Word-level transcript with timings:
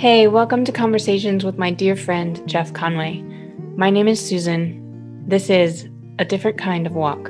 Hey, 0.00 0.28
welcome 0.28 0.64
to 0.64 0.72
Conversations 0.72 1.44
with 1.44 1.58
my 1.58 1.70
dear 1.70 1.94
friend 1.94 2.40
Jeff 2.48 2.72
Conway. 2.72 3.20
My 3.76 3.90
name 3.90 4.08
is 4.08 4.18
Susan. 4.18 5.26
This 5.28 5.50
is 5.50 5.90
A 6.18 6.24
Different 6.24 6.56
Kind 6.56 6.86
of 6.86 6.94
Walk. 6.94 7.28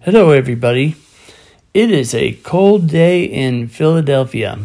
Hello, 0.00 0.30
everybody. 0.30 0.96
It 1.74 1.90
is 1.90 2.14
a 2.14 2.32
cold 2.44 2.88
day 2.88 3.24
in 3.24 3.68
Philadelphia. 3.68 4.58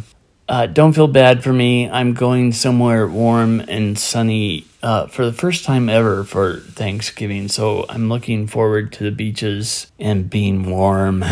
Uh, 0.49 0.65
don't 0.65 0.93
feel 0.93 1.07
bad 1.07 1.43
for 1.43 1.51
me. 1.51 1.89
I'm 1.89 2.13
going 2.13 2.53
somewhere 2.53 3.05
warm 3.05 3.59
and 3.59 3.99
sunny 3.99 4.65
uh, 4.81 5.07
for 5.07 5.25
the 5.25 5.33
first 5.33 5.65
time 5.65 5.89
ever 5.89 6.23
for 6.23 6.61
Thanksgiving. 6.61 7.49
So 7.49 7.85
I'm 7.89 8.07
looking 8.07 8.47
forward 8.47 8.93
to 8.93 9.03
the 9.03 9.11
beaches 9.11 9.91
and 9.99 10.29
being 10.29 10.69
warm, 10.69 11.25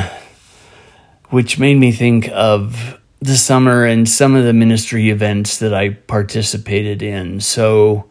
which 1.29 1.57
made 1.57 1.75
me 1.77 1.93
think 1.93 2.29
of 2.33 2.99
the 3.19 3.37
summer 3.37 3.85
and 3.85 4.07
some 4.07 4.35
of 4.35 4.43
the 4.43 4.53
ministry 4.53 5.09
events 5.09 5.59
that 5.59 5.73
I 5.73 5.91
participated 5.91 7.01
in. 7.01 7.39
So, 7.39 8.09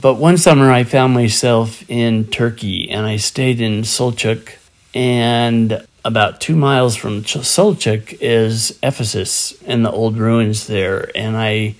but 0.00 0.14
one 0.14 0.38
summer 0.38 0.70
I 0.70 0.84
found 0.84 1.12
myself 1.12 1.82
in 1.90 2.26
Turkey 2.26 2.88
and 2.88 3.04
I 3.04 3.16
stayed 3.16 3.60
in 3.60 3.82
Selçuk 3.82 4.54
and 4.94 5.84
about 6.04 6.40
two 6.40 6.56
miles 6.56 6.96
from 6.96 7.22
Selçuk 7.22 8.16
is 8.20 8.78
Ephesus 8.82 9.60
and 9.66 9.84
the 9.84 9.90
old 9.90 10.16
ruins 10.16 10.66
there. 10.66 11.10
And 11.14 11.36
I 11.36 11.76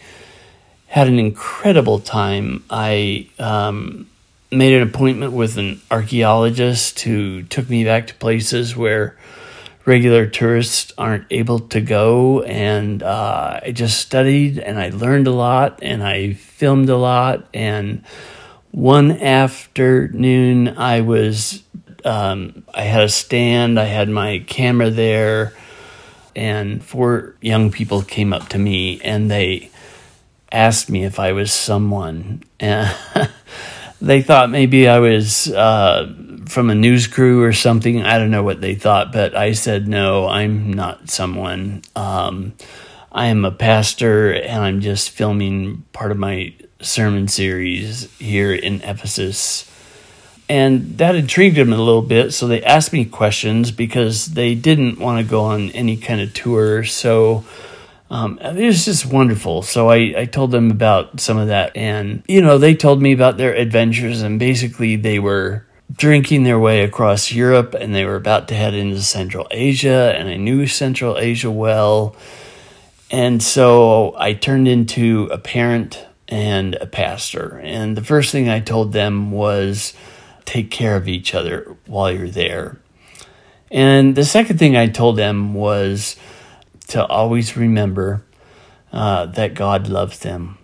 had 0.87 1.09
an 1.09 1.19
incredible 1.19 2.01
time. 2.01 2.65
I 2.69 3.29
um, 3.39 4.09
made 4.51 4.75
an 4.75 4.83
appointment 4.83 5.33
with 5.33 5.57
an 5.57 5.81
archaeologist 5.91 7.01
who 7.01 7.43
took 7.45 7.71
me 7.71 7.85
back 7.85 8.09
to 8.09 8.15
places 8.15 8.77
where 8.77 9.17
regular 9.87 10.27
tourists 10.27 10.93
aren't 10.99 11.27
able 11.31 11.61
to 11.61 11.81
go. 11.81 12.43
And 12.43 13.03
uh, 13.03 13.61
I 13.63 13.73
just 13.73 13.99
studied 13.99 14.59
and 14.59 14.79
I 14.79 14.91
learned 14.91 15.27
a 15.27 15.33
lot 15.33 15.79
and 15.83 16.03
I 16.03 16.35
filmed 16.35 16.89
a 16.89 16.97
lot. 16.97 17.47
And 17.55 18.05
one 18.71 19.13
afternoon, 19.13 20.77
I 20.77 21.01
was 21.01 21.63
um, 22.05 22.65
I 22.73 22.83
had 22.83 23.05
a 23.05 23.09
stand, 23.09 23.79
I 23.79 23.85
had 23.85 24.09
my 24.09 24.45
camera 24.47 24.91
there, 24.91 25.53
and 26.35 26.83
four 26.83 27.35
young 27.41 27.71
people 27.71 28.03
came 28.03 28.33
up 28.33 28.49
to 28.51 28.59
me 28.59 29.01
and 29.03 29.31
they 29.31 29.71
asked 30.53 30.91
me 30.91 31.05
if 31.05 31.19
I 31.19 31.33
was 31.33 31.53
someone. 31.53 32.43
And 32.59 32.95
they 34.01 34.23
thought 34.23 34.51
maybe 34.51 34.89
I 34.89 34.99
was 34.99 35.49
uh, 35.49 36.13
from 36.47 36.71
a 36.71 36.75
news 36.75 37.07
crew 37.07 37.43
or 37.43 37.53
something. 37.53 38.03
I 38.03 38.19
don't 38.19 38.31
know 38.31 38.43
what 38.43 38.61
they 38.61 38.75
thought, 38.75 39.13
but 39.13 39.37
I 39.37 39.53
said, 39.53 39.89
no, 39.89 40.29
I'm 40.29 40.73
not 40.73 41.11
someone. 41.11 41.83
Um, 41.95 42.55
I 43.13 43.27
am 43.27 43.45
a 43.45 43.51
pastor 43.51 44.33
and 44.33 44.63
I'm 44.63 44.81
just 44.81 45.11
filming 45.11 45.85
part 45.93 46.13
of 46.13 46.19
my 46.19 46.55
sermon 46.81 47.29
series 47.29 48.11
here 48.19 48.55
in 48.55 48.81
Ephesus 48.83 49.70
and 50.51 50.99
that 50.99 51.15
intrigued 51.15 51.57
them 51.57 51.73
a 51.73 51.77
little 51.77 52.03
bit. 52.03 52.33
So 52.33 52.49
they 52.49 52.61
asked 52.65 52.93
me 52.93 53.05
questions 53.05 53.71
because 53.71 54.27
they 54.27 54.57
didn't 54.57 54.99
want 54.99 55.25
to 55.25 55.31
go 55.31 55.45
on 55.45 55.71
any 55.71 55.97
kind 55.97 56.21
of 56.21 56.35
tour. 56.35 56.83
So 56.83 57.45
um, 58.11 58.37
it 58.41 58.67
was 58.67 58.85
just 58.85 59.07
wonderful. 59.07 59.63
So 59.63 59.91
I, 59.91 60.13
I 60.19 60.25
told 60.25 60.51
them 60.51 60.73
about 60.73 61.21
some 61.21 61.39
of 61.39 61.47
that. 61.47 61.77
And, 61.77 62.25
you 62.27 62.43
know, 62.43 62.59
they 62.59 62.75
told 62.75 63.01
me 63.01 63.13
about 63.13 63.37
their 63.37 63.55
adventures. 63.55 64.23
And 64.23 64.41
basically, 64.41 64.97
they 64.97 65.21
were 65.21 65.67
drinking 65.93 66.43
their 66.43 66.59
way 66.59 66.83
across 66.83 67.31
Europe 67.31 67.75
and 67.75 67.95
they 67.95 68.05
were 68.05 68.17
about 68.17 68.49
to 68.49 68.57
head 68.57 68.75
into 68.75 69.01
Central 69.03 69.47
Asia. 69.53 70.13
And 70.17 70.29
I 70.29 70.37
knew 70.37 70.67
Central 70.67 71.17
Asia 71.17 71.51
well. 71.51 72.17
And 73.09 73.41
so 73.41 74.17
I 74.19 74.33
turned 74.33 74.67
into 74.67 75.29
a 75.31 75.39
parent 75.39 76.05
and 76.27 76.75
a 76.75 76.87
pastor. 76.87 77.61
And 77.63 77.97
the 77.97 78.05
first 78.05 78.33
thing 78.33 78.49
I 78.49 78.59
told 78.59 78.93
them 78.93 79.31
was, 79.31 79.95
take 80.45 80.71
care 80.71 80.97
of 80.97 81.09
each 81.09 81.35
other 81.35 81.77
while 81.87 82.11
you're 82.11 82.29
there. 82.29 82.79
And 83.71 84.17
the 84.17 84.25
second 84.25 84.59
thing 84.59 84.77
I 84.77 84.89
told 84.89 85.17
them 85.17 85.55
was 85.55 86.17
to 86.89 87.07
always 87.07 87.57
remember 87.57 88.25
uh, 88.93 89.27
that 89.27 89.55
God 89.55 89.89
loves 89.89 90.19
them. 90.21 90.59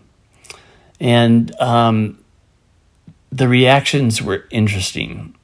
And 0.99 1.55
um, 1.61 2.19
the 3.31 3.49
reactions 3.49 4.23
were 4.23 4.45
interesting. 4.51 5.35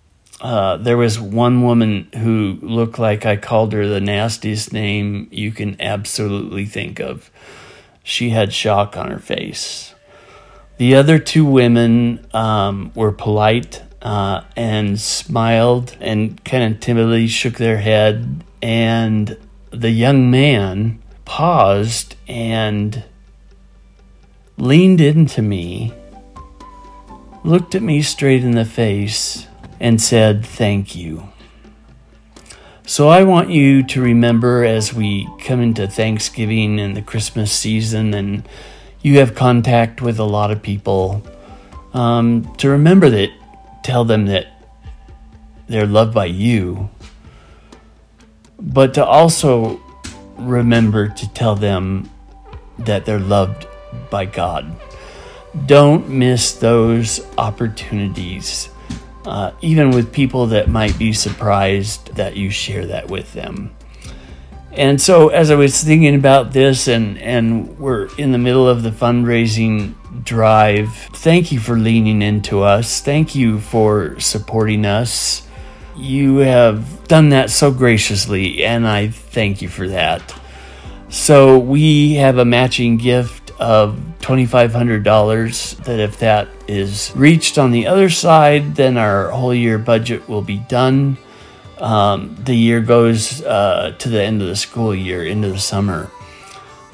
Uh, 0.40 0.76
there 0.78 0.96
was 0.96 1.20
one 1.20 1.62
woman 1.62 2.08
who 2.16 2.58
looked 2.62 2.98
like 2.98 3.24
I 3.24 3.36
called 3.36 3.72
her 3.72 3.86
the 3.86 4.00
nastiest 4.00 4.72
name 4.72 5.28
you 5.30 5.52
can 5.52 5.80
absolutely 5.80 6.66
think 6.66 6.98
of. 6.98 7.30
She 8.02 8.30
had 8.30 8.52
shock 8.52 8.96
on 8.96 9.10
her 9.10 9.20
face. 9.20 9.94
The 10.78 10.96
other 10.96 11.20
two 11.20 11.44
women 11.44 12.26
um, 12.34 12.90
were 12.96 13.12
polite 13.12 13.82
uh, 14.02 14.42
and 14.56 15.00
smiled 15.00 15.96
and 16.00 16.44
kind 16.44 16.74
of 16.74 16.80
timidly 16.80 17.28
shook 17.28 17.56
their 17.56 17.78
head. 17.78 18.44
And 18.60 19.36
the 19.70 19.90
young 19.90 20.30
man 20.30 21.00
paused 21.24 22.16
and 22.28 23.04
leaned 24.58 25.00
into 25.00 25.40
me, 25.40 25.94
looked 27.44 27.74
at 27.74 27.82
me 27.82 28.02
straight 28.02 28.44
in 28.44 28.52
the 28.52 28.64
face, 28.64 29.46
and 29.80 30.00
said, 30.00 30.44
Thank 30.44 30.94
you. 30.94 31.28
So 32.84 33.08
I 33.08 33.22
want 33.22 33.50
you 33.50 33.84
to 33.84 34.02
remember 34.02 34.64
as 34.64 34.92
we 34.92 35.28
come 35.40 35.60
into 35.60 35.86
Thanksgiving 35.86 36.80
and 36.80 36.96
the 36.96 37.02
Christmas 37.02 37.52
season, 37.52 38.12
and 38.12 38.46
you 39.00 39.18
have 39.18 39.36
contact 39.36 40.02
with 40.02 40.18
a 40.18 40.24
lot 40.24 40.50
of 40.50 40.62
people, 40.62 41.22
um, 41.94 42.52
to 42.56 42.68
remember 42.68 43.08
that 43.10 43.30
tell 43.82 44.04
them 44.04 44.26
that 44.26 44.46
they're 45.68 45.86
loved 45.86 46.14
by 46.14 46.26
you, 46.26 46.90
but 48.58 48.94
to 48.94 49.04
also 49.04 49.80
remember 50.36 51.08
to 51.08 51.32
tell 51.32 51.54
them 51.54 52.10
that 52.78 53.04
they're 53.04 53.18
loved 53.18 53.66
by 54.10 54.24
God. 54.24 54.74
Don't 55.66 56.08
miss 56.08 56.52
those 56.52 57.26
opportunities, 57.36 58.70
uh, 59.24 59.52
even 59.60 59.90
with 59.90 60.12
people 60.12 60.46
that 60.48 60.68
might 60.68 60.98
be 60.98 61.12
surprised 61.12 62.14
that 62.16 62.36
you 62.36 62.50
share 62.50 62.86
that 62.86 63.08
with 63.08 63.32
them. 63.32 63.74
And 64.72 65.00
so, 65.00 65.28
as 65.28 65.50
I 65.50 65.54
was 65.54 65.82
thinking 65.84 66.14
about 66.14 66.52
this, 66.52 66.88
and, 66.88 67.18
and 67.18 67.78
we're 67.78 68.08
in 68.16 68.32
the 68.32 68.38
middle 68.38 68.66
of 68.66 68.82
the 68.82 68.90
fundraising 68.90 69.94
drive, 70.22 70.92
thank 70.92 71.52
you 71.52 71.60
for 71.60 71.76
leaning 71.76 72.22
into 72.22 72.62
us. 72.62 73.00
Thank 73.00 73.34
you 73.34 73.60
for 73.60 74.18
supporting 74.20 74.84
us. 74.84 75.46
You 75.96 76.38
have 76.38 77.06
done 77.08 77.30
that 77.30 77.50
so 77.50 77.70
graciously, 77.70 78.64
and 78.64 78.86
I 78.86 79.08
thank 79.08 79.62
you 79.62 79.68
for 79.68 79.88
that. 79.88 80.34
So, 81.08 81.58
we 81.58 82.14
have 82.14 82.38
a 82.38 82.44
matching 82.44 82.96
gift 82.96 83.50
of 83.60 84.00
$2,500 84.20 85.84
that 85.84 86.00
if 86.00 86.18
that 86.20 86.48
is 86.66 87.12
reached 87.14 87.58
on 87.58 87.70
the 87.70 87.86
other 87.86 88.08
side, 88.08 88.74
then 88.76 88.96
our 88.96 89.28
whole 89.30 89.54
year 89.54 89.78
budget 89.78 90.26
will 90.28 90.40
be 90.40 90.58
done 90.58 91.18
um, 91.82 92.36
the 92.38 92.54
year 92.54 92.80
goes 92.80 93.42
uh, 93.42 93.96
to 93.98 94.08
the 94.08 94.22
end 94.22 94.40
of 94.40 94.46
the 94.46 94.54
school 94.54 94.94
year, 94.94 95.24
into 95.24 95.50
the 95.50 95.58
summer. 95.58 96.08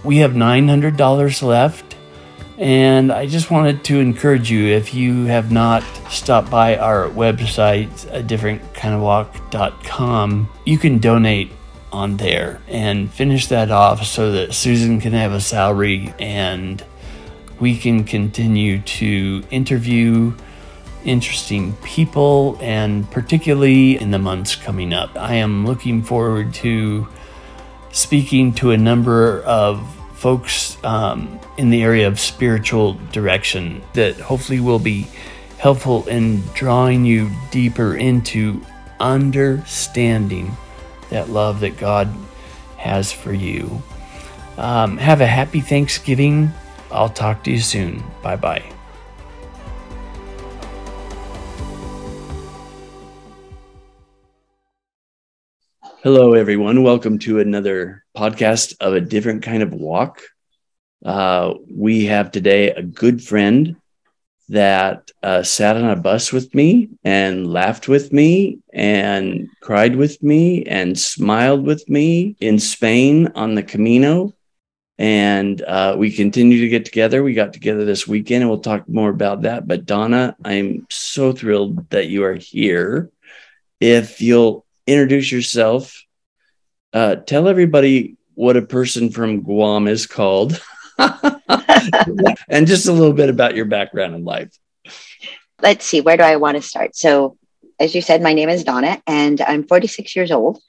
We 0.03 0.19
have 0.19 0.33
$900 0.33 1.43
left, 1.43 1.88
and 2.59 3.13
I 3.13 3.27
just 3.27 3.51
wanted 3.51 3.85
to 3.85 4.01
encourage 4.01 4.51
you 4.51 4.67
if 4.67 4.93
you 4.93 5.27
have 5.27 5.53
not 5.53 5.85
stopped 6.11 6.51
by 6.51 6.77
our 6.77 7.09
website, 7.09 8.13
a 8.13 8.23
different 8.23 8.75
kind 8.75 8.95
of 8.95 9.01
walk.com, 9.01 10.49
you 10.67 10.77
can 10.77 10.99
donate 10.99 11.53
on 11.93 12.17
there 12.17 12.61
and 12.67 13.11
finish 13.13 13.47
that 13.47 13.71
off 13.71 14.05
so 14.05 14.33
that 14.33 14.53
Susan 14.53 15.01
can 15.01 15.13
have 15.13 15.33
a 15.33 15.41
salary 15.41 16.13
and 16.19 16.85
we 17.61 17.77
can 17.77 18.03
continue 18.03 18.81
to 18.81 19.43
interview 19.51 20.35
interesting 21.05 21.75
people, 21.77 22.59
and 22.61 23.09
particularly 23.11 24.01
in 24.01 24.11
the 24.11 24.19
months 24.19 24.57
coming 24.57 24.93
up. 24.93 25.17
I 25.17 25.35
am 25.35 25.65
looking 25.65 26.03
forward 26.03 26.53
to 26.55 27.07
speaking 27.93 28.53
to 28.55 28.73
a 28.73 28.77
number 28.77 29.43
of 29.43 29.98
folks 30.19 30.77
um, 30.83 31.39
in 31.59 31.71
the 31.71 31.81
area 31.81 32.09
of 32.09 32.19
spiritual 32.19 32.95
direction 33.13 33.81
that 33.93 34.17
hopefully 34.17 34.59
will 34.59 34.81
be 34.81 35.07
helpful 35.59 36.09
in 36.09 36.43
drawing 36.55 37.05
you 37.05 37.31
deeper 37.53 37.95
into 37.95 38.61
understanding 38.99 40.51
that 41.11 41.29
love 41.29 41.61
that 41.61 41.79
God 41.79 42.13
has 42.79 43.13
for 43.13 43.33
you. 43.33 43.81
Um, 44.57 44.99
have 44.99 45.21
a 45.21 45.27
happy 45.27 45.61
Thanksgiving. 45.61 46.51
I'll 46.91 47.09
talk 47.09 47.45
to 47.45 47.53
you 47.53 47.61
soon. 47.61 48.03
Bye 48.21 48.35
bye. 48.35 48.65
Hello, 56.03 56.33
everyone. 56.33 56.83
Welcome 56.83 57.21
to 57.21 57.39
another 57.39 58.05
podcast 58.19 58.75
of 58.81 58.95
a 58.95 59.01
different 59.01 59.43
kind 59.43 59.63
of 59.63 59.73
walk. 59.73 60.23
Uh, 61.05 61.55
we 61.71 62.07
have 62.07 62.33
today 62.33 62.71
a 62.71 62.83
good 62.83 63.23
friend 63.23 63.77
that 64.49 65.11
uh, 65.23 65.43
sat 65.43 65.77
on 65.77 65.91
a 65.91 65.97
bus 65.97 66.33
with 66.33 66.53
me 66.55 66.89
and 67.05 67.53
laughed 67.53 67.87
with 67.87 68.13
me 68.13 68.59
and 68.73 69.49
cried 69.61 69.95
with 69.95 70.21
me 70.23 70.65
and 70.65 70.99
smiled 70.99 71.65
with 71.65 71.89
me 71.89 72.35
in 72.41 72.59
Spain 72.59 73.29
on 73.35 73.55
the 73.55 73.63
Camino. 73.63 74.35
And 74.99 75.63
uh, 75.63 75.95
we 75.97 76.11
continue 76.11 76.61
to 76.61 76.69
get 76.69 76.85
together. 76.85 77.23
We 77.23 77.35
got 77.35 77.53
together 77.53 77.85
this 77.85 78.09
weekend 78.09 78.43
and 78.43 78.51
we'll 78.51 78.61
talk 78.61 78.89
more 78.89 79.11
about 79.11 79.43
that. 79.43 79.69
But 79.69 79.87
Donna, 79.87 80.35
I'm 80.45 80.87
so 80.91 81.33
thrilled 81.33 81.89
that 81.91 82.09
you 82.09 82.25
are 82.25 82.35
here. 82.35 83.11
If 83.79 84.21
you'll 84.21 84.65
introduce 84.89 85.31
yourself. 85.31 86.03
Uh, 86.93 87.17
tell 87.17 87.49
everybody 87.49 88.17
what 88.35 88.57
a 88.57 88.63
person 88.63 89.11
from 89.11 89.43
Guam 89.43 89.89
is 89.89 90.07
called, 90.07 90.61
and 90.99 92.67
just 92.67 92.89
a 92.89 92.93
little 92.93 93.13
bit 93.13 93.29
about 93.29 93.55
your 93.55 93.67
background 93.67 94.15
in 94.15 94.25
life. 94.25 94.57
Let's 95.61 95.85
see, 95.85 96.01
where 96.01 96.17
do 96.17 96.23
I 96.23 96.37
want 96.37 96.57
to 96.57 96.63
start? 96.63 96.97
So, 96.97 97.37
as 97.81 97.95
you 97.95 98.01
said, 98.01 98.23
my 98.23 98.33
name 98.33 98.49
is 98.49 98.65
Donna, 98.65 99.03
and 99.07 99.41
I'm 99.41 99.67
46 99.67 100.17
years 100.17 100.31
old. 100.31 100.61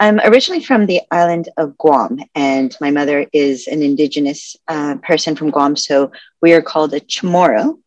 I'm 0.00 0.18
originally 0.20 0.64
from 0.64 0.86
the 0.86 1.00
island 1.10 1.48
of 1.56 1.78
Guam, 1.78 2.18
and 2.34 2.76
my 2.80 2.90
mother 2.90 3.26
is 3.32 3.66
an 3.68 3.82
indigenous 3.82 4.56
uh, 4.66 4.96
person 5.02 5.36
from 5.36 5.50
Guam. 5.50 5.76
So 5.76 6.10
we 6.42 6.54
are 6.54 6.62
called 6.62 6.92
a 6.92 7.00
Chamorro. 7.00 7.78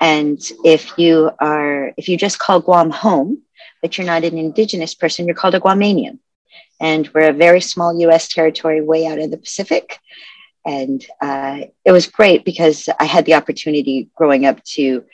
And 0.00 0.38
if 0.64 0.98
you 0.98 1.30
are, 1.40 1.92
if 1.96 2.08
you 2.08 2.16
just 2.16 2.38
call 2.38 2.60
Guam 2.60 2.90
home, 2.90 3.42
but 3.80 3.96
you're 3.96 4.06
not 4.06 4.24
an 4.24 4.36
indigenous 4.38 4.94
person, 4.94 5.26
you're 5.26 5.34
called 5.34 5.54
a 5.54 5.60
Guamanian. 5.60 6.18
And 6.80 7.08
we're 7.14 7.30
a 7.30 7.32
very 7.32 7.60
small 7.60 7.98
US 8.00 8.28
territory 8.28 8.80
way 8.80 9.06
out 9.06 9.18
of 9.18 9.30
the 9.30 9.38
Pacific. 9.38 9.98
And 10.64 11.04
uh, 11.20 11.60
it 11.84 11.92
was 11.92 12.06
great 12.06 12.44
because 12.44 12.88
I 12.98 13.04
had 13.04 13.24
the 13.24 13.34
opportunity 13.34 14.10
growing 14.16 14.46
up 14.46 14.62
to 14.74 15.04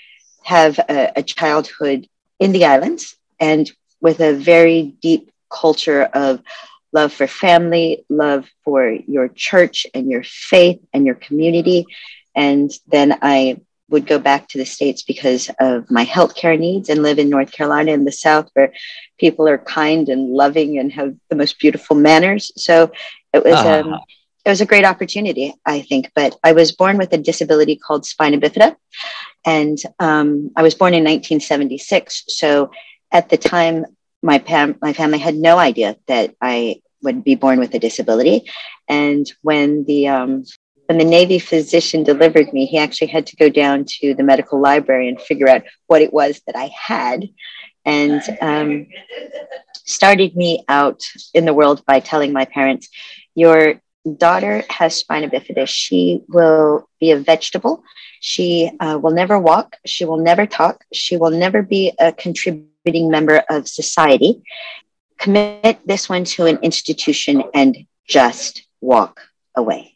have 0.44 0.78
a, 0.78 1.12
a 1.16 1.22
childhood 1.22 2.08
in 2.40 2.52
the 2.52 2.64
islands 2.64 3.16
and 3.38 3.70
with 4.00 4.20
a 4.20 4.34
very 4.34 4.96
deep 5.00 5.30
culture 5.50 6.02
of 6.02 6.42
love 6.92 7.12
for 7.12 7.26
family, 7.26 8.04
love 8.08 8.48
for 8.64 8.90
your 8.90 9.28
church 9.28 9.86
and 9.94 10.10
your 10.10 10.22
faith 10.24 10.80
and 10.92 11.06
your 11.06 11.14
community. 11.14 11.86
And 12.34 12.70
then 12.88 13.18
I 13.22 13.60
would 13.92 14.06
go 14.06 14.18
back 14.18 14.48
to 14.48 14.58
the 14.58 14.64
States 14.64 15.02
because 15.02 15.50
of 15.60 15.88
my 15.90 16.04
healthcare 16.04 16.58
needs 16.58 16.88
and 16.88 17.02
live 17.02 17.18
in 17.18 17.28
North 17.28 17.52
Carolina 17.52 17.92
in 17.92 18.04
the 18.04 18.10
South 18.10 18.48
where 18.54 18.72
people 19.18 19.46
are 19.46 19.58
kind 19.58 20.08
and 20.08 20.30
loving 20.30 20.78
and 20.78 20.90
have 20.92 21.14
the 21.28 21.36
most 21.36 21.60
beautiful 21.60 21.94
manners. 21.94 22.50
So 22.56 22.90
it 23.32 23.44
was 23.44 23.54
uh-huh. 23.54 23.82
um, 23.86 24.00
it 24.44 24.48
was 24.48 24.60
a 24.60 24.66
great 24.66 24.84
opportunity, 24.84 25.54
I 25.64 25.82
think. 25.82 26.10
But 26.14 26.36
I 26.42 26.52
was 26.52 26.72
born 26.72 26.98
with 26.98 27.12
a 27.12 27.18
disability 27.18 27.76
called 27.76 28.04
spina 28.04 28.38
bifida, 28.38 28.74
and 29.44 29.78
um, 30.00 30.50
I 30.56 30.62
was 30.62 30.74
born 30.74 30.94
in 30.94 31.04
1976. 31.04 32.24
So 32.28 32.72
at 33.12 33.28
the 33.28 33.36
time, 33.36 33.86
my 34.22 34.38
pam- 34.38 34.78
my 34.80 34.92
family 34.92 35.18
had 35.18 35.36
no 35.36 35.58
idea 35.58 35.96
that 36.08 36.34
I 36.40 36.80
would 37.02 37.22
be 37.24 37.34
born 37.34 37.58
with 37.58 37.74
a 37.74 37.78
disability. 37.78 38.50
And 38.88 39.30
when 39.42 39.84
the 39.84 40.08
um, 40.08 40.44
when 40.86 40.98
the 40.98 41.04
Navy 41.04 41.38
physician 41.38 42.02
delivered 42.02 42.52
me, 42.52 42.66
he 42.66 42.78
actually 42.78 43.08
had 43.08 43.26
to 43.26 43.36
go 43.36 43.48
down 43.48 43.84
to 44.00 44.14
the 44.14 44.22
medical 44.22 44.60
library 44.60 45.08
and 45.08 45.20
figure 45.20 45.48
out 45.48 45.62
what 45.86 46.02
it 46.02 46.12
was 46.12 46.40
that 46.46 46.56
I 46.56 46.70
had, 46.76 47.28
and 47.84 48.22
um, 48.40 48.86
started 49.84 50.36
me 50.36 50.64
out 50.68 51.00
in 51.34 51.44
the 51.44 51.54
world 51.54 51.84
by 51.86 52.00
telling 52.00 52.32
my 52.32 52.44
parents, 52.44 52.88
"Your 53.34 53.80
daughter 54.18 54.64
has 54.68 54.96
spina 54.96 55.28
bifida. 55.28 55.66
She 55.68 56.22
will 56.28 56.88
be 57.00 57.12
a 57.12 57.18
vegetable. 57.18 57.82
She 58.20 58.70
uh, 58.80 58.98
will 59.00 59.12
never 59.12 59.38
walk. 59.38 59.76
She 59.86 60.04
will 60.04 60.18
never 60.18 60.46
talk. 60.46 60.84
She 60.92 61.16
will 61.16 61.30
never 61.30 61.62
be 61.62 61.92
a 61.98 62.12
contributing 62.12 63.10
member 63.10 63.42
of 63.48 63.68
society. 63.68 64.42
Commit 65.18 65.80
this 65.86 66.08
one 66.08 66.24
to 66.24 66.46
an 66.46 66.58
institution 66.62 67.44
and 67.54 67.86
just 68.06 68.66
walk 68.80 69.20
away." 69.54 69.91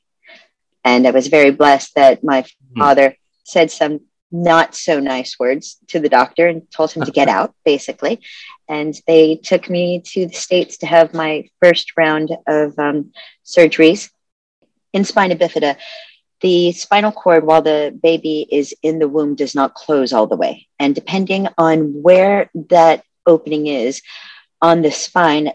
And 0.87 1.07
I 1.07 1.11
was 1.11 1.27
very 1.27 1.51
blessed 1.51 1.97
that 1.97 2.23
my 2.23 2.43
mm. 2.43 2.79
father 2.79 3.17
said 3.43 3.71
some 3.73 4.03
not 4.31 4.75
so 4.75 5.01
nice 5.01 5.37
words 5.39 5.79
to 5.89 5.99
the 5.99 6.09
doctor 6.09 6.47
and 6.47 6.71
told 6.71 6.93
him 6.93 7.05
to 7.05 7.11
get 7.11 7.29
out, 7.39 7.55
basically. 7.65 8.21
And 8.69 8.95
they 9.07 9.37
took 9.37 9.69
me 9.69 10.01
to 10.13 10.27
the 10.27 10.35
States 10.35 10.79
to 10.79 10.87
have 10.87 11.13
my 11.13 11.51
first 11.61 11.93
round 11.97 12.31
of 12.47 12.79
um, 12.79 13.13
surgeries 13.45 14.11
in 14.93 15.05
spina 15.05 15.35
bifida. 15.35 15.77
The 16.41 16.71
spinal 16.73 17.13
cord, 17.13 17.45
while 17.45 17.63
the 17.63 17.99
baby 18.01 18.47
is 18.51 18.73
in 18.83 19.01
the 19.01 19.09
womb, 19.09 19.35
does 19.35 19.55
not 19.55 19.75
close 19.75 20.13
all 20.13 20.29
the 20.29 20.37
way. 20.37 20.69
And 20.79 20.95
depending 20.95 21.49
on 21.59 22.01
where 22.03 22.49
that 22.71 23.05
opening 23.27 23.67
is 23.67 24.03
on 24.63 24.83
the 24.83 24.93
spine, 24.93 25.53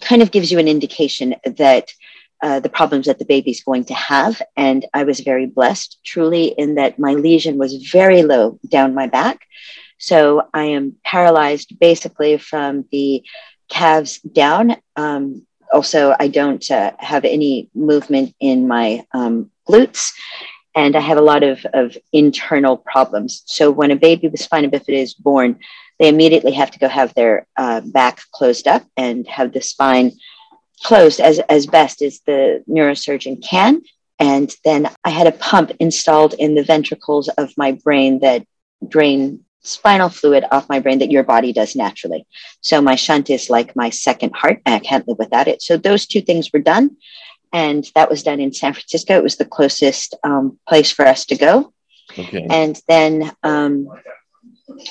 kind 0.00 0.20
of 0.20 0.30
gives 0.30 0.52
you 0.52 0.58
an 0.58 0.68
indication 0.68 1.36
that 1.44 1.92
uh, 2.42 2.60
the 2.60 2.68
problems 2.68 3.06
that 3.06 3.18
the 3.18 3.24
baby's 3.24 3.62
going 3.62 3.84
to 3.84 3.94
have. 3.94 4.42
And 4.56 4.84
I 4.92 5.04
was 5.04 5.20
very 5.20 5.46
blessed, 5.46 5.98
truly, 6.04 6.46
in 6.48 6.74
that 6.74 6.98
my 6.98 7.14
lesion 7.14 7.56
was 7.56 7.76
very 7.90 8.22
low 8.22 8.58
down 8.68 8.94
my 8.94 9.06
back. 9.06 9.46
So 9.98 10.48
I 10.52 10.64
am 10.64 10.96
paralyzed 11.04 11.78
basically 11.78 12.36
from 12.38 12.84
the 12.90 13.22
calves 13.68 14.18
down. 14.20 14.76
Um, 14.96 15.46
also, 15.72 16.14
I 16.18 16.28
don't 16.28 16.68
uh, 16.70 16.92
have 16.98 17.24
any 17.24 17.70
movement 17.74 18.34
in 18.40 18.66
my 18.66 19.06
um, 19.12 19.50
glutes. 19.68 20.10
And 20.74 20.96
I 20.96 21.00
have 21.00 21.18
a 21.18 21.22
lot 21.22 21.42
of, 21.42 21.64
of 21.72 21.96
internal 22.12 22.76
problems. 22.76 23.42
So 23.46 23.70
when 23.70 23.90
a 23.90 23.96
baby 23.96 24.28
with 24.28 24.40
spina 24.40 24.68
bifida 24.68 25.00
is 25.00 25.14
born, 25.14 25.60
they 25.98 26.08
immediately 26.08 26.52
have 26.52 26.70
to 26.72 26.78
go 26.78 26.88
have 26.88 27.14
their 27.14 27.46
uh, 27.56 27.82
back 27.82 28.20
closed 28.32 28.66
up 28.66 28.82
and 28.96 29.26
have 29.28 29.52
the 29.52 29.60
spine 29.60 30.12
closed 30.82 31.20
as, 31.20 31.38
as 31.48 31.66
best 31.66 32.02
as 32.02 32.20
the 32.26 32.62
neurosurgeon 32.68 33.42
can. 33.42 33.82
And 34.18 34.54
then 34.64 34.88
I 35.04 35.10
had 35.10 35.26
a 35.26 35.32
pump 35.32 35.72
installed 35.80 36.34
in 36.34 36.54
the 36.54 36.62
ventricles 36.62 37.28
of 37.28 37.52
my 37.56 37.72
brain 37.72 38.20
that 38.20 38.46
drain 38.86 39.44
spinal 39.62 40.08
fluid 40.08 40.44
off 40.50 40.68
my 40.68 40.80
brain 40.80 40.98
that 40.98 41.10
your 41.10 41.22
body 41.22 41.52
does 41.52 41.76
naturally. 41.76 42.26
So 42.60 42.80
my 42.80 42.96
shunt 42.96 43.30
is 43.30 43.48
like 43.48 43.76
my 43.76 43.90
second 43.90 44.34
heart, 44.34 44.60
and 44.66 44.74
I 44.74 44.80
can't 44.80 45.06
live 45.06 45.18
without 45.18 45.48
it. 45.48 45.62
So 45.62 45.76
those 45.76 46.06
two 46.06 46.20
things 46.20 46.50
were 46.52 46.58
done. 46.60 46.96
And 47.52 47.88
that 47.94 48.10
was 48.10 48.22
done 48.22 48.40
in 48.40 48.52
San 48.52 48.72
Francisco. 48.72 49.16
It 49.16 49.22
was 49.22 49.36
the 49.36 49.44
closest 49.44 50.14
um, 50.24 50.58
place 50.68 50.90
for 50.90 51.06
us 51.06 51.26
to 51.26 51.36
go. 51.36 51.72
Okay. 52.18 52.46
And 52.50 52.80
then 52.88 53.30
um, 53.42 53.88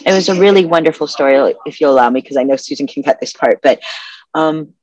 it 0.06 0.14
was 0.14 0.30
a 0.30 0.40
really 0.40 0.66
wonderful 0.66 1.08
story, 1.08 1.56
if 1.66 1.82
you'll 1.82 1.94
allow 1.94 2.10
me, 2.10 2.22
because 2.22 2.38
I 2.38 2.44
know 2.44 2.56
Susan 2.56 2.88
can 2.88 3.04
cut 3.04 3.20
this 3.20 3.34
part. 3.34 3.62
But 3.62 3.82
um, 4.34 4.74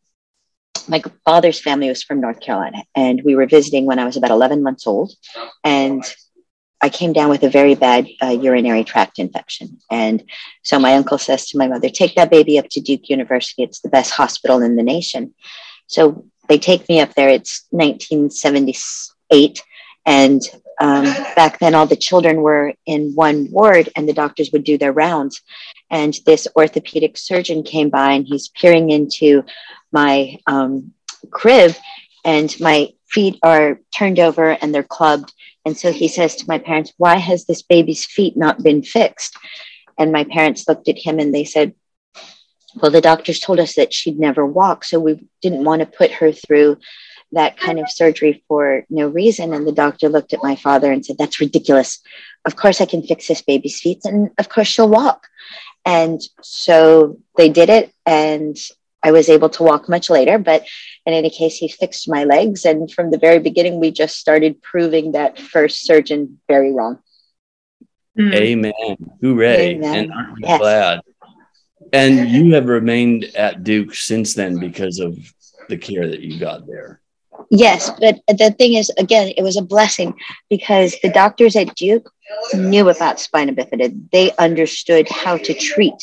my 0.88 1.02
father's 1.24 1.60
family 1.60 1.88
was 1.88 2.02
from 2.02 2.20
North 2.20 2.40
Carolina, 2.40 2.82
and 2.94 3.22
we 3.24 3.34
were 3.34 3.46
visiting 3.46 3.86
when 3.86 3.98
I 3.98 4.04
was 4.04 4.16
about 4.16 4.30
11 4.30 4.62
months 4.62 4.86
old. 4.86 5.12
And 5.64 6.04
I 6.80 6.88
came 6.88 7.12
down 7.12 7.30
with 7.30 7.42
a 7.42 7.50
very 7.50 7.74
bad 7.74 8.06
uh, 8.22 8.26
urinary 8.28 8.84
tract 8.84 9.18
infection. 9.18 9.78
And 9.90 10.22
so 10.62 10.78
my 10.78 10.94
uncle 10.94 11.18
says 11.18 11.46
to 11.48 11.58
my 11.58 11.66
mother, 11.66 11.88
Take 11.88 12.14
that 12.14 12.30
baby 12.30 12.58
up 12.58 12.68
to 12.70 12.80
Duke 12.80 13.08
University. 13.08 13.62
It's 13.62 13.80
the 13.80 13.88
best 13.88 14.12
hospital 14.12 14.62
in 14.62 14.76
the 14.76 14.82
nation. 14.82 15.34
So 15.86 16.26
they 16.48 16.58
take 16.58 16.88
me 16.88 17.00
up 17.00 17.14
there. 17.14 17.28
It's 17.28 17.66
1978. 17.70 19.62
And 20.06 20.40
um, 20.80 21.04
back 21.34 21.58
then, 21.58 21.74
all 21.74 21.86
the 21.86 21.96
children 21.96 22.40
were 22.40 22.72
in 22.86 23.12
one 23.14 23.48
ward, 23.50 23.88
and 23.96 24.08
the 24.08 24.12
doctors 24.12 24.50
would 24.52 24.64
do 24.64 24.78
their 24.78 24.92
rounds. 24.92 25.42
And 25.90 26.16
this 26.24 26.46
orthopedic 26.56 27.18
surgeon 27.18 27.62
came 27.64 27.90
by, 27.90 28.12
and 28.12 28.26
he's 28.26 28.48
peering 28.48 28.90
into 28.90 29.44
my 29.92 30.38
um, 30.46 30.92
crib, 31.30 31.74
and 32.24 32.54
my 32.60 32.92
feet 33.08 33.38
are 33.42 33.80
turned 33.94 34.18
over 34.18 34.50
and 34.50 34.74
they're 34.74 34.82
clubbed. 34.82 35.32
And 35.64 35.76
so 35.76 35.92
he 35.92 36.08
says 36.08 36.36
to 36.36 36.48
my 36.48 36.58
parents, 36.58 36.92
Why 36.96 37.16
has 37.16 37.44
this 37.44 37.62
baby's 37.62 38.04
feet 38.04 38.36
not 38.36 38.62
been 38.62 38.82
fixed? 38.82 39.36
And 39.98 40.12
my 40.12 40.24
parents 40.24 40.68
looked 40.68 40.88
at 40.88 40.98
him 40.98 41.18
and 41.18 41.34
they 41.34 41.44
said, 41.44 41.74
Well, 42.76 42.90
the 42.90 43.00
doctors 43.00 43.40
told 43.40 43.60
us 43.60 43.74
that 43.74 43.92
she'd 43.92 44.18
never 44.18 44.46
walk. 44.46 44.84
So 44.84 45.00
we 45.00 45.26
didn't 45.42 45.64
want 45.64 45.80
to 45.80 45.86
put 45.86 46.10
her 46.12 46.32
through 46.32 46.78
that 47.32 47.58
kind 47.58 47.78
of 47.78 47.90
surgery 47.90 48.42
for 48.48 48.84
no 48.88 49.08
reason. 49.08 49.52
And 49.52 49.66
the 49.66 49.72
doctor 49.72 50.08
looked 50.08 50.32
at 50.32 50.42
my 50.42 50.56
father 50.56 50.90
and 50.90 51.04
said, 51.04 51.16
That's 51.18 51.40
ridiculous. 51.40 52.00
Of 52.44 52.56
course, 52.56 52.80
I 52.80 52.86
can 52.86 53.02
fix 53.02 53.28
this 53.28 53.42
baby's 53.42 53.80
feet. 53.80 54.00
And 54.04 54.30
of 54.38 54.48
course, 54.48 54.68
she'll 54.68 54.88
walk. 54.88 55.26
And 55.84 56.20
so 56.42 57.18
they 57.36 57.48
did 57.48 57.68
it. 57.68 57.92
And 58.06 58.56
I 59.02 59.12
was 59.12 59.28
able 59.28 59.48
to 59.50 59.62
walk 59.62 59.88
much 59.88 60.10
later, 60.10 60.38
but 60.38 60.66
in 61.06 61.14
any 61.14 61.30
case, 61.30 61.56
he 61.56 61.68
fixed 61.68 62.08
my 62.08 62.24
legs. 62.24 62.64
And 62.64 62.90
from 62.90 63.10
the 63.10 63.18
very 63.18 63.38
beginning, 63.38 63.78
we 63.78 63.90
just 63.90 64.16
started 64.16 64.60
proving 64.62 65.12
that 65.12 65.38
first 65.38 65.84
surgeon 65.84 66.40
very 66.48 66.72
wrong. 66.72 66.98
Mm. 68.18 68.34
Amen. 68.34 68.96
Hooray. 69.20 69.76
Amen. 69.76 69.96
And 69.96 70.12
aren't 70.12 70.34
we 70.34 70.40
yes. 70.42 70.60
glad? 70.60 71.00
And 71.92 72.28
you 72.28 72.54
have 72.54 72.66
remained 72.66 73.24
at 73.36 73.64
Duke 73.64 73.94
since 73.94 74.34
then 74.34 74.58
because 74.58 74.98
of 74.98 75.16
the 75.68 75.76
care 75.78 76.08
that 76.08 76.20
you 76.20 76.38
got 76.38 76.66
there. 76.66 77.00
Yes, 77.50 77.90
but 78.00 78.20
the 78.26 78.50
thing 78.58 78.74
is, 78.74 78.90
again, 78.98 79.32
it 79.36 79.42
was 79.42 79.56
a 79.56 79.62
blessing 79.62 80.14
because 80.50 80.96
the 81.02 81.08
doctors 81.08 81.56
at 81.56 81.74
Duke 81.76 82.10
knew 82.52 82.88
about 82.88 83.20
spina 83.20 83.52
bifida. 83.52 83.96
They 84.12 84.34
understood 84.36 85.08
how 85.08 85.38
to 85.38 85.54
treat 85.54 85.94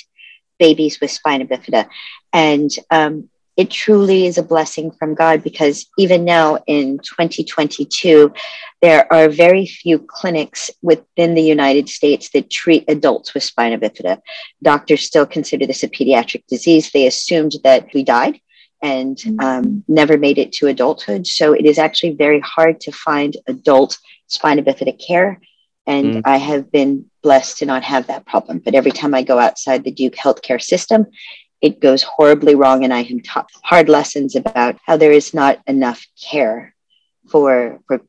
babies 0.58 1.00
with 1.00 1.12
spina 1.12 1.46
bifida. 1.46 1.88
And 2.36 2.70
um, 2.92 3.30
it 3.56 3.72
truly 3.72 4.26
is 4.26 4.38
a 4.38 4.44
blessing 4.44 4.92
from 4.92 5.16
God 5.16 5.42
because 5.42 5.88
even 5.98 6.26
now 6.26 6.58
in 6.68 6.98
2022, 7.00 8.34
there 8.82 9.12
are 9.12 9.30
very 9.30 9.66
few 9.66 10.00
clinics 10.00 10.70
within 10.82 11.34
the 11.34 11.42
United 11.42 11.88
States 11.88 12.30
that 12.32 12.50
treat 12.50 12.84
adults 12.90 13.34
with 13.34 13.44
spina 13.44 13.78
bifida. 13.78 14.20
Doctors 14.62 15.06
still 15.06 15.26
consider 15.26 15.66
this 15.66 15.84
a 15.84 15.88
pediatric 15.88 16.44
disease. 16.48 16.92
They 16.92 17.08
assumed 17.08 17.54
that 17.64 17.88
we 17.94 18.04
died 18.04 18.42
and 18.82 19.18
um, 19.40 19.86
never 19.88 20.18
made 20.18 20.38
it 20.38 20.52
to 20.52 20.68
adulthood. 20.68 21.26
So 21.26 21.54
it 21.54 21.66
is 21.66 21.80
actually 21.80 22.16
very 22.16 22.42
hard 22.42 22.82
to 22.82 22.92
find 22.92 23.38
adult 23.48 23.98
spina 24.28 24.62
bifida 24.62 25.00
care. 25.00 25.40
And 25.88 26.16
mm. 26.16 26.22
I 26.26 26.38
have 26.38 26.72
been 26.72 27.10
blessed 27.24 27.60
to 27.60 27.66
not 27.66 27.84
have 27.84 28.08
that 28.08 28.26
problem. 28.26 28.60
But 28.60 28.76
every 28.76 28.92
time 28.92 29.14
I 29.14 29.24
go 29.24 29.40
outside 29.40 29.84
the 29.84 29.92
Duke 29.92 30.16
healthcare 30.16 30.62
system, 30.62 31.06
it 31.66 31.80
goes 31.80 32.04
horribly 32.04 32.54
wrong. 32.54 32.84
And 32.84 32.94
I 32.94 33.02
am 33.02 33.22
taught 33.22 33.50
hard 33.64 33.90
lessons 33.90 34.36
about 34.36 34.78
how 34.86 34.98
there 34.98 35.12
is 35.12 35.34
not 35.34 35.60
enough 35.66 36.06
care 36.22 36.76
for, 37.28 37.80
for 37.88 38.02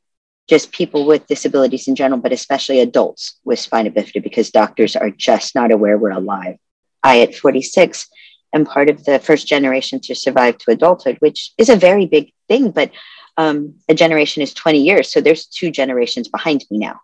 just 0.47 0.73
people 0.73 1.07
with 1.07 1.27
disabilities 1.27 1.89
in 1.89 1.97
general, 1.97 2.21
but 2.21 2.33
especially 2.33 2.81
adults 2.81 3.41
with 3.45 3.59
spina 3.59 3.91
bifida, 3.91 4.23
because 4.23 4.51
doctors 4.51 4.95
are 4.95 5.09
just 5.11 5.55
not 5.55 5.73
aware 5.73 5.97
we're 5.97 6.11
alive. 6.11 6.57
I, 7.03 7.21
at 7.23 7.35
46, 7.35 8.07
am 8.53 8.67
part 8.67 8.91
of 8.91 9.05
the 9.05 9.19
first 9.21 9.47
generation 9.47 10.01
to 10.01 10.15
survive 10.15 10.59
to 10.59 10.73
adulthood, 10.73 11.17
which 11.21 11.53
is 11.57 11.71
a 11.71 11.77
very 11.77 12.05
big 12.05 12.35
thing, 12.49 12.73
but 12.73 12.91
um, 13.39 13.77
a 13.89 13.95
generation 13.95 14.43
is 14.43 14.53
20 14.53 14.83
years. 14.83 15.11
So 15.11 15.23
there's 15.23 15.47
two 15.47 15.71
generations 15.71 16.29
behind 16.29 16.63
me 16.71 16.77
now. 16.77 17.01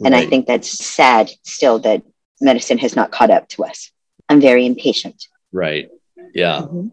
Right. 0.00 0.06
And 0.06 0.14
I 0.16 0.26
think 0.26 0.46
that's 0.46 0.84
sad 0.84 1.30
still 1.44 1.78
that 1.80 2.02
medicine 2.40 2.78
has 2.78 2.96
not 2.96 3.12
caught 3.12 3.30
up 3.30 3.46
to 3.50 3.64
us. 3.64 3.92
I'm 4.28 4.40
very 4.40 4.66
impatient. 4.66 5.28
Right. 5.52 5.88
Yeah. 6.34 6.62
Mm-hmm. 6.62 6.88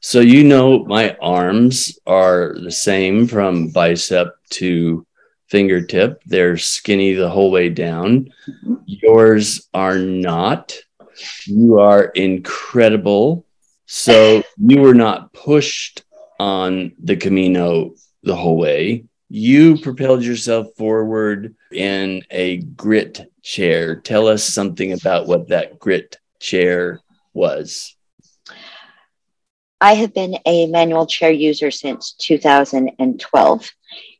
So, 0.00 0.20
you 0.20 0.44
know, 0.44 0.84
my 0.84 1.16
arms 1.20 1.98
are 2.06 2.54
the 2.54 2.70
same 2.70 3.26
from 3.26 3.68
bicep 3.68 4.36
to 4.50 5.06
fingertip. 5.48 6.22
They're 6.26 6.56
skinny 6.56 7.14
the 7.14 7.28
whole 7.28 7.50
way 7.50 7.68
down. 7.68 8.32
Mm-hmm. 8.48 8.74
Yours 8.86 9.68
are 9.74 9.98
not. 9.98 10.76
You 11.46 11.80
are 11.80 12.04
incredible. 12.04 13.46
So, 13.86 14.42
you 14.58 14.80
were 14.80 14.94
not 14.94 15.32
pushed 15.32 16.04
on 16.38 16.92
the 17.02 17.16
Camino 17.16 17.94
the 18.22 18.36
whole 18.36 18.58
way. 18.58 19.04
You 19.28 19.78
propelled 19.78 20.22
yourself 20.22 20.68
forward 20.76 21.56
in 21.72 22.22
a 22.30 22.58
grit 22.58 23.32
chair. 23.42 23.96
Tell 23.96 24.28
us 24.28 24.44
something 24.44 24.92
about 24.92 25.26
what 25.26 25.48
that 25.48 25.78
grit 25.78 26.18
chair 26.38 27.00
was. 27.36 27.94
I 29.80 29.94
have 29.94 30.14
been 30.14 30.38
a 30.46 30.66
manual 30.66 31.06
chair 31.06 31.30
user 31.30 31.70
since 31.70 32.12
2012. 32.14 33.70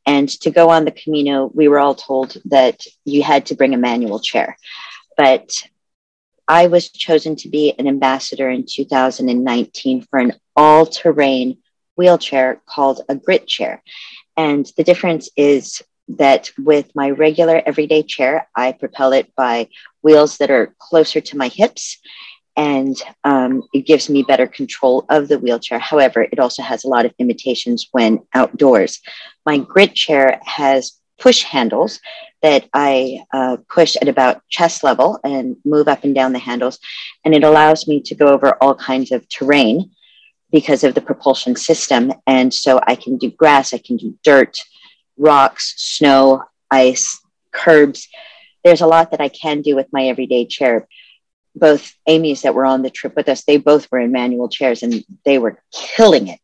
And 0.09 0.29
to 0.29 0.51
go 0.51 0.69
on 0.71 0.85
the 0.85 0.93
Camino, 0.93 1.51
we 1.53 1.67
were 1.67 1.81
all 1.81 1.95
told 1.95 2.37
that 2.45 2.81
you 3.05 3.23
had 3.23 3.47
to 3.47 3.57
bring 3.57 3.75
a 3.75 3.79
manual 3.79 4.21
chair. 4.21 4.57
But 5.17 5.51
I 6.47 6.69
was 6.69 6.91
chosen 6.91 7.35
to 7.37 7.49
be 7.49 7.75
an 7.77 7.89
ambassador 7.89 8.49
in 8.49 8.67
2019 8.69 10.03
for 10.03 10.21
an 10.21 10.35
all 10.55 10.87
terrain 10.87 11.59
wheelchair 11.97 12.61
called 12.67 13.01
a 13.09 13.17
grit 13.17 13.49
chair. 13.49 13.83
And 14.37 14.71
the 14.77 14.85
difference 14.85 15.29
is 15.37 15.83
that 16.09 16.53
with 16.57 16.95
my 16.95 17.11
regular 17.11 17.61
everyday 17.67 18.05
chair, 18.05 18.49
I 18.55 18.73
propel 18.73 19.13
it 19.13 19.35
by 19.35 19.69
wheels 20.03 20.37
that 20.37 20.51
are 20.51 20.75
closer 20.79 21.21
to 21.21 21.37
my 21.37 21.49
hips 21.49 21.99
and 22.57 22.97
um, 23.25 23.63
it 23.75 23.87
gives 23.87 24.09
me 24.09 24.23
better 24.23 24.47
control 24.47 25.05
of 25.11 25.29
the 25.29 25.39
wheelchair. 25.39 25.79
However, 25.79 26.23
it 26.23 26.39
also 26.39 26.63
has 26.63 26.85
a 26.85 26.89
lot 26.89 27.05
of 27.05 27.15
limitations 27.19 27.89
when 27.93 28.21
outdoors. 28.35 29.01
My 29.45 29.59
grit 29.59 29.95
chair 29.95 30.41
has 30.45 30.99
push 31.19 31.43
handles 31.43 32.01
that 32.43 32.69
I 32.73 33.25
uh, 33.33 33.59
push 33.69 33.97
at 34.01 34.09
about 34.09 34.43
chest 34.49 34.85
level 34.85 35.19
and 35.25 35.57
move 35.65 35.89
up 35.89 36.05
and 36.05 36.15
down 36.15 36.33
the 36.33 36.39
handles. 36.39 36.79
And 37.25 37.35
it 37.35 37.45
allows 37.45 37.87
me 37.89 38.01
to 38.03 38.15
go 38.15 38.29
over 38.29 38.57
all 38.63 38.75
kinds 38.75 39.13
of 39.13 39.29
terrain 39.29 39.91
because 40.51 40.85
of 40.85 40.95
the 40.95 41.01
propulsion 41.01 41.57
system. 41.57 42.13
And 42.27 42.53
so 42.53 42.81
I 42.87 42.95
can 42.95 43.19
do 43.19 43.31
grass, 43.31 43.75
I 43.75 43.79
can 43.79 43.97
do 43.97 44.17
dirt, 44.23 44.57
rocks, 45.17 45.75
snow, 45.77 46.45
ice, 46.71 47.21
curbs. 47.53 48.09
There's 48.65 48.81
a 48.81 48.87
lot 48.87 49.11
that 49.11 49.21
I 49.21 49.29
can 49.29 49.63
do 49.63 49.75
with 49.75 49.87
my 49.93 50.07
everyday 50.07 50.47
chair 50.47 50.87
both 51.57 51.93
Amy's 52.07 52.43
that 52.43 52.55
were 52.55 52.67
on 52.67 52.83
the 52.83 52.91
trip 52.91 53.17
with 53.17 53.29
us, 53.29 53.45
they 53.45 53.57
both 53.57 53.91
were 53.91 53.99
in 53.99 54.13
manual 54.13 54.49
chairs 54.49 54.83
and 54.83 55.05
they 55.25 55.39
were 55.39 55.63
killing 55.73 56.29
it. 56.29 56.41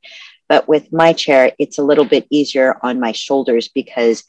But 0.48 0.68
with 0.68 0.92
my 0.92 1.12
chair, 1.12 1.52
it's 1.58 1.78
a 1.78 1.84
little 1.84 2.04
bit 2.04 2.26
easier 2.30 2.76
on 2.82 3.00
my 3.00 3.12
shoulders 3.12 3.68
because 3.68 4.24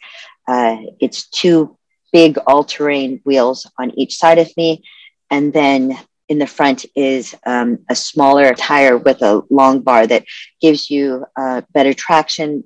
uh, 0.48 0.78
it's 1.00 1.28
two 1.30 1.78
big 2.12 2.38
all 2.46 2.63
terrain 2.63 3.22
wheels 3.25 3.70
on 3.78 3.98
each 4.00 4.16
side 4.18 4.38
of 4.38 4.56
me. 4.56 4.84
And 5.32 5.52
then 5.52 5.98
in 6.30 6.38
the 6.40 6.48
front 6.48 6.86
is 6.96 7.36
um, 7.46 7.80
a 7.90 7.96
smaller 7.96 8.54
tire 8.54 8.98
with 8.98 9.22
a 9.22 9.44
long 9.50 9.82
bar 9.82 10.06
that 10.08 10.25
gives 10.62 10.90
you 10.90 11.25
uh, 11.36 11.62
better 11.74 11.94
traction, 11.94 12.63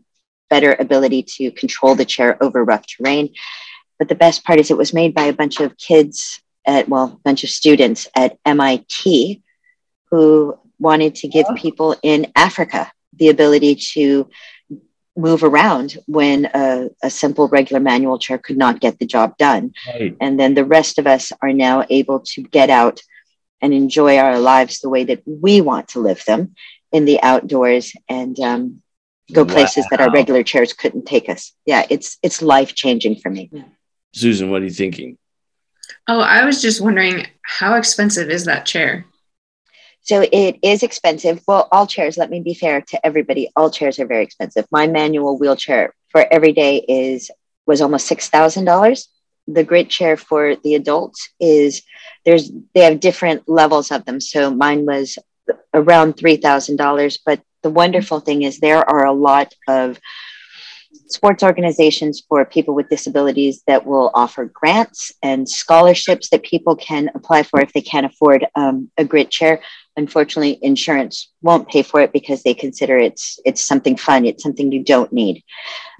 better 0.49 0.75
ability 0.79 1.23
to 1.23 1.51
control 1.51 1.95
the 1.95 2.05
chair 2.05 2.37
over 2.41 2.63
rough 2.63 2.85
terrain. 2.85 3.33
But 3.97 4.09
the 4.09 4.15
best 4.15 4.43
part 4.43 4.59
is 4.59 4.69
it 4.69 4.77
was 4.77 4.93
made 4.93 5.13
by 5.13 5.23
a 5.23 5.33
bunch 5.33 5.59
of 5.59 5.77
kids 5.77 6.41
at, 6.67 6.87
well, 6.89 7.05
a 7.05 7.19
bunch 7.23 7.43
of 7.43 7.49
students 7.49 8.07
at 8.15 8.37
MIT 8.45 9.41
who 10.11 10.57
wanted 10.79 11.15
to 11.15 11.27
give 11.27 11.47
people 11.55 11.95
in 12.03 12.31
Africa 12.35 12.91
the 13.13 13.29
ability 13.29 13.75
to 13.93 14.29
move 15.15 15.43
around 15.43 15.97
when 16.05 16.45
a, 16.53 16.89
a, 17.01 17.09
simple 17.09 17.47
regular 17.47 17.79
manual 17.79 18.19
chair 18.19 18.37
could 18.37 18.57
not 18.57 18.79
get 18.79 18.99
the 18.99 19.05
job 19.05 19.35
done. 19.37 19.73
Right. 19.87 20.15
And 20.21 20.39
then 20.39 20.53
the 20.53 20.63
rest 20.65 20.99
of 20.99 21.07
us 21.07 21.31
are 21.41 21.51
now 21.51 21.85
able 21.89 22.19
to 22.33 22.43
get 22.43 22.69
out 22.69 23.01
and 23.59 23.73
enjoy 23.73 24.17
our 24.17 24.37
lives 24.37 24.79
the 24.79 24.89
way 24.89 25.05
that 25.05 25.23
we 25.25 25.61
want 25.61 25.87
to 25.89 25.99
live 25.99 26.23
them 26.25 26.53
in 26.91 27.05
the 27.05 27.19
outdoors 27.23 27.93
and 28.07 28.39
um, 28.39 28.83
go 29.33 29.43
wow. 29.43 29.53
places 29.53 29.87
that 29.89 29.99
our 29.99 30.11
regular 30.11 30.43
chairs 30.43 30.73
couldn't 30.73 31.05
take 31.05 31.29
us. 31.29 31.53
Yeah, 31.65 31.85
it's 31.89 32.17
it's 32.21 32.43
life 32.43 32.75
changing 32.75 33.15
for 33.15 33.31
me. 33.31 33.49
Susan, 34.13 34.51
what 34.51 34.61
are 34.61 34.65
you 34.65 34.71
thinking? 34.71 35.17
Oh, 36.07 36.19
I 36.19 36.45
was 36.45 36.61
just 36.61 36.81
wondering 36.81 37.27
how 37.41 37.75
expensive 37.75 38.29
is 38.29 38.45
that 38.45 38.65
chair? 38.65 39.05
So 40.01 40.25
it 40.31 40.57
is 40.63 40.83
expensive. 40.83 41.41
Well, 41.47 41.67
all 41.71 41.85
chairs, 41.85 42.17
let 42.17 42.29
me 42.29 42.39
be 42.39 42.53
fair 42.53 42.81
to 42.81 43.05
everybody, 43.05 43.49
all 43.55 43.69
chairs 43.69 43.99
are 43.99 44.07
very 44.07 44.23
expensive. 44.23 44.65
My 44.71 44.87
manual 44.87 45.37
wheelchair 45.37 45.93
for 46.09 46.25
every 46.31 46.53
day 46.53 46.77
is 46.87 47.29
was 47.65 47.81
almost 47.81 48.09
$6,000. 48.09 49.07
The 49.47 49.63
grit 49.63 49.89
chair 49.89 50.15
for 50.15 50.55
the 50.55 50.75
adults 50.75 51.29
is 51.39 51.81
there's 52.25 52.49
they 52.73 52.81
have 52.81 53.01
different 53.01 53.49
levels 53.49 53.91
of 53.91 54.05
them. 54.05 54.21
So 54.21 54.53
mine 54.53 54.85
was 54.85 55.17
around 55.73 56.15
$3,000, 56.15 57.19
but 57.25 57.41
the 57.63 57.69
wonderful 57.69 58.21
thing 58.21 58.43
is 58.43 58.59
there 58.59 58.89
are 58.89 59.05
a 59.05 59.11
lot 59.11 59.53
of 59.67 59.99
sports 61.07 61.43
organizations 61.43 62.23
for 62.27 62.43
people 62.45 62.73
with 62.75 62.89
disabilities 62.89 63.63
that 63.67 63.85
will 63.85 64.11
offer 64.13 64.45
grants 64.45 65.11
and 65.23 65.47
scholarships 65.47 66.29
that 66.29 66.43
people 66.43 66.75
can 66.75 67.09
apply 67.15 67.43
for 67.43 67.61
if 67.61 67.73
they 67.73 67.81
can't 67.81 68.05
afford 68.05 68.45
um, 68.55 68.89
a 68.97 69.03
grit 69.03 69.29
chair. 69.29 69.61
Unfortunately, 69.95 70.59
insurance 70.61 71.31
won't 71.41 71.67
pay 71.67 71.81
for 71.81 72.01
it 72.01 72.13
because 72.13 72.43
they 72.43 72.53
consider 72.53 72.97
it's 72.97 73.39
it's 73.45 73.65
something 73.65 73.95
fun. 73.95 74.25
It's 74.25 74.43
something 74.43 74.71
you 74.71 74.83
don't 74.83 75.11
need. 75.11 75.43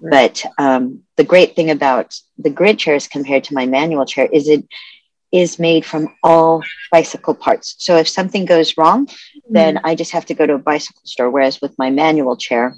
Right. 0.02 0.42
But 0.46 0.64
um, 0.64 1.02
the 1.16 1.24
great 1.24 1.56
thing 1.56 1.72
about 1.72 2.16
the 2.38 2.52
grit 2.52 2.78
chairs 2.78 3.08
compared 3.08 3.46
to 3.46 3.56
my 3.56 3.66
manual 3.66 4.06
chair 4.06 4.28
is 4.32 4.48
it 4.48 4.66
is 5.32 5.60
made 5.60 5.86
from 5.86 6.16
all 6.24 6.64
bicycle 6.92 7.34
parts. 7.34 7.76
So 7.80 7.98
if 7.98 8.08
something 8.08 8.46
goes 8.46 8.78
wrong, 8.78 9.08
mm-hmm. 9.08 9.54
then 9.54 9.80
I 9.84 9.96
just 9.96 10.12
have 10.12 10.26
to 10.28 10.34
go 10.34 10.46
to 10.46 10.54
a 10.54 10.60
bicycle 10.60 11.02
store. 11.06 11.30
Whereas 11.30 11.62
with 11.62 11.76
my 11.78 11.90
manual 11.90 12.38
chair, 12.38 12.76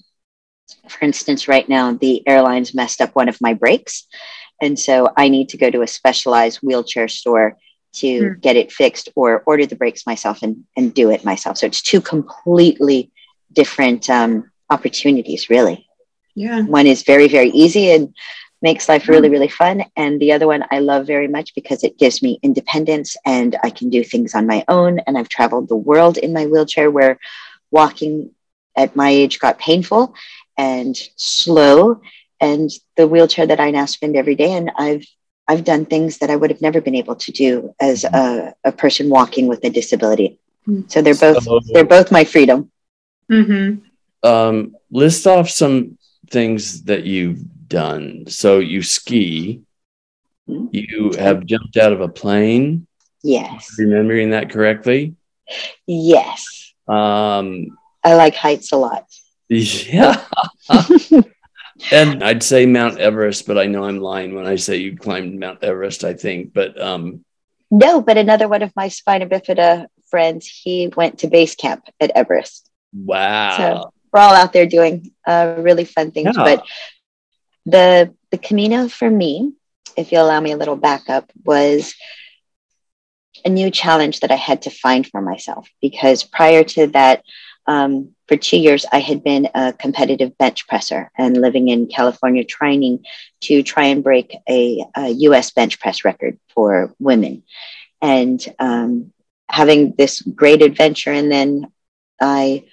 for 0.88 1.06
instance, 1.06 1.48
right 1.48 1.68
now, 1.68 1.94
the 1.94 2.28
airlines 2.28 2.74
messed 2.74 3.02
up 3.02 3.16
one 3.16 3.30
of 3.30 3.42
my 3.42 3.54
brakes. 3.54 4.08
And 4.62 4.78
so 4.78 5.12
I 5.16 5.30
need 5.30 5.50
to 5.50 5.58
go 5.58 5.70
to 5.70 5.82
a 5.82 5.88
specialized 5.88 6.60
wheelchair 6.62 7.08
store 7.08 7.58
to 7.94 8.08
mm. 8.22 8.42
get 8.42 8.56
it 8.56 8.72
fixed 8.72 9.10
or 9.16 9.44
order 9.46 9.66
the 9.66 9.76
brakes 9.76 10.06
myself 10.06 10.44
and, 10.44 10.66
and 10.78 10.94
do 10.94 11.10
it 11.10 11.26
myself. 11.26 11.58
So 11.58 11.66
it's 11.66 11.82
two 11.82 12.02
completely 12.02 13.12
different 13.54 14.10
um, 14.10 14.52
opportunities, 14.70 15.50
really. 15.50 15.88
Yeah. 16.36 16.62
One 16.62 16.88
is 16.88 17.04
very, 17.04 17.28
very 17.28 17.50
easy, 17.50 17.92
and 17.92 18.14
makes 18.62 18.90
life 18.90 19.08
really, 19.08 19.30
really 19.30 19.48
fun. 19.48 19.86
And 19.96 20.20
the 20.20 20.34
other 20.34 20.48
one 20.48 20.66
I 20.72 20.80
love 20.80 21.08
very 21.08 21.28
much 21.28 21.56
because 21.56 21.84
it 21.84 21.98
gives 21.98 22.22
me 22.22 22.40
independence 22.44 23.16
and 23.26 23.58
I 23.64 23.70
can 23.70 23.90
do 23.90 24.04
things 24.04 24.36
on 24.36 24.48
my 24.48 24.66
own. 24.68 25.00
And 25.00 25.18
I've 25.18 25.30
traveled 25.30 25.70
the 25.70 25.76
world 25.76 26.18
in 26.18 26.34
my 26.34 26.46
wheelchair 26.46 26.92
where 26.92 27.20
walking 27.72 28.32
at 28.76 28.96
my 28.96 29.10
age 29.10 29.40
got 29.40 29.60
painful 29.60 30.14
and 30.60 30.96
slow. 31.16 32.02
And 32.42 32.70
the 32.98 33.08
wheelchair 33.08 33.48
that 33.48 33.60
I 33.60 33.72
now 33.72 33.86
spend 33.86 34.16
every 34.16 34.36
day, 34.36 34.52
and 34.52 34.72
I've 34.78 35.06
I've 35.48 35.64
done 35.64 35.86
things 35.86 36.20
that 36.20 36.30
I 36.30 36.36
would 36.36 36.52
have 36.52 36.62
never 36.62 36.80
been 36.80 36.96
able 36.96 37.16
to 37.16 37.32
do 37.32 37.74
as 37.82 38.04
a, 38.04 38.54
a 38.64 38.72
person 38.72 39.10
walking 39.10 39.48
with 39.48 39.64
a 39.64 39.70
disability. 39.70 40.38
Hmm. 40.66 40.82
So 40.88 41.02
they're 41.02 41.16
both 41.16 41.44
so, 41.44 41.60
they're 41.74 41.84
both 41.84 42.12
my 42.12 42.24
freedom. 42.24 42.72
Mm-hmm. 43.32 44.30
Um, 44.30 44.76
list 44.92 45.26
off 45.26 45.50
some 45.50 45.98
things 46.30 46.84
that 46.84 47.04
you've 47.04 47.42
done. 47.68 48.26
So 48.28 48.60
you 48.60 48.84
ski. 48.84 49.64
Mm-hmm. 50.48 50.68
You 50.72 51.12
have 51.18 51.46
jumped 51.46 51.78
out 51.78 51.94
of 51.94 52.02
a 52.02 52.10
plane. 52.10 52.86
Yes. 53.24 53.76
Remembering 53.78 54.32
that 54.32 54.50
correctly? 54.50 55.16
Yes. 55.88 56.74
Um, 56.88 57.78
I 58.04 58.14
like 58.16 58.36
heights 58.36 58.72
a 58.72 58.78
lot. 58.78 59.06
Yeah. 59.50 60.24
and 61.92 62.24
I'd 62.24 62.44
say 62.44 62.66
Mount 62.66 63.00
Everest, 63.00 63.48
but 63.48 63.58
I 63.58 63.66
know 63.66 63.86
I'm 63.86 64.00
lying 64.00 64.36
when 64.36 64.46
I 64.46 64.56
say 64.56 64.78
you 64.78 64.96
climbed 64.96 65.40
Mount 65.40 65.64
Everest, 65.64 66.04
I 66.04 66.14
think. 66.14 66.54
But 66.54 66.80
um, 66.80 67.26
no, 67.72 68.02
but 68.02 68.18
another 68.18 68.48
one 68.48 68.62
of 68.62 68.76
my 68.76 68.88
spina 68.88 69.26
bifida 69.28 69.88
friends, 70.10 70.48
he 70.48 70.92
went 70.96 71.20
to 71.20 71.28
base 71.28 71.56
camp 71.56 71.86
at 72.00 72.12
Everest. 72.16 72.70
Wow. 72.94 73.58
So 73.58 73.94
we're 74.12 74.20
all 74.20 74.34
out 74.34 74.54
there 74.54 74.66
doing 74.66 75.12
uh, 75.26 75.56
really 75.58 75.86
fun 75.86 76.12
things. 76.12 76.36
Yeah. 76.36 76.44
But 76.44 76.66
the 77.66 78.16
the 78.32 78.38
Camino 78.38 78.88
for 78.88 79.10
me, 79.10 79.54
if 79.98 80.12
you 80.12 80.20
allow 80.20 80.40
me 80.40 80.52
a 80.52 80.58
little 80.58 80.76
backup, 80.76 81.32
was 81.44 81.96
a 83.46 83.50
new 83.50 83.72
challenge 83.72 84.20
that 84.20 84.32
I 84.32 84.36
had 84.36 84.64
to 84.64 84.70
find 84.70 85.08
for 85.08 85.22
myself 85.22 85.70
because 85.82 86.24
prior 86.24 86.64
to 86.64 86.88
that, 86.88 87.24
um, 87.68 88.16
for 88.30 88.38
two 88.38 88.60
years, 88.60 88.86
I 88.92 89.00
had 89.00 89.24
been 89.24 89.50
a 89.56 89.74
competitive 89.74 90.38
bench 90.38 90.68
presser 90.68 91.10
and 91.18 91.36
living 91.36 91.68
in 91.68 91.88
California, 91.88 92.44
training 92.44 93.04
to 93.42 93.64
try 93.64 93.86
and 93.86 94.04
break 94.04 94.38
a, 94.48 94.86
a 94.96 95.10
US 95.28 95.50
bench 95.50 95.80
press 95.80 96.06
record 96.06 96.38
for 96.54 96.94
women. 97.00 97.42
And 98.04 98.40
um, 98.60 99.12
having 99.50 99.96
this 99.98 100.22
great 100.22 100.62
adventure, 100.62 101.12
and 101.12 101.32
then 101.32 101.72
I 102.22 102.66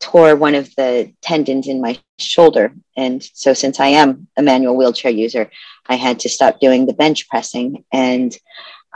tore 0.00 0.34
one 0.34 0.56
of 0.56 0.74
the 0.74 1.12
tendons 1.22 1.68
in 1.68 1.80
my 1.80 1.96
shoulder. 2.18 2.74
And 2.96 3.22
so, 3.22 3.54
since 3.54 3.78
I 3.78 3.88
am 4.02 4.26
a 4.36 4.42
manual 4.42 4.76
wheelchair 4.76 5.12
user, 5.12 5.48
I 5.86 5.94
had 5.94 6.18
to 6.20 6.28
stop 6.28 6.58
doing 6.58 6.86
the 6.86 6.92
bench 6.92 7.28
pressing. 7.28 7.84
And 7.92 8.36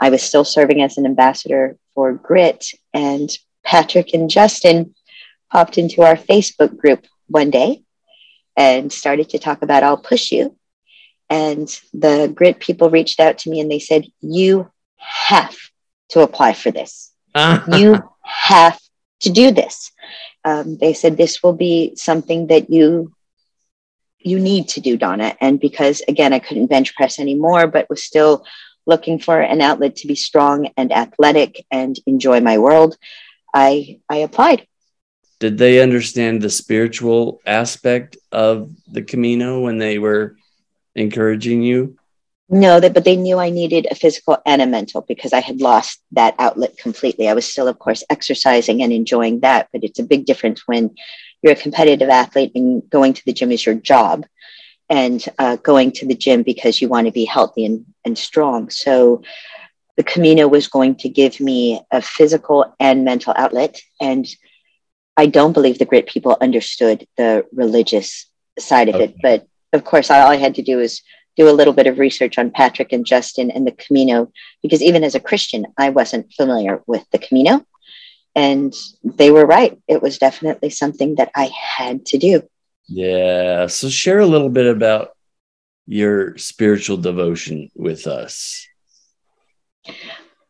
I 0.01 0.09
was 0.09 0.21
still 0.21 0.43
serving 0.43 0.81
as 0.81 0.97
an 0.97 1.05
ambassador 1.05 1.77
for 1.95 2.11
Grit. 2.11 2.65
And 2.93 3.29
Patrick 3.63 4.13
and 4.13 4.29
Justin 4.29 4.93
popped 5.51 5.77
into 5.77 6.01
our 6.01 6.15
Facebook 6.15 6.77
group 6.77 7.05
one 7.27 7.49
day 7.49 7.83
and 8.57 8.91
started 8.91 9.29
to 9.29 9.39
talk 9.39 9.61
about 9.61 9.83
I'll 9.83 9.97
push 9.97 10.31
you. 10.31 10.55
And 11.29 11.67
the 11.93 12.31
Grit 12.33 12.59
people 12.59 12.89
reached 12.89 13.19
out 13.19 13.37
to 13.39 13.49
me 13.49 13.59
and 13.59 13.71
they 13.71 13.79
said, 13.79 14.05
You 14.19 14.69
have 14.97 15.57
to 16.09 16.21
apply 16.21 16.53
for 16.53 16.71
this. 16.71 17.11
you 17.77 17.97
have 18.23 18.79
to 19.21 19.29
do 19.29 19.51
this 19.51 19.91
um, 20.43 20.77
they 20.77 20.93
said 20.93 21.17
this 21.17 21.43
will 21.43 21.53
be 21.53 21.95
something 21.95 22.47
that 22.47 22.69
you 22.69 23.13
you 24.19 24.39
need 24.39 24.67
to 24.69 24.81
do 24.81 24.97
donna 24.97 25.35
and 25.41 25.59
because 25.59 26.01
again 26.07 26.33
i 26.33 26.39
couldn't 26.39 26.67
bench 26.67 26.95
press 26.95 27.19
anymore 27.19 27.67
but 27.67 27.89
was 27.89 28.03
still 28.03 28.45
looking 28.85 29.19
for 29.19 29.39
an 29.39 29.61
outlet 29.61 29.95
to 29.95 30.07
be 30.07 30.15
strong 30.15 30.69
and 30.77 30.91
athletic 30.91 31.65
and 31.71 31.97
enjoy 32.05 32.39
my 32.39 32.57
world 32.57 32.97
i 33.53 33.99
i 34.09 34.17
applied 34.17 34.67
did 35.41 35.57
they 35.57 35.81
understand 35.81 36.41
the 36.41 36.49
spiritual 36.49 37.41
aspect 37.45 38.15
of 38.31 38.71
the 38.87 39.01
camino 39.01 39.59
when 39.59 39.77
they 39.77 39.97
were 39.97 40.37
encouraging 40.95 41.61
you 41.61 41.97
no, 42.53 42.81
that, 42.81 42.93
but 42.93 43.05
they 43.05 43.15
knew 43.15 43.39
I 43.39 43.49
needed 43.49 43.87
a 43.89 43.95
physical 43.95 44.37
and 44.45 44.61
a 44.61 44.65
mental 44.65 45.05
because 45.07 45.31
I 45.31 45.39
had 45.39 45.61
lost 45.61 46.01
that 46.11 46.35
outlet 46.37 46.77
completely. 46.77 47.29
I 47.29 47.33
was 47.33 47.45
still, 47.45 47.69
of 47.69 47.79
course, 47.79 48.03
exercising 48.09 48.83
and 48.83 48.91
enjoying 48.91 49.39
that, 49.39 49.69
but 49.71 49.85
it's 49.85 49.99
a 49.99 50.03
big 50.03 50.25
difference 50.25 50.67
when 50.67 50.93
you're 51.41 51.53
a 51.53 51.55
competitive 51.55 52.09
athlete 52.09 52.51
and 52.53 52.87
going 52.89 53.13
to 53.13 53.21
the 53.25 53.31
gym 53.31 53.53
is 53.53 53.65
your 53.65 53.75
job 53.75 54.25
and 54.89 55.23
uh, 55.39 55.55
going 55.55 55.93
to 55.93 56.05
the 56.05 56.13
gym 56.13 56.43
because 56.43 56.81
you 56.81 56.89
want 56.89 57.07
to 57.07 57.13
be 57.13 57.23
healthy 57.23 57.63
and, 57.63 57.85
and 58.03 58.17
strong. 58.17 58.69
So 58.69 59.21
the 59.95 60.03
Camino 60.03 60.49
was 60.49 60.67
going 60.67 60.95
to 60.95 61.07
give 61.07 61.39
me 61.39 61.81
a 61.89 62.01
physical 62.01 62.75
and 62.81 63.05
mental 63.05 63.33
outlet. 63.37 63.81
And 64.01 64.27
I 65.17 65.25
don't 65.25 65.53
believe 65.53 65.77
the 65.77 65.85
Grit 65.85 66.07
people 66.07 66.37
understood 66.39 67.07
the 67.17 67.45
religious 67.51 68.27
side 68.57 68.89
of 68.89 68.95
okay. 68.95 69.05
it. 69.05 69.15
But 69.21 69.47
of 69.73 69.83
course, 69.83 70.09
all 70.09 70.27
I 70.27 70.37
had 70.37 70.55
to 70.55 70.61
do 70.61 70.77
was 70.77 71.01
do 71.37 71.49
a 71.49 71.51
little 71.51 71.73
bit 71.73 71.87
of 71.87 71.99
research 71.99 72.37
on 72.37 72.51
Patrick 72.51 72.91
and 72.91 73.05
Justin 73.05 73.51
and 73.51 73.65
the 73.65 73.71
Camino, 73.71 74.31
because 74.61 74.81
even 74.81 75.03
as 75.03 75.15
a 75.15 75.19
Christian, 75.19 75.67
I 75.77 75.89
wasn't 75.89 76.33
familiar 76.33 76.81
with 76.87 77.05
the 77.11 77.19
Camino. 77.19 77.65
And 78.35 78.73
they 79.03 79.31
were 79.31 79.45
right. 79.45 79.77
It 79.87 80.01
was 80.01 80.17
definitely 80.17 80.69
something 80.69 81.15
that 81.15 81.31
I 81.35 81.49
had 81.53 82.05
to 82.07 82.17
do. 82.17 82.43
Yeah. 82.87 83.67
So 83.67 83.89
share 83.89 84.19
a 84.19 84.25
little 84.25 84.49
bit 84.49 84.67
about 84.67 85.11
your 85.85 86.37
spiritual 86.37 86.97
devotion 86.97 87.69
with 87.75 88.07
us. 88.07 88.67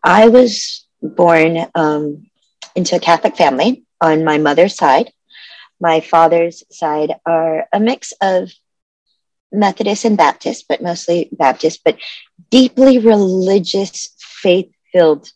I 0.04 0.28
was 0.28 0.88
born 1.02 1.66
um, 1.74 2.30
into 2.76 2.96
a 2.96 3.00
Catholic 3.00 3.36
family 3.36 3.84
on 4.02 4.26
my 4.26 4.38
mother's 4.38 4.76
side. 4.76 5.12
My 5.80 6.02
father's 6.02 6.64
side 6.72 7.14
are 7.26 7.68
a 7.72 7.80
mix 7.80 8.14
of 8.22 8.52
Methodist 9.52 10.06
and 10.06 10.18
Baptist, 10.18 10.66
but 10.68 10.82
mostly 10.82 11.30
Baptist, 11.32 11.82
but 11.84 11.98
deeply 12.50 13.00
religious, 13.00 14.10
faith 14.20 14.72
filled 14.92 15.30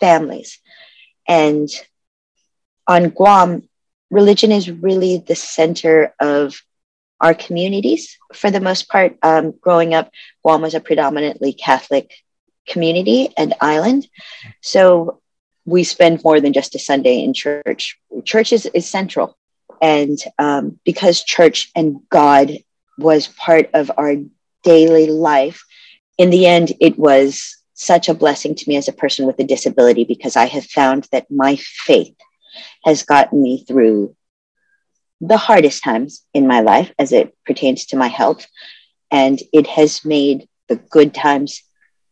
families. 0.00 0.60
And 1.26 1.68
on 2.86 3.10
Guam, 3.10 3.68
religion 4.10 4.52
is 4.52 4.70
really 4.70 5.18
the 5.18 5.34
center 5.34 6.14
of 6.20 6.54
our 7.20 7.34
communities. 7.34 8.18
For 8.34 8.50
the 8.50 8.60
most 8.60 8.88
part, 8.88 9.16
um, 9.22 9.54
growing 9.60 9.94
up, 9.94 10.10
Guam 10.42 10.62
was 10.62 10.74
a 10.74 10.80
predominantly 10.80 11.52
Catholic 11.52 12.12
community 12.66 13.30
and 13.36 13.54
island. 13.60 14.06
So 14.60 15.20
we 15.64 15.84
spend 15.84 16.22
more 16.24 16.40
than 16.40 16.52
just 16.52 16.74
a 16.74 16.78
Sunday 16.78 17.22
in 17.22 17.32
church. 17.32 17.98
Church 18.24 18.52
is, 18.52 18.66
is 18.66 18.88
central. 18.88 19.36
And 19.80 20.18
um, 20.38 20.78
because 20.84 21.24
church 21.24 21.70
and 21.74 22.00
God 22.10 22.52
was 22.98 23.28
part 23.28 23.70
of 23.74 23.90
our 23.96 24.16
daily 24.62 25.06
life. 25.06 25.62
In 26.18 26.30
the 26.30 26.46
end, 26.46 26.72
it 26.80 26.98
was 26.98 27.56
such 27.74 28.08
a 28.08 28.14
blessing 28.14 28.54
to 28.54 28.68
me 28.68 28.76
as 28.76 28.88
a 28.88 28.92
person 28.92 29.26
with 29.26 29.38
a 29.40 29.44
disability 29.44 30.04
because 30.04 30.36
I 30.36 30.46
have 30.46 30.64
found 30.64 31.08
that 31.12 31.30
my 31.30 31.56
faith 31.56 32.16
has 32.84 33.02
gotten 33.02 33.42
me 33.42 33.64
through 33.66 34.14
the 35.20 35.36
hardest 35.36 35.82
times 35.82 36.24
in 36.34 36.46
my 36.46 36.60
life 36.60 36.92
as 36.98 37.12
it 37.12 37.36
pertains 37.44 37.86
to 37.86 37.96
my 37.96 38.08
health. 38.08 38.46
And 39.10 39.40
it 39.52 39.66
has 39.66 40.04
made 40.04 40.48
the 40.68 40.76
good 40.76 41.14
times 41.14 41.62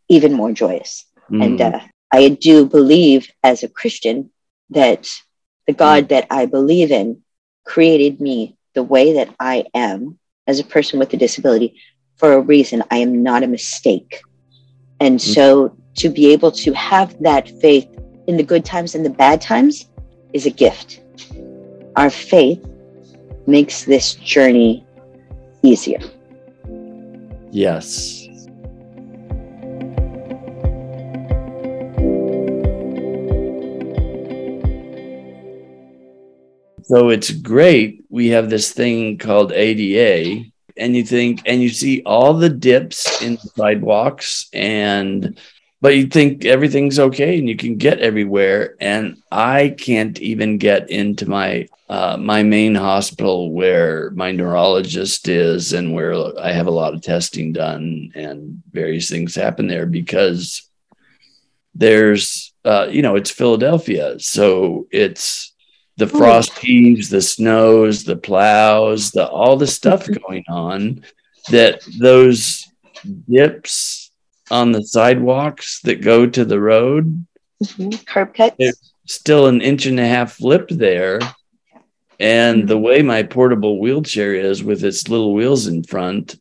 even 0.09 0.33
more 0.33 0.53
joyous. 0.53 1.07
Mm. 1.31 1.45
And 1.45 1.61
uh, 1.61 1.81
I 2.13 2.29
do 2.29 2.67
believe 2.67 3.31
as 3.43 3.63
a 3.63 3.69
Christian 3.69 4.31
that 4.71 5.09
the 5.67 5.73
God 5.73 6.05
mm. 6.05 6.09
that 6.09 6.27
I 6.31 6.47
believe 6.47 6.91
in 6.91 7.23
created 7.65 8.21
me 8.21 8.57
the 8.75 8.83
way 8.83 9.15
that 9.15 9.35
I 9.41 9.65
am 9.75 10.19
as 10.47 10.61
a 10.61 10.65
person 10.65 10.99
with 10.99 11.13
a 11.15 11.17
disability 11.17 11.81
for 12.17 12.35
a 12.35 12.41
reason. 12.41 12.83
I 12.91 12.99
am 12.99 13.23
not 13.23 13.43
a 13.43 13.47
mistake. 13.47 14.21
And 15.01 15.19
mm-hmm. 15.19 15.33
so 15.33 15.77
to 15.97 16.09
be 16.09 16.33
able 16.33 16.53
to 16.53 16.73
have 16.73 17.21
that 17.23 17.49
faith 17.61 17.89
in 18.27 18.37
the 18.37 18.43
good 18.43 18.65
times 18.65 18.95
and 18.95 19.05
the 19.05 19.11
bad 19.11 19.41
times 19.41 19.89
is 20.33 20.47
a 20.47 20.51
gift. 20.51 21.01
Our 21.97 22.11
faith 22.11 22.65
makes 23.47 23.85
this 23.85 24.15
journey 24.15 24.87
easier. 25.63 26.01
Yes. 27.51 28.22
So 36.93 37.09
it's 37.09 37.31
great. 37.31 38.05
We 38.11 38.29
have 38.29 38.51
this 38.51 38.71
thing 38.73 39.17
called 39.17 39.51
ADA, 39.51 40.45
and 40.77 40.95
you 40.95 41.03
think, 41.03 41.41
and 41.47 41.63
you 41.63 41.71
see 41.71 42.03
all 42.05 42.35
the 42.35 42.51
dips 42.51 43.23
in 43.23 43.37
the 43.37 43.51
sidewalks 43.57 44.51
and 44.53 45.39
but 45.81 45.97
you 45.97 46.07
think 46.07 46.45
everything's 46.45 46.99
okay 46.99 47.39
and 47.39 47.49
you 47.49 47.57
can 47.57 47.77
get 47.77 47.99
everywhere 47.99 48.77
and 48.81 49.17
i 49.33 49.75
can't 49.79 50.21
even 50.21 50.57
get 50.57 50.89
into 50.91 51.29
my 51.29 51.67
uh, 51.89 52.17
my 52.17 52.43
main 52.43 52.75
hospital 52.75 53.51
where 53.51 54.11
my 54.11 54.31
neurologist 54.31 55.27
is 55.27 55.73
and 55.73 55.93
where 55.93 56.15
i 56.39 56.53
have 56.53 56.69
a 56.69 56.71
lot 56.71 56.95
of 56.95 57.03
testing 57.03 57.53
done 57.53 58.13
and 58.15 58.63
various 58.71 59.11
things 59.11 59.35
happen 59.35 59.67
there 59.67 59.87
because 59.87 60.71
there's 61.75 62.53
uh, 62.65 62.87
you 62.89 63.03
know 63.03 63.17
it's 63.17 63.31
philadelphia 63.31 64.19
so 64.21 64.87
it's 64.93 65.52
the 65.99 66.07
frost 66.07 66.59
heaves 66.59 67.11
the 67.11 67.21
snows 67.21 68.05
the 68.05 68.17
plows 68.17 69.11
the 69.11 69.27
all 69.27 69.57
the 69.57 69.67
stuff 69.67 70.09
going 70.27 70.45
on 70.49 71.05
that 71.51 71.83
those 71.99 72.67
dips 73.29 74.11
on 74.51 74.73
the 74.73 74.83
sidewalks 74.83 75.81
that 75.81 76.03
go 76.03 76.27
to 76.27 76.45
the 76.45 76.61
road. 76.61 77.27
Mm-hmm. 77.65 78.05
Curb 78.05 78.35
cuts. 78.35 78.57
There's 78.59 78.93
still 79.07 79.47
an 79.47 79.61
inch 79.61 79.87
and 79.87 79.99
a 79.99 80.07
half 80.07 80.41
lip 80.41 80.69
there. 80.69 81.21
And 82.21 82.59
mm-hmm. 82.59 82.67
the 82.69 82.79
way 82.79 83.03
my 83.03 83.23
portable 83.23 83.81
wheelchair 83.81 84.35
is 84.35 84.63
with 84.63 84.85
its 84.85 85.09
little 85.09 85.35
wheels 85.35 85.67
in 85.67 85.83
front, 85.83 86.37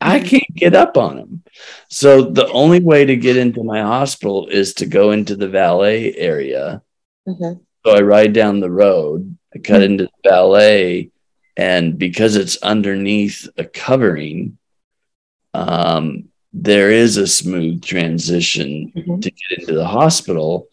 I 0.00 0.18
mm-hmm. 0.18 0.28
can't 0.28 0.54
get 0.54 0.74
up 0.74 0.96
on 0.96 1.16
them. 1.16 1.42
So 1.88 2.22
the 2.22 2.48
only 2.48 2.80
way 2.80 3.06
to 3.06 3.16
get 3.16 3.36
into 3.36 3.64
my 3.64 3.80
hospital 3.80 4.46
is 4.48 4.74
to 4.74 4.86
go 4.86 5.12
into 5.12 5.34
the 5.34 5.48
valet 5.48 6.14
area. 6.14 6.82
Mm-hmm. 7.26 7.62
So 7.86 7.92
I 7.92 8.00
ride 8.00 8.32
down 8.32 8.58
the 8.58 8.68
road, 8.68 9.38
I 9.54 9.60
cut 9.60 9.74
mm-hmm. 9.74 9.84
into 9.84 10.04
the 10.06 10.28
ballet, 10.28 11.12
and 11.56 11.96
because 11.96 12.34
it's 12.34 12.56
underneath 12.56 13.48
a 13.56 13.64
covering, 13.64 14.58
um, 15.54 16.24
there 16.52 16.90
is 16.90 17.16
a 17.16 17.28
smooth 17.28 17.84
transition 17.84 18.92
mm-hmm. 18.92 19.20
to 19.20 19.30
get 19.30 19.60
into 19.60 19.74
the 19.74 19.86
hospital. 19.86 20.66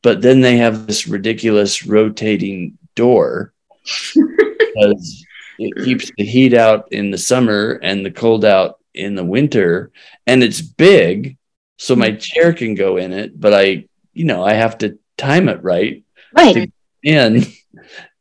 But 0.00 0.22
then 0.22 0.40
they 0.40 0.56
have 0.56 0.86
this 0.86 1.06
ridiculous 1.06 1.84
rotating 1.84 2.78
door 2.94 3.52
because 4.14 5.26
it 5.58 5.84
keeps 5.84 6.10
the 6.16 6.24
heat 6.24 6.54
out 6.54 6.90
in 6.92 7.10
the 7.10 7.18
summer 7.18 7.78
and 7.82 8.06
the 8.06 8.10
cold 8.10 8.42
out 8.42 8.78
in 8.94 9.16
the 9.16 9.24
winter. 9.24 9.92
And 10.26 10.42
it's 10.42 10.62
big, 10.62 11.36
so 11.76 11.94
my 11.94 12.08
mm-hmm. 12.08 12.20
chair 12.20 12.54
can 12.54 12.74
go 12.74 12.96
in 12.96 13.12
it, 13.12 13.38
but 13.38 13.52
I, 13.52 13.84
you 14.14 14.24
know, 14.24 14.42
I 14.42 14.54
have 14.54 14.78
to 14.78 14.98
time 15.18 15.50
it 15.50 15.62
right. 15.62 16.03
Right. 16.34 16.72
in 17.02 17.46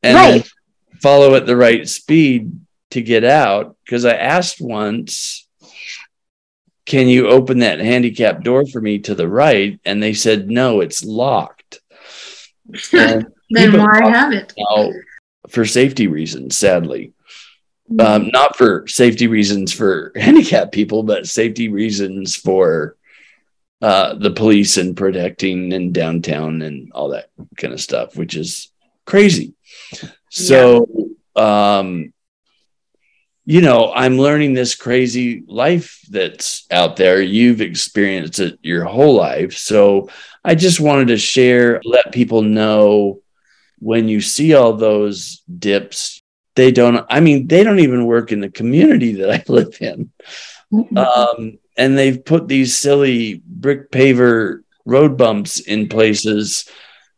and 0.02 0.16
right. 0.16 0.50
follow 1.02 1.36
at 1.36 1.46
the 1.46 1.56
right 1.56 1.88
speed 1.88 2.60
to 2.92 3.02
get 3.02 3.24
out. 3.24 3.76
Because 3.84 4.06
I 4.06 4.14
asked 4.14 4.62
once 4.62 5.44
can 6.86 7.08
you 7.08 7.30
open 7.30 7.60
that 7.60 7.80
handicap 7.80 8.44
door 8.44 8.66
for 8.66 8.82
me 8.82 9.00
to 9.00 9.16
the 9.16 9.28
right? 9.28 9.80
And 9.86 10.02
they 10.02 10.14
said, 10.14 10.50
no, 10.50 10.82
it's 10.82 11.04
locked. 11.04 11.82
then 12.92 13.26
why 13.50 14.10
have 14.10 14.34
it? 14.34 14.54
Now, 14.58 14.92
for 15.50 15.66
safety 15.66 16.08
reasons, 16.08 16.58
sadly. 16.58 17.14
Mm-hmm. 17.92 18.00
Um, 18.00 18.30
not 18.34 18.58
for 18.58 18.88
safety 18.88 19.28
reasons 19.28 19.72
for 19.72 20.12
handicapped 20.16 20.74
people, 20.74 21.04
but 21.04 21.28
safety 21.28 21.70
reasons 21.70 22.36
for 22.36 22.98
uh, 23.84 24.14
the 24.14 24.32
police 24.32 24.78
and 24.78 24.96
protecting 24.96 25.74
and 25.74 25.94
downtown 25.94 26.62
and 26.62 26.90
all 26.94 27.10
that 27.10 27.30
kind 27.58 27.74
of 27.74 27.82
stuff, 27.82 28.16
which 28.16 28.34
is 28.34 28.72
crazy. 29.06 29.56
So, 30.30 30.88
yeah. 31.36 31.80
um, 31.80 32.14
you 33.44 33.60
know, 33.60 33.92
I'm 33.94 34.18
learning 34.18 34.54
this 34.54 34.74
crazy 34.74 35.44
life 35.48 36.00
that's 36.10 36.66
out 36.72 36.96
there. 36.96 37.22
You've 37.22 37.60
experienced 37.60 38.40
it 38.40 38.58
your 38.62 38.86
whole 38.86 39.16
life. 39.16 39.58
So 39.58 40.10
I 40.46 40.56
just 40.56 40.80
wanted 40.80 41.10
to 41.10 41.18
share, 41.18 41.82
let 41.84 42.14
people 42.14 42.42
know 42.42 43.20
when 43.80 44.08
you 44.08 44.22
see 44.22 44.54
all 44.54 44.72
those 44.72 45.44
dips, 45.60 46.22
they 46.56 46.72
don't, 46.72 47.06
I 47.10 47.20
mean, 47.20 47.48
they 47.48 47.66
don't 47.66 47.80
even 47.80 48.06
work 48.06 48.32
in 48.32 48.40
the 48.40 48.50
community 48.50 49.16
that 49.16 49.30
I 49.30 49.44
live 49.52 49.76
in. 49.82 50.14
Mm-hmm. 50.74 50.98
Um, 50.98 51.60
and 51.78 51.98
they've 51.98 52.24
put 52.24 52.48
these 52.48 52.78
silly 52.78 53.42
brick 53.46 53.92
paver 53.92 54.64
road 54.86 55.18
bumps 55.18 55.60
in 55.60 55.88
places 55.88 56.70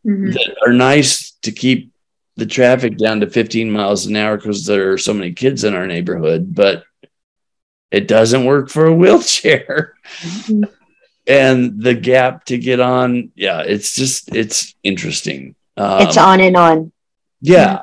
mm-hmm. 0.06 0.32
that 0.32 0.56
are 0.66 0.72
nice 0.72 1.32
to 1.42 1.52
keep 1.52 1.92
the 2.36 2.46
traffic 2.46 2.98
down 2.98 3.20
to 3.20 3.30
15 3.30 3.70
miles 3.70 4.06
an 4.06 4.16
hour 4.16 4.36
because 4.36 4.66
there 4.66 4.92
are 4.92 4.98
so 4.98 5.14
many 5.14 5.32
kids 5.32 5.64
in 5.64 5.74
our 5.74 5.86
neighborhood, 5.86 6.54
but 6.54 6.84
it 7.90 8.06
doesn't 8.06 8.44
work 8.44 8.68
for 8.68 8.86
a 8.86 8.94
wheelchair. 8.94 9.94
Mm-hmm. 10.20 10.64
and 11.26 11.82
the 11.82 11.94
gap 11.94 12.44
to 12.46 12.58
get 12.58 12.78
on, 12.78 13.32
yeah, 13.34 13.62
it's 13.62 13.94
just 13.94 14.34
it's 14.34 14.74
interesting. 14.82 15.54
Um, 15.76 16.02
it's 16.02 16.16
on 16.16 16.40
and 16.40 16.56
on. 16.56 16.92
Yeah. 17.40 17.82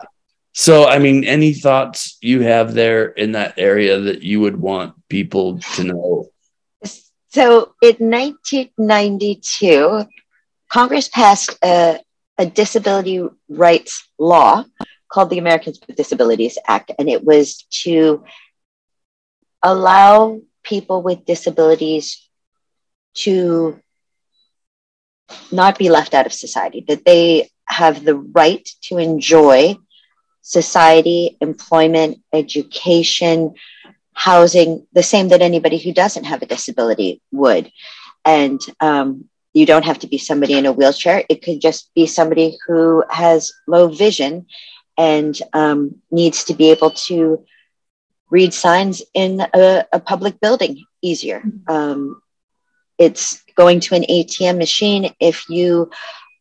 So, 0.53 0.87
I 0.87 0.99
mean, 0.99 1.23
any 1.23 1.53
thoughts 1.53 2.17
you 2.21 2.41
have 2.41 2.73
there 2.73 3.07
in 3.07 3.31
that 3.31 3.55
area 3.57 3.99
that 3.99 4.21
you 4.21 4.39
would 4.41 4.55
want 4.55 4.93
people 5.09 5.59
to 5.75 5.83
know? 5.83 6.29
So, 7.29 7.73
in 7.81 7.97
1992, 8.11 10.05
Congress 10.69 11.07
passed 11.07 11.57
a 11.63 11.99
a 12.37 12.45
disability 12.45 13.23
rights 13.47 14.07
law 14.17 14.65
called 15.07 15.29
the 15.29 15.37
Americans 15.37 15.79
with 15.87 15.95
Disabilities 15.95 16.57
Act, 16.67 16.91
and 16.97 17.07
it 17.07 17.23
was 17.23 17.63
to 17.83 18.23
allow 19.61 20.41
people 20.63 21.03
with 21.03 21.25
disabilities 21.25 22.27
to 23.13 23.79
not 25.51 25.77
be 25.77 25.89
left 25.89 26.13
out 26.13 26.25
of 26.25 26.33
society, 26.33 26.83
that 26.87 27.05
they 27.05 27.49
have 27.65 28.03
the 28.03 28.15
right 28.15 28.67
to 28.81 28.97
enjoy 28.97 29.75
society, 30.43 31.37
employment, 31.41 32.21
education, 32.31 33.55
housing, 34.13 34.85
the 34.93 35.01
same 35.01 35.29
that 35.29 35.41
anybody 35.41 35.79
who 35.79 35.91
doesn't 35.91 36.25
have 36.25 36.41
a 36.43 36.45
disability 36.45 37.21
would. 37.31 37.71
And 38.23 38.61
um, 38.79 39.29
you 39.53 39.65
don't 39.65 39.85
have 39.85 39.99
to 39.99 40.07
be 40.07 40.17
somebody 40.17 40.53
in 40.53 40.65
a 40.65 40.71
wheelchair. 40.71 41.23
It 41.29 41.41
could 41.41 41.61
just 41.61 41.93
be 41.95 42.05
somebody 42.05 42.57
who 42.67 43.03
has 43.09 43.51
low 43.67 43.87
vision 43.87 44.45
and 44.97 45.35
um, 45.53 45.95
needs 46.11 46.43
to 46.45 46.53
be 46.53 46.69
able 46.69 46.91
to 46.91 47.45
read 48.29 48.53
signs 48.53 49.01
in 49.13 49.41
a, 49.41 49.85
a 49.91 49.99
public 49.99 50.39
building 50.39 50.83
easier. 51.01 51.39
Mm-hmm. 51.39 51.71
Um, 51.73 52.21
it's 52.97 53.43
going 53.55 53.79
to 53.81 53.95
an 53.95 54.03
ATM 54.03 54.57
machine 54.57 55.13
if 55.19 55.49
you 55.49 55.89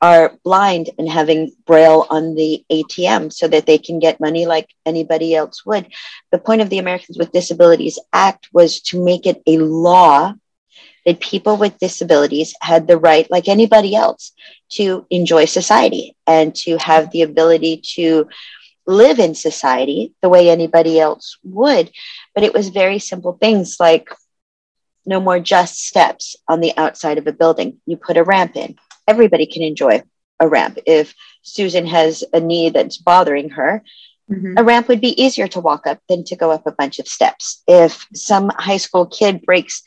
are 0.03 0.37
blind 0.43 0.91
and 0.99 1.09
having 1.09 1.53
braille 1.65 2.07
on 2.11 2.35
the 2.35 2.65
ATM 2.71 3.33
so 3.33 3.47
that 3.47 3.67
they 3.67 3.79
can 3.79 4.01
get 4.01 4.21
money 4.21 4.47
like 4.47 4.69
anybody 4.85 5.33
else 5.35 5.65
would. 5.65 5.87
The 6.33 6.39
point 6.39 6.61
of 6.61 6.69
the 6.69 6.79
Americans 6.79 7.17
with 7.17 7.31
Disabilities 7.31 8.01
Act 8.13 8.49
was 8.53 8.81
to 8.83 9.03
make 9.03 9.27
it 9.27 9.41
a 9.47 9.59
law 9.59 10.35
that 11.07 11.21
people 11.21 11.57
with 11.57 11.79
disabilities 11.79 12.53
had 12.61 12.89
the 12.89 12.99
right, 12.99 13.31
like 13.31 13.49
anybody 13.49 13.95
else, 13.95 14.33
to 14.71 15.07
enjoy 15.09 15.45
society 15.45 16.17
and 16.27 16.55
to 16.55 16.77
have 16.79 17.11
the 17.13 17.23
ability 17.23 17.83
to 17.95 18.29
live 18.87 19.21
in 19.21 19.35
society 19.37 20.13
the 20.21 20.29
way 20.29 20.51
anybody 20.51 20.99
else 20.99 21.39
would. 21.45 21.91
But 22.35 22.43
it 22.45 22.53
was 22.53 22.69
very 22.71 22.99
simple 22.99 23.35
things 23.35 23.77
like 23.79 24.09
no 25.07 25.21
more 25.21 25.41
just 25.41 25.87
steps 25.87 26.37
on 26.49 26.61
the 26.61 26.77
outside 26.77 27.19
of 27.19 27.27
a 27.27 27.33
building. 27.33 27.81
You 27.87 27.97
put 27.97 28.17
a 28.17 28.25
ramp 28.25 28.57
in. 28.57 28.77
Everybody 29.07 29.47
can 29.47 29.63
enjoy 29.63 30.03
a 30.41 30.49
ramp. 30.49 30.79
If 30.87 31.15
Susan 31.43 31.87
has 31.87 32.25
a 32.33 32.41
knee 32.41 32.71
that's 32.71 32.99
bothering 32.99 33.51
her, 33.51 33.83
Mm-hmm. 34.31 34.55
A 34.57 34.63
ramp 34.63 34.89
would 34.89 35.01
be 35.01 35.21
easier 35.21 35.49
to 35.49 35.61
walk 35.61 35.87
up 35.87 35.99
than 36.09 36.25
to 36.25 36.37
go 36.37 36.53
up 36.53 36.67
a 36.67 36.73
bunch 36.73 37.01
of 37.01 37.09
steps. 37.09 37.63
If 37.67 38.07
some 38.15 38.51
high 38.57 38.77
school 38.79 39.05
kid 39.05 39.43
breaks 39.43 39.83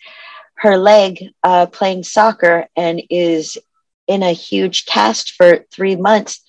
her 0.58 0.78
leg 0.78 1.24
uh, 1.44 1.66
playing 1.68 2.04
soccer 2.04 2.68
and 2.76 3.02
is 3.10 3.58
in 4.08 4.24
a 4.24 4.32
huge 4.32 4.86
cast 4.86 5.32
for 5.34 5.66
three 5.72 5.96
months 5.96 6.44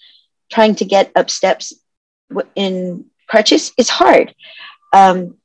trying 0.51 0.75
to 0.77 0.85
get 0.85 1.11
up 1.17 1.31
steps 1.31 1.73
in 2.55 3.05
crutches 3.29 3.73
is 3.77 3.89
hard 3.89 4.35
um, 4.93 5.37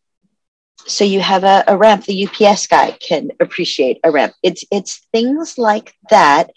so 0.86 1.03
you 1.03 1.19
have 1.19 1.43
a, 1.43 1.63
a, 1.67 1.77
ramp 1.77 2.05
the 2.05 2.25
ups 2.25 2.67
guy 2.67 2.91
can 2.91 3.31
appreciate 3.39 3.99
a 4.03 4.12
ramp 4.12 4.34
it's 4.43 4.63
it's 4.71 5.07
things 5.12 5.57
like 5.57 5.93
that 6.10 6.51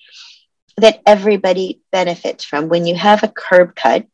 that 0.77 1.01
everybody 1.07 1.81
benefits 1.93 2.45
from 2.45 2.69
when 2.69 2.87
you 2.87 2.95
have 2.95 3.23
a 3.23 3.29
curb 3.29 3.75
cut 3.75 4.07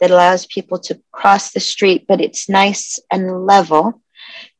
that 0.00 0.10
allows 0.10 0.46
people 0.46 0.78
to 0.78 1.00
cross 1.12 1.52
the 1.52 1.60
street 1.60 2.06
but 2.08 2.20
it's 2.20 2.48
nice 2.48 2.98
and 3.10 3.46
level 3.46 4.02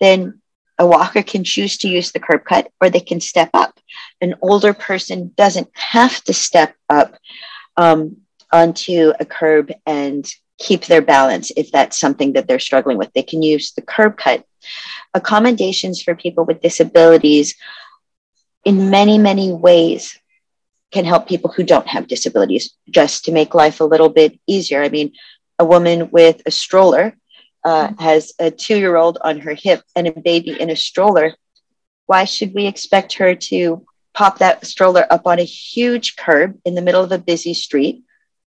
then 0.00 0.40
a 0.78 0.86
walker 0.86 1.22
can 1.22 1.44
choose 1.44 1.78
to 1.78 1.88
use 1.88 2.12
the 2.12 2.20
curb 2.20 2.44
cut 2.44 2.70
or 2.80 2.90
they 2.90 3.00
can 3.00 3.20
step 3.20 3.50
up. 3.54 3.78
An 4.20 4.34
older 4.42 4.72
person 4.72 5.32
doesn't 5.36 5.68
have 5.74 6.22
to 6.24 6.34
step 6.34 6.74
up 6.88 7.16
um, 7.76 8.16
onto 8.50 9.12
a 9.20 9.24
curb 9.24 9.72
and 9.86 10.28
keep 10.58 10.86
their 10.86 11.02
balance 11.02 11.52
if 11.56 11.70
that's 11.70 11.98
something 11.98 12.32
that 12.32 12.46
they're 12.48 12.58
struggling 12.58 12.98
with. 12.98 13.12
They 13.12 13.22
can 13.22 13.42
use 13.42 13.72
the 13.72 13.82
curb 13.82 14.16
cut. 14.16 14.44
Accommodations 15.14 16.02
for 16.02 16.14
people 16.14 16.44
with 16.44 16.62
disabilities 16.62 17.54
in 18.64 18.90
many, 18.90 19.18
many 19.18 19.52
ways 19.52 20.18
can 20.92 21.04
help 21.04 21.26
people 21.26 21.50
who 21.50 21.62
don't 21.62 21.88
have 21.88 22.06
disabilities 22.06 22.74
just 22.90 23.24
to 23.24 23.32
make 23.32 23.54
life 23.54 23.80
a 23.80 23.84
little 23.84 24.10
bit 24.10 24.38
easier. 24.46 24.82
I 24.82 24.90
mean, 24.90 25.12
a 25.58 25.64
woman 25.64 26.10
with 26.10 26.42
a 26.46 26.50
stroller 26.50 27.16
uh, 27.64 27.88
mm-hmm. 27.88 28.02
has 28.02 28.32
a 28.38 28.50
two 28.50 28.78
year 28.78 28.96
old 28.96 29.18
on 29.22 29.40
her 29.40 29.54
hip 29.54 29.82
and 29.96 30.06
a 30.06 30.12
baby 30.12 30.58
in 30.60 30.70
a 30.70 30.76
stroller. 30.76 31.34
Why 32.06 32.24
should 32.24 32.52
we 32.54 32.66
expect 32.66 33.14
her 33.14 33.34
to 33.34 33.86
pop 34.14 34.38
that 34.38 34.66
stroller 34.66 35.06
up 35.10 35.26
on 35.26 35.38
a 35.38 35.44
huge 35.44 36.16
curb 36.16 36.58
in 36.64 36.74
the 36.74 36.82
middle 36.82 37.02
of 37.02 37.12
a 37.12 37.18
busy 37.18 37.54
street? 37.54 38.02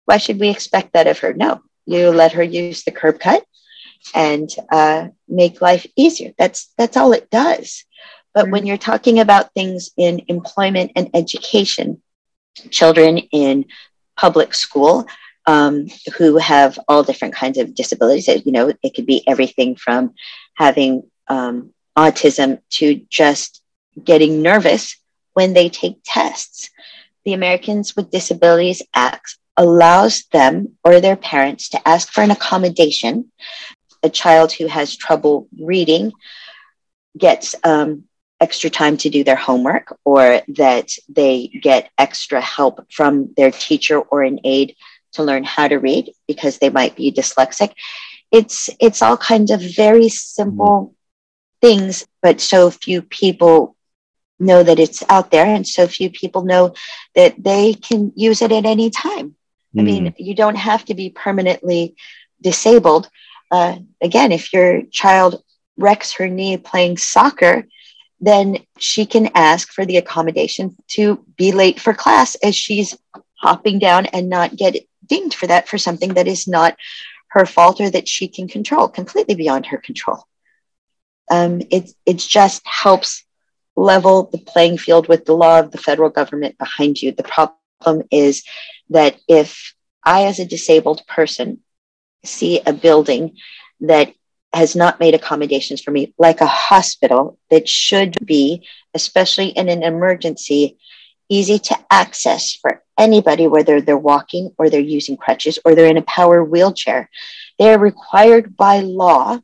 Why 0.05 0.19
should 0.19 0.39
we 0.39 0.49
expect 0.49 0.93
that 0.93 1.07
of 1.07 1.19
her? 1.21 1.33
No, 1.33 1.63
you 1.87 2.11
let 2.11 2.33
her 2.33 2.43
use 2.43 2.85
the 2.85 2.93
curb 2.93 3.19
cut 3.19 3.45
and 4.15 4.49
uh, 4.71 5.09
make 5.29 5.61
life 5.61 5.87
easier. 5.97 6.33
That's 6.39 6.73
that's 6.79 6.97
all 6.97 7.13
it 7.13 7.31
does. 7.31 7.85
But 8.35 8.45
mm-hmm. 8.45 8.53
when 8.53 8.67
you're 8.67 8.79
talking 8.79 9.19
about 9.19 9.53
things 9.55 9.91
in 9.97 10.23
employment 10.29 10.93
and 10.95 11.11
education, 11.15 12.01
children 12.71 13.19
in 13.19 13.67
public 14.17 14.55
school 14.55 15.07
um, 15.47 15.87
who 16.17 16.37
have 16.37 16.79
all 16.89 17.03
different 17.03 17.35
kinds 17.35 17.59
of 17.59 17.75
disabilities. 17.75 18.29
You 18.29 18.53
know, 18.53 18.73
it 18.83 18.95
could 18.95 19.07
be 19.07 19.27
everything 19.27 19.77
from 19.77 20.15
having 20.55 21.05
um, 21.29 21.73
autism 21.97 22.61
to 22.71 23.01
just 23.09 23.63
getting 24.03 24.43
nervous 24.43 24.97
when 25.33 25.55
they 25.55 25.69
take 25.69 26.01
tests. 26.05 26.71
The 27.25 27.33
Americans 27.33 27.97
with 27.97 28.11
Disabilities 28.11 28.83
Act 28.95 29.37
allows 29.57 30.25
them 30.33 30.77
or 30.85 31.01
their 31.01 31.17
parents 31.17 31.71
to 31.71 31.89
ask 31.89 32.13
for 32.13 32.23
an 32.23 32.31
accommodation. 32.31 33.33
A 34.03 34.09
child 34.09 34.53
who 34.53 34.67
has 34.67 34.97
trouble 34.97 35.49
reading 35.61 36.13
gets 37.17 37.55
um, 37.65 38.05
extra 38.41 38.71
time 38.71 38.97
to 38.97 39.11
do 39.11 39.25
their 39.25 39.37
homework 39.37 39.99
or 40.05 40.43
that 40.49 40.91
they 41.09 41.49
get 41.49 41.91
extra 41.99 42.41
help 42.41 42.91
from 42.93 43.33
their 43.37 43.51
teacher 43.51 43.99
or 43.99 44.23
an 44.23 44.39
aide 44.45 44.77
to 45.13 45.23
learn 45.23 45.45
how 45.45 45.67
to 45.67 45.77
read 45.77 46.13
because 46.27 46.59
they 46.59 46.71
might 46.71 46.95
be 46.95 47.11
dyslexic 47.11 47.73
it's 48.31 48.71
it's 48.81 49.03
all 49.03 49.17
kinds 49.17 49.51
of 49.51 49.61
very 49.61 50.09
simple 50.09 50.95
things 51.61 52.07
but 52.23 52.41
so 52.41 52.71
few 52.71 53.03
people 53.03 53.75
know 54.39 54.63
that 54.63 54.79
it's 54.79 55.03
out 55.09 55.31
there 55.31 55.47
and 55.47 55.67
so 55.67 55.87
few 55.87 56.11
people 56.11 56.45
know 56.45 56.73
that 57.15 57.35
they 57.43 57.75
can 57.75 58.13
use 58.15 58.43
it 58.43 58.53
at 58.53 58.67
any 58.67 58.91
time 58.91 59.35
mm. 59.75 59.81
i 59.81 59.83
mean 59.83 60.07
mm. 60.07 60.15
you 60.19 60.35
don't 60.35 60.57
have 60.57 60.85
to 60.85 60.95
be 60.95 61.11
permanently 61.11 61.97
disabled 62.41 63.09
uh, 63.51 63.77
again 64.01 64.31
if 64.31 64.53
your 64.53 64.83
child 64.91 65.43
wrecks 65.77 66.13
her 66.13 66.29
knee 66.29 66.57
playing 66.57 66.97
soccer 66.97 67.67
then 68.21 68.59
she 68.79 69.07
can 69.07 69.31
ask 69.35 69.73
for 69.73 69.85
the 69.85 69.97
accommodation 69.97 70.77
to 70.89 71.25
be 71.37 71.53
late 71.53 71.81
for 71.81 71.95
class 71.95 72.35
as 72.37 72.57
she's 72.57 72.97
hopping 73.35 73.79
down 73.79 74.07
and 74.07 74.29
not 74.29 74.57
get 74.57 74.77
dinged 75.07 75.35
for 75.35 75.47
that 75.47 75.69
for 75.69 75.79
something 75.79 76.15
that 76.15 76.27
is 76.27 76.49
not 76.49 76.77
her 77.29 77.47
fault 77.47 77.81
or 77.81 77.91
that 77.91 78.09
she 78.09 78.29
can 78.29 78.49
control, 78.49 78.89
completely 78.89 79.35
beyond 79.35 79.67
her 79.67 79.79
control. 79.79 80.25
Um, 81.31 81.61
it, 81.71 81.91
it 82.07 82.19
just 82.19 82.67
helps 82.67 83.25
level 83.77 84.29
the 84.33 84.39
playing 84.39 84.79
field 84.79 85.09
with 85.09 85.25
the 85.25 85.35
law 85.35 85.61
of 85.61 85.71
the 85.71 85.79
federal 85.79 86.11
government 86.11 86.59
behind 86.59 87.01
you. 87.01 87.13
The 87.13 87.23
problem 87.23 88.03
is 88.11 88.43
that 88.91 89.17
if 89.29 89.75
I, 90.03 90.25
as 90.25 90.41
a 90.41 90.47
disabled 90.47 91.03
person, 91.07 91.61
see 92.25 92.61
a 92.61 92.73
building 92.73 93.37
that 93.81 94.13
has 94.53 94.75
not 94.75 95.01
made 95.01 95.15
accommodations 95.15 95.81
for 95.81 95.91
me, 95.91 96.15
like 96.19 96.41
a 96.41 96.47
hospital 96.47 97.39
that 97.51 97.69
should 97.69 98.17
be, 98.25 98.67
especially 98.95 99.49
in 99.49 99.69
an 99.69 99.83
emergency, 99.83 100.79
easy 101.29 101.59
to 101.59 101.77
access 101.91 102.55
for 102.55 102.83
anybody, 102.99 103.47
whether 103.47 103.81
they're 103.81 103.97
walking 103.97 104.51
or 104.59 104.71
they're 104.71 104.81
using 104.81 105.17
crutches 105.17 105.59
or 105.65 105.75
they're 105.75 105.91
in 105.91 105.99
a 105.99 106.03
power 106.03 106.43
wheelchair. 106.43 107.11
They 107.59 107.73
are 107.73 107.79
required 107.79 108.57
by 108.57 108.81
law 108.81 109.41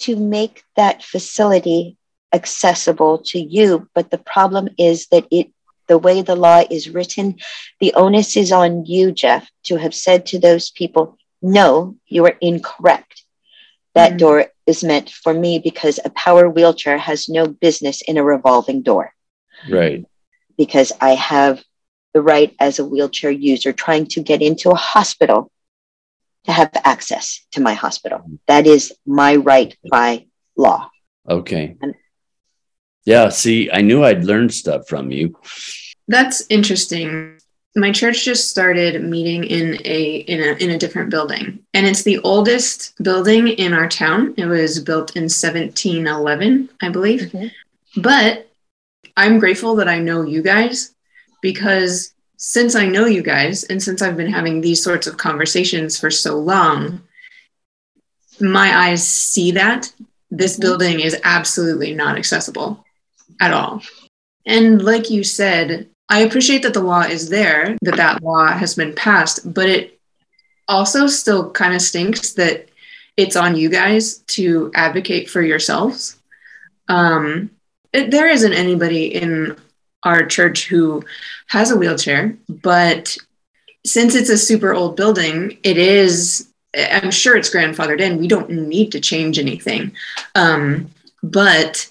to 0.00 0.16
make 0.16 0.62
that 0.76 1.02
facility 1.02 1.96
accessible 2.32 3.18
to 3.18 3.40
you. 3.40 3.88
But 3.94 4.10
the 4.10 4.18
problem 4.18 4.68
is 4.78 5.06
that 5.08 5.26
it 5.30 5.50
the 5.88 5.98
way 5.98 6.22
the 6.22 6.36
law 6.36 6.62
is 6.70 6.88
written, 6.88 7.36
the 7.80 7.92
onus 7.94 8.36
is 8.36 8.52
on 8.52 8.86
you, 8.86 9.10
Jeff, 9.10 9.50
to 9.64 9.76
have 9.76 9.92
said 9.92 10.24
to 10.26 10.38
those 10.38 10.70
people, 10.70 11.18
no, 11.42 11.96
you 12.06 12.24
are 12.26 12.36
incorrect. 12.40 13.19
That 13.94 14.10
mm-hmm. 14.10 14.18
door 14.18 14.46
is 14.66 14.84
meant 14.84 15.10
for 15.10 15.34
me 15.34 15.58
because 15.58 15.98
a 16.04 16.10
power 16.10 16.48
wheelchair 16.48 16.98
has 16.98 17.28
no 17.28 17.46
business 17.46 18.02
in 18.02 18.18
a 18.18 18.24
revolving 18.24 18.82
door. 18.82 19.12
Right. 19.68 20.04
Because 20.56 20.92
I 21.00 21.10
have 21.10 21.62
the 22.14 22.22
right 22.22 22.54
as 22.58 22.78
a 22.78 22.84
wheelchair 22.84 23.30
user 23.30 23.72
trying 23.72 24.06
to 24.06 24.22
get 24.22 24.42
into 24.42 24.70
a 24.70 24.76
hospital 24.76 25.50
to 26.44 26.52
have 26.52 26.70
access 26.84 27.44
to 27.52 27.60
my 27.60 27.74
hospital. 27.74 28.22
That 28.46 28.66
is 28.66 28.92
my 29.06 29.36
right 29.36 29.76
by 29.90 30.26
law. 30.56 30.90
Okay. 31.28 31.76
And, 31.80 31.94
yeah, 33.04 33.28
see, 33.28 33.70
I 33.70 33.80
knew 33.80 34.04
I'd 34.04 34.24
learned 34.24 34.52
stuff 34.52 34.88
from 34.88 35.10
you. 35.10 35.36
That's 36.08 36.42
interesting 36.48 37.38
my 37.76 37.92
church 37.92 38.24
just 38.24 38.50
started 38.50 39.02
meeting 39.02 39.44
in 39.44 39.78
a 39.84 40.16
in 40.26 40.40
a 40.40 40.52
in 40.62 40.70
a 40.70 40.78
different 40.78 41.10
building 41.10 41.58
and 41.72 41.86
it's 41.86 42.02
the 42.02 42.18
oldest 42.20 43.00
building 43.02 43.48
in 43.48 43.72
our 43.72 43.88
town 43.88 44.34
it 44.36 44.46
was 44.46 44.80
built 44.80 45.16
in 45.16 45.24
1711 45.24 46.68
i 46.82 46.88
believe 46.88 47.20
mm-hmm. 47.20 48.00
but 48.00 48.50
i'm 49.16 49.38
grateful 49.38 49.76
that 49.76 49.88
i 49.88 49.98
know 49.98 50.22
you 50.22 50.42
guys 50.42 50.94
because 51.42 52.12
since 52.36 52.74
i 52.74 52.86
know 52.86 53.06
you 53.06 53.22
guys 53.22 53.64
and 53.64 53.82
since 53.82 54.02
i've 54.02 54.16
been 54.16 54.32
having 54.32 54.60
these 54.60 54.82
sorts 54.82 55.06
of 55.06 55.16
conversations 55.16 55.98
for 55.98 56.10
so 56.10 56.36
long 56.36 57.00
my 58.40 58.88
eyes 58.88 59.06
see 59.06 59.52
that 59.52 59.92
this 60.30 60.54
mm-hmm. 60.54 60.62
building 60.62 61.00
is 61.00 61.20
absolutely 61.22 61.94
not 61.94 62.16
accessible 62.16 62.84
at 63.40 63.52
all 63.52 63.80
and 64.44 64.82
like 64.82 65.08
you 65.08 65.22
said 65.22 65.88
I 66.10 66.20
appreciate 66.20 66.62
that 66.64 66.74
the 66.74 66.82
law 66.82 67.02
is 67.02 67.28
there, 67.28 67.78
that 67.82 67.96
that 67.96 68.22
law 68.22 68.48
has 68.48 68.74
been 68.74 68.94
passed, 68.94 69.54
but 69.54 69.68
it 69.68 70.00
also 70.66 71.06
still 71.06 71.50
kind 71.52 71.72
of 71.72 71.80
stinks 71.80 72.32
that 72.32 72.68
it's 73.16 73.36
on 73.36 73.56
you 73.56 73.68
guys 73.68 74.18
to 74.18 74.70
advocate 74.74 75.30
for 75.30 75.40
yourselves. 75.40 76.16
Um, 76.88 77.50
it, 77.92 78.10
there 78.10 78.28
isn't 78.28 78.52
anybody 78.52 79.14
in 79.14 79.56
our 80.02 80.26
church 80.26 80.66
who 80.66 81.04
has 81.46 81.70
a 81.70 81.76
wheelchair, 81.76 82.36
but 82.48 83.16
since 83.86 84.14
it's 84.14 84.30
a 84.30 84.38
super 84.38 84.74
old 84.74 84.96
building, 84.96 85.58
it 85.62 85.78
is, 85.78 86.48
I'm 86.74 87.10
sure 87.10 87.36
it's 87.36 87.54
grandfathered 87.54 88.00
in. 88.00 88.18
We 88.18 88.28
don't 88.28 88.50
need 88.50 88.92
to 88.92 89.00
change 89.00 89.38
anything. 89.38 89.92
Um, 90.34 90.90
but 91.22 91.89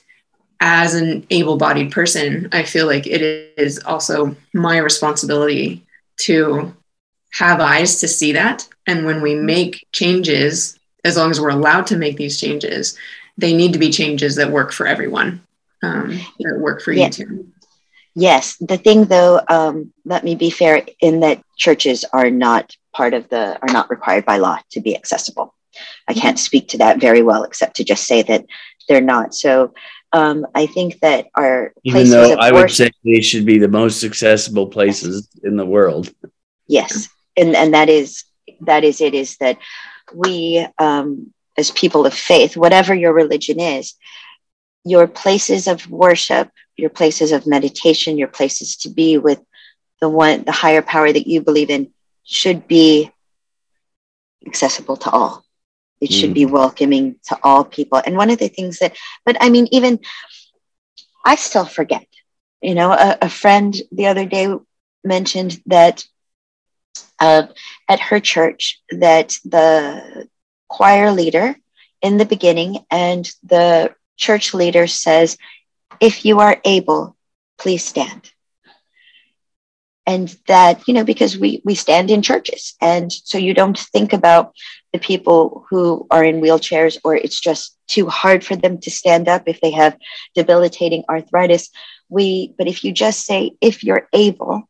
as 0.60 0.94
an 0.94 1.26
able 1.30 1.58
bodied 1.58 1.92
person, 1.92 2.50
I 2.52 2.64
feel 2.64 2.86
like 2.86 3.08
it 3.08 3.22
is 3.58 3.80
also 3.80 4.36
my 4.54 4.78
responsibility 4.78 5.86
to 6.22 6.76
have 7.34 7.62
eyes 7.62 8.00
to 8.00 8.08
see 8.08 8.34
that. 8.34 8.68
And 8.88 9.06
when 9.06 9.22
we 9.22 9.36
make 9.36 9.88
changes, 9.92 10.78
as 11.06 11.16
long 11.16 11.32
as 11.32 11.40
we're 11.40 11.50
allowed 11.50 11.88
to 11.88 11.98
make 11.98 12.18
these 12.18 12.40
changes, 12.40 12.98
they 13.38 13.54
need 13.54 13.74
to 13.74 13.80
be 13.80 13.90
changes 13.90 14.36
that 14.36 14.52
work 14.52 14.72
for 14.72 14.86
everyone, 14.86 15.42
um, 15.82 16.20
that 16.40 16.60
work 16.60 16.82
for 16.82 16.92
you 16.92 17.10
too. 17.10 17.52
Yes. 18.16 18.58
The 18.58 18.78
thing 18.78 19.06
though, 19.06 19.40
um, 19.48 19.94
let 20.04 20.26
me 20.26 20.36
be 20.36 20.50
fair 20.50 20.86
in 21.00 21.22
that 21.22 21.42
churches 21.58 22.04
are 22.12 22.30
not 22.30 22.76
part 22.92 23.14
of 23.14 23.30
the, 23.30 23.58
are 23.62 23.72
not 23.72 23.90
required 23.90 24.26
by 24.26 24.38
law 24.38 24.60
to 24.72 24.82
be 24.82 24.96
accessible. 24.96 25.56
I 26.08 26.14
can't 26.14 26.40
speak 26.40 26.68
to 26.70 26.80
that 26.80 27.00
very 27.00 27.22
well, 27.22 27.44
except 27.44 27.78
to 27.78 27.86
just 27.86 28.06
say 28.06 28.24
that 28.24 28.46
they're 28.90 29.00
not. 29.00 29.34
So 29.34 29.74
um, 30.12 30.48
I 30.56 30.66
think 30.66 31.00
that 31.00 31.28
our 31.36 31.74
even 31.84 32.10
though 32.10 32.34
I 32.34 32.52
would 32.52 32.72
say 32.72 32.92
they 33.04 33.22
should 33.22 33.46
be 33.46 33.60
the 33.60 33.68
most 33.68 34.04
accessible 34.04 34.68
places 34.68 35.28
in 35.44 35.56
the 35.56 35.66
world. 35.66 36.12
Yes, 36.68 37.10
and 37.38 37.56
and 37.56 37.74
that 37.74 37.90
is 37.90 38.24
that 38.62 38.84
is 38.84 39.02
it 39.02 39.14
is 39.14 39.38
that 39.38 39.58
we 40.14 40.66
um, 40.80 41.34
as 41.58 41.72
people 41.72 42.06
of 42.06 42.14
faith, 42.14 42.58
whatever 42.58 42.94
your 42.96 43.14
religion 43.14 43.60
is, 43.60 43.96
your 44.84 45.08
places 45.08 45.68
of 45.68 45.88
worship, 45.90 46.50
your 46.76 46.90
places 46.90 47.32
of 47.32 47.46
meditation, 47.46 48.18
your 48.18 48.28
places 48.28 48.78
to 48.78 48.90
be 48.90 49.18
with 49.18 49.40
the 50.02 50.10
one 50.10 50.44
the 50.44 50.52
higher 50.52 50.82
power 50.82 51.12
that 51.12 51.28
you 51.28 51.42
believe 51.42 51.70
in 51.70 51.92
should 52.24 52.68
be 52.68 53.12
accessible 54.48 54.98
to 54.98 55.10
all. 55.12 55.44
It 56.02 56.12
should 56.12 56.32
mm. 56.32 56.36
be 56.36 56.46
welcoming 56.46 57.16
to 57.26 57.38
all 57.44 57.64
people. 57.64 58.02
And 58.06 58.16
one 58.16 58.30
of 58.30 58.40
the 58.40 58.48
things 58.48 58.80
that, 58.80 58.96
but 59.26 59.38
I 59.42 59.50
mean, 59.50 59.68
even 59.72 60.00
I 61.26 61.36
still 61.36 61.66
forget. 61.66 62.06
You 62.62 62.76
know, 62.76 62.92
a, 62.92 63.18
a 63.22 63.30
friend 63.30 63.76
the 63.92 64.08
other 64.08 64.26
day 64.26 64.54
mentioned 65.04 65.62
that 65.66 66.04
uh, 67.20 67.44
at 67.88 68.00
her 68.00 68.20
church 68.20 68.82
that 68.92 69.38
the 69.46 70.28
choir 70.68 71.12
leader 71.12 71.56
in 72.02 72.18
the 72.18 72.26
beginning 72.26 72.86
and 72.90 73.30
the 73.44 73.94
church 74.18 74.54
leader 74.54 74.88
says, 74.88 75.38
if 76.00 76.26
you 76.26 76.40
are 76.40 76.58
able, 76.64 77.16
please 77.58 77.84
stand. 77.84 78.32
And 80.10 80.36
that 80.48 80.88
you 80.88 80.94
know 80.96 81.04
because 81.04 81.38
we 81.38 81.62
we 81.64 81.76
stand 81.76 82.10
in 82.10 82.24
churches. 82.24 82.74
And 82.82 83.12
so 83.12 83.38
you 83.38 83.54
don't 83.54 83.78
think 83.78 84.12
about 84.12 84.56
the 84.92 84.98
people 84.98 85.66
who 85.70 86.08
are 86.10 86.24
in 86.24 86.42
wheelchairs 86.42 86.98
or 87.04 87.14
it's 87.16 87.40
just 87.40 87.78
too 87.88 88.08
hard 88.08 88.44
for 88.44 88.56
them 88.56 88.80
to 88.80 88.90
stand 88.90 89.28
up 89.28 89.44
if 89.46 89.62
they 89.62 89.70
have 89.72 89.96
debilitating 90.34 91.04
arthritis. 91.08 91.70
We 92.10 92.56
but 92.58 92.68
if 92.68 92.84
you 92.84 92.92
just 92.92 93.24
say 93.24 93.52
if 93.62 93.84
you're 93.84 94.08
able 94.12 94.64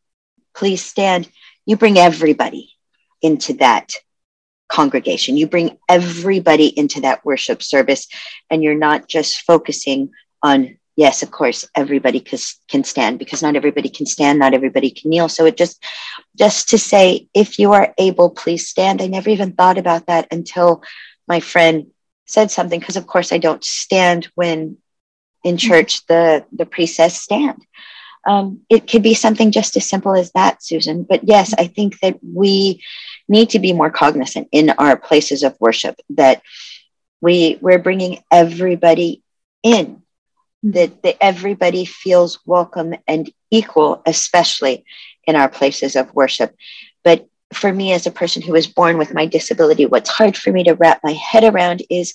please 0.53 0.83
stand 0.83 1.29
you 1.65 1.77
bring 1.77 1.97
everybody 1.97 2.73
into 3.21 3.53
that 3.53 3.93
congregation. 4.67 5.37
You 5.37 5.47
bring 5.47 5.77
everybody 5.87 6.67
into 6.67 7.01
that 7.01 7.23
worship 7.23 7.63
service 7.63 8.07
and 8.49 8.61
you're 8.61 8.83
not 8.87 9.07
just 9.07 9.41
focusing 9.41 10.11
on 10.43 10.77
yes, 10.95 11.23
of 11.23 11.31
course, 11.31 11.67
everybody 11.75 12.19
can 12.19 12.83
stand 12.83 13.19
because 13.19 13.41
not 13.41 13.55
everybody 13.55 13.89
can 13.89 14.05
stand, 14.05 14.39
not 14.39 14.53
everybody 14.53 14.91
can 14.91 15.09
kneel. 15.09 15.29
So 15.29 15.45
it 15.45 15.57
just, 15.57 15.83
just 16.37 16.69
to 16.69 16.77
say, 16.77 17.27
if 17.33 17.59
you 17.59 17.73
are 17.73 17.93
able, 17.97 18.29
please 18.29 18.67
stand. 18.67 19.01
I 19.01 19.07
never 19.07 19.29
even 19.29 19.53
thought 19.53 19.77
about 19.77 20.07
that 20.07 20.27
until 20.31 20.83
my 21.27 21.39
friend 21.39 21.87
said 22.25 22.51
something. 22.51 22.79
Because 22.79 22.97
of 22.97 23.07
course, 23.07 23.31
I 23.31 23.37
don't 23.37 23.63
stand 23.63 24.29
when 24.35 24.77
in 25.43 25.55
mm-hmm. 25.55 25.69
church 25.69 26.05
the 26.07 26.45
the 26.51 26.65
priest 26.65 26.95
says 26.95 27.19
stand. 27.19 27.65
Um, 28.27 28.61
it 28.69 28.89
could 28.89 29.01
be 29.01 29.13
something 29.13 29.51
just 29.51 29.77
as 29.77 29.87
simple 29.87 30.13
as 30.15 30.31
that, 30.33 30.61
Susan. 30.61 31.03
But 31.03 31.21
yes, 31.23 31.53
I 31.57 31.67
think 31.67 31.99
that 32.01 32.19
we 32.21 32.83
need 33.27 33.51
to 33.51 33.59
be 33.59 33.73
more 33.73 33.89
cognizant 33.89 34.49
in 34.51 34.71
our 34.71 34.97
places 34.97 35.43
of 35.43 35.55
worship 35.59 35.95
that 36.09 36.41
we 37.21 37.57
we're 37.61 37.79
bringing 37.79 38.21
everybody 38.31 39.23
in 39.63 40.03
that, 40.63 41.01
that 41.03 41.17
everybody 41.21 41.85
feels 41.85 42.39
welcome 42.45 42.95
and 43.07 43.31
equal, 43.51 44.01
especially 44.05 44.85
in 45.25 45.35
our 45.35 45.49
places 45.49 45.95
of 45.95 46.13
worship. 46.13 46.55
But 47.03 47.27
for 47.53 47.71
me, 47.71 47.93
as 47.93 48.05
a 48.05 48.11
person 48.11 48.41
who 48.41 48.53
was 48.53 48.67
born 48.67 48.97
with 48.97 49.13
my 49.13 49.25
disability, 49.25 49.85
what's 49.85 50.09
hard 50.09 50.37
for 50.37 50.51
me 50.51 50.63
to 50.65 50.73
wrap 50.73 51.01
my 51.03 51.13
head 51.13 51.43
around 51.43 51.83
is 51.89 52.13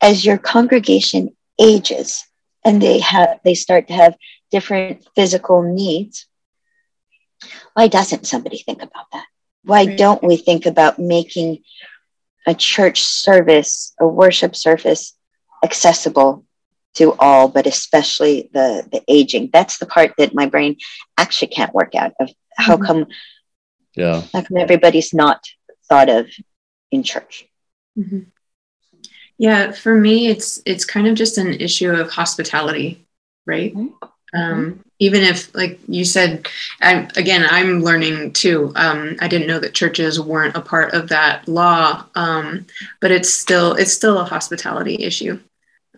as 0.00 0.24
your 0.24 0.38
congregation 0.38 1.30
ages 1.58 2.24
and 2.64 2.80
they 2.80 2.98
have 2.98 3.40
they 3.44 3.54
start 3.54 3.88
to 3.88 3.94
have 3.94 4.14
different 4.50 5.06
physical 5.14 5.62
needs 5.62 6.26
why 7.74 7.88
doesn't 7.88 8.26
somebody 8.26 8.58
think 8.58 8.82
about 8.82 9.06
that 9.12 9.24
why 9.64 9.84
don't 9.84 10.22
we 10.22 10.36
think 10.36 10.66
about 10.66 10.98
making 10.98 11.58
a 12.46 12.54
church 12.54 13.02
service 13.02 13.92
a 14.00 14.06
worship 14.06 14.54
service 14.54 15.14
accessible 15.64 16.44
to 16.98 17.14
all, 17.14 17.48
but 17.48 17.66
especially 17.66 18.50
the 18.52 18.86
the 18.92 19.02
aging. 19.08 19.50
That's 19.52 19.78
the 19.78 19.86
part 19.86 20.12
that 20.18 20.34
my 20.34 20.46
brain 20.46 20.76
actually 21.16 21.48
can't 21.48 21.74
work 21.74 21.94
out 21.94 22.12
of 22.20 22.30
how 22.56 22.76
mm-hmm. 22.76 22.84
come 22.84 23.06
yeah 23.94 24.22
how 24.32 24.42
come 24.42 24.56
everybody's 24.56 25.14
not 25.14 25.42
thought 25.88 26.08
of 26.08 26.26
in 26.90 27.02
church. 27.02 27.48
Mm-hmm. 27.98 28.20
Yeah, 29.38 29.70
for 29.72 29.94
me, 29.94 30.28
it's 30.28 30.60
it's 30.66 30.84
kind 30.84 31.06
of 31.06 31.14
just 31.14 31.38
an 31.38 31.54
issue 31.54 31.90
of 31.90 32.10
hospitality, 32.10 33.06
right? 33.46 33.74
Mm-hmm. 33.74 34.04
Um, 34.34 34.84
even 34.98 35.22
if, 35.22 35.54
like 35.54 35.78
you 35.88 36.04
said, 36.04 36.48
I, 36.82 37.08
again, 37.16 37.46
I'm 37.48 37.82
learning 37.82 38.32
too. 38.32 38.72
Um, 38.76 39.16
I 39.20 39.28
didn't 39.28 39.46
know 39.46 39.58
that 39.60 39.74
churches 39.74 40.20
weren't 40.20 40.56
a 40.56 40.60
part 40.60 40.92
of 40.92 41.08
that 41.08 41.48
law, 41.48 42.04
um, 42.14 42.66
but 43.00 43.10
it's 43.10 43.32
still 43.32 43.74
it's 43.74 43.92
still 43.92 44.18
a 44.18 44.24
hospitality 44.24 45.02
issue. 45.02 45.38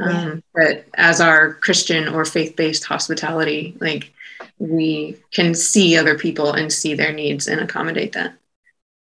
Um, 0.01 0.43
but 0.55 0.87
as 0.95 1.21
our 1.21 1.55
Christian 1.55 2.09
or 2.09 2.25
faith 2.25 2.57
based 2.57 2.85
hospitality, 2.85 3.77
like 3.81 4.13
we 4.59 5.17
can 5.33 5.55
see 5.55 5.97
other 5.97 6.19
people 6.19 6.53
and 6.53 6.73
see 6.73 6.95
their 6.95 7.13
needs 7.13 7.49
and 7.49 7.61
accommodate 7.61 8.13
that. 8.13 8.35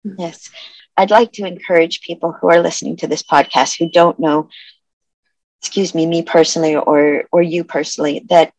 Yes. 0.04 0.50
I'd 0.96 1.12
like 1.12 1.32
to 1.34 1.46
encourage 1.46 2.02
people 2.02 2.32
who 2.32 2.50
are 2.50 2.62
listening 2.62 2.98
to 2.98 3.08
this 3.08 3.24
podcast 3.24 3.80
who 3.80 3.90
don't 3.90 4.20
know, 4.20 4.50
excuse 5.62 5.96
me, 5.96 6.06
me 6.06 6.22
personally 6.22 6.76
or, 6.76 7.24
or 7.32 7.42
you 7.42 7.64
personally, 7.64 8.26
that 8.30 8.54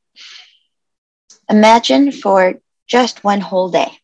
imagine 1.49 2.11
for 2.11 2.55
just 2.87 3.23
one 3.23 3.41
whole 3.41 3.71
day 3.71 3.99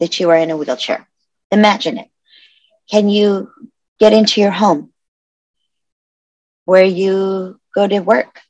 that 0.00 0.18
you 0.18 0.30
are 0.30 0.36
in 0.36 0.50
a 0.50 0.56
wheelchair. 0.56 1.06
Imagine 1.50 1.98
it. 1.98 2.08
Can 2.90 3.08
you 3.08 3.50
get 3.98 4.12
into 4.12 4.40
your 4.40 4.50
home 4.50 4.92
where 6.64 6.84
you 6.84 7.60
go 7.74 7.86
to 7.86 8.00
work? 8.00 8.40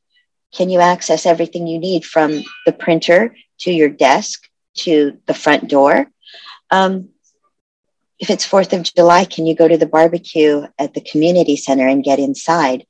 Can 0.52 0.70
you 0.70 0.80
access 0.80 1.26
everything 1.26 1.66
you 1.66 1.78
need 1.78 2.04
from 2.04 2.42
the 2.66 2.72
printer 2.72 3.34
to 3.60 3.72
your 3.72 3.88
desk 3.88 4.48
to 4.78 5.18
the 5.26 5.34
front 5.34 5.68
door? 5.68 6.06
Um, 6.70 7.10
if 8.18 8.30
it's 8.30 8.46
4th 8.46 8.72
of 8.72 8.82
July, 8.82 9.24
can 9.24 9.46
you 9.46 9.54
go 9.54 9.66
to 9.66 9.76
the 9.76 9.86
barbecue 9.86 10.62
at 10.78 10.94
the 10.94 11.00
community 11.00 11.56
center 11.56 11.88
and 11.88 12.04
get 12.04 12.18
inside? 12.18 12.86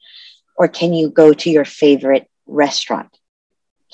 Or 0.56 0.68
can 0.68 0.92
you 0.92 1.10
go 1.10 1.32
to 1.32 1.50
your 1.50 1.64
favorite 1.64 2.28
restaurant? 2.46 3.16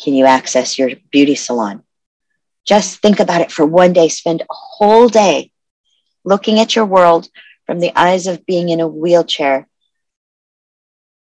Can 0.03 0.15
you 0.15 0.27
access 0.27 0.79
your 0.79 0.91
beauty 1.11 1.35
salon? 1.35 1.85
Just 2.67 3.01
think 3.01 3.21
about 3.21 3.41
it 3.41 3.53
for 3.53 3.65
one 3.65 3.93
day. 3.93 4.09
Spend 4.09 4.43
a 4.43 4.47
whole 4.49 5.09
day 5.09 5.53
looking 6.25 6.59
at 6.59 6.77
your 6.77 6.85
world 6.85 7.29
from 7.67 7.81
the 7.81 7.93
eyes 7.97 8.27
of 8.27 8.45
being 8.45 8.69
in 8.69 8.81
a 8.81 8.89
wheelchair 8.89 9.69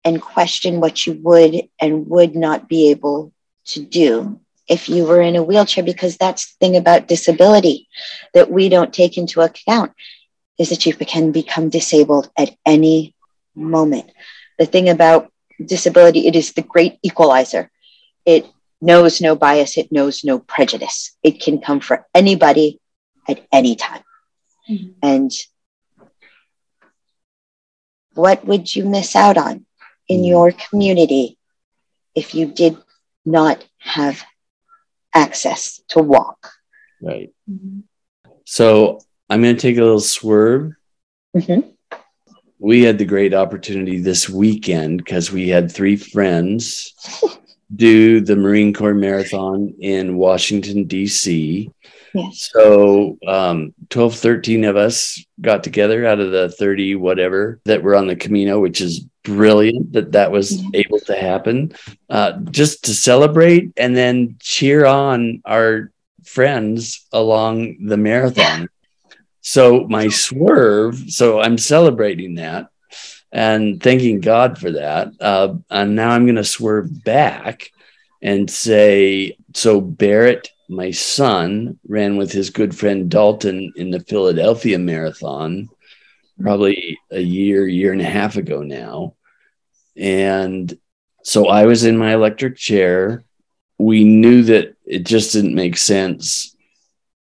and 0.05 0.21
question 0.21 0.81
what 0.81 1.07
you 1.07 1.15
would 1.23 1.69
and 1.81 2.09
would 2.09 2.35
not 2.35 2.69
be 2.69 2.91
able 2.91 3.33
to 3.67 3.85
do 3.85 4.41
if 4.69 4.89
you 4.89 5.05
were 5.05 5.21
in 5.21 5.37
a 5.37 5.43
wheelchair 5.43 5.85
because 5.85 6.17
that's 6.17 6.53
the 6.53 6.57
thing 6.61 6.77
about 6.77 7.09
disability 7.09 7.89
that 8.35 8.51
we 8.51 8.69
don't 8.69 8.93
take 8.93 9.17
into 9.17 9.41
account 9.41 9.93
is 10.59 10.71
that 10.71 10.87
you 10.87 10.95
can 10.95 11.33
become 11.33 11.69
disabled 11.69 12.31
at 12.37 12.55
any 12.67 13.15
moment. 13.55 14.11
The 14.59 14.67
thing 14.67 14.89
about 14.89 15.33
disability 15.65 16.27
it 16.27 16.37
is 16.37 16.53
the 16.53 16.63
great 16.63 16.99
equalizer. 17.03 17.71
It 18.25 18.47
knows 18.81 19.21
no 19.21 19.35
bias 19.35 19.77
it 19.77 19.91
knows 19.91 20.23
no 20.25 20.39
prejudice. 20.39 21.17
It 21.23 21.41
can 21.41 21.61
come 21.61 21.81
for 21.81 22.07
anybody 22.15 22.81
at 23.29 23.45
any 23.53 23.75
time. 23.77 24.03
Mm-hmm. 24.69 24.99
and 25.03 25.33
what 28.13 28.45
would 28.45 28.77
you 28.77 28.85
miss 28.85 29.17
out 29.17 29.39
on 29.39 29.65
in 30.09 30.25
your 30.25 30.53
community 30.53 31.39
if 32.15 32.35
you 32.35 32.47
did 32.47 32.77
not 33.25 33.65
have 33.79 34.23
access 35.15 35.81
to 35.89 36.01
walk. 36.01 36.53
Right. 37.01 37.31
Mm-hmm. 37.51 37.81
So 38.45 39.01
I'm 39.29 39.43
going 39.43 39.55
to 39.55 39.61
take 39.61 39.77
a 39.77 39.83
little 39.83 40.01
swerve. 40.01 40.73
Mm-hmm. 41.37 41.69
We 42.59 42.83
had 42.83 42.99
the 42.99 43.05
great 43.05 43.35
opportunity 43.35 44.01
this 44.01 44.29
weekend 44.29 44.99
because 44.99 45.31
we 45.31 45.49
had 45.49 45.71
three 45.71 45.97
friends 45.97 46.95
do 47.75 48.21
the 48.21 48.37
Marine 48.37 48.73
Corps 48.73 48.95
Marathon 48.95 49.75
in 49.79 50.17
Washington, 50.17 50.85
D.C. 50.85 51.71
Yes. 52.15 52.51
So 52.53 53.19
um, 53.27 53.75
12, 53.91 54.15
13 54.17 54.65
of 54.65 54.77
us 54.77 55.23
got 55.41 55.63
together 55.63 56.07
out 56.07 56.21
of 56.21 56.33
the 56.33 56.49
30 56.49 56.97
whatever 56.97 57.61
that 57.65 57.83
were 57.83 57.95
on 57.95 58.07
the 58.07 58.17
Camino, 58.17 58.59
which 58.59 58.81
is 58.81 59.05
brilliant 59.29 59.93
that 59.93 60.13
that 60.13 60.33
was 60.33 60.63
able 60.75 60.99
to 61.01 61.15
happen. 61.15 61.73
Uh, 62.09 62.33
just 62.51 62.85
to 62.85 62.95
celebrate 62.95 63.71
and 63.77 63.97
then 63.97 64.37
cheer 64.41 64.87
on 64.87 65.43
our 65.45 65.93
friends 66.25 67.07
along 67.13 67.87
the 67.87 67.97
marathon. 67.97 68.63
Yeah. 68.63 68.67
So 69.41 69.87
my 69.89 70.09
swerve, 70.09 70.97
so 71.09 71.41
I'm 71.41 71.59
celebrating 71.59 72.35
that 72.35 72.69
and 73.31 73.83
thanking 73.83 74.21
God 74.21 74.59
for 74.59 74.73
that. 74.73 75.13
Uh, 75.21 75.55
and 75.71 75.95
now 75.95 76.11
I'm 76.11 76.25
going 76.25 76.37
to 76.37 76.45
swerve 76.45 77.05
back 77.05 77.71
and 78.21 78.51
say, 78.51 79.37
so 79.55 79.81
Barrett 79.81 80.51
my 80.69 80.91
son 80.91 81.79
ran 81.89 82.17
with 82.17 82.31
his 82.31 82.51
good 82.51 82.77
friend 82.77 83.11
Dalton 83.11 83.73
in 83.77 83.91
the 83.91 84.01
Philadelphia 84.01 84.79
Marathon, 84.79 85.69
probably 86.41 86.99
a 87.11 87.21
year, 87.21 87.67
year 87.67 87.93
and 87.93 88.03
a 88.03 88.05
half 88.05 88.37
ago 88.37 88.63
now. 88.63 89.15
And 89.99 90.79
so 91.25 91.49
I 91.49 91.67
was 91.67 91.85
in 91.85 91.99
my 91.99 92.15
electric 92.15 92.57
chair. 92.57 93.25
We 93.79 94.05
knew 94.05 94.43
that 94.45 94.77
it 94.85 95.05
just 95.05 95.33
didn't 95.33 95.55
make 95.55 95.77
sense 95.77 96.57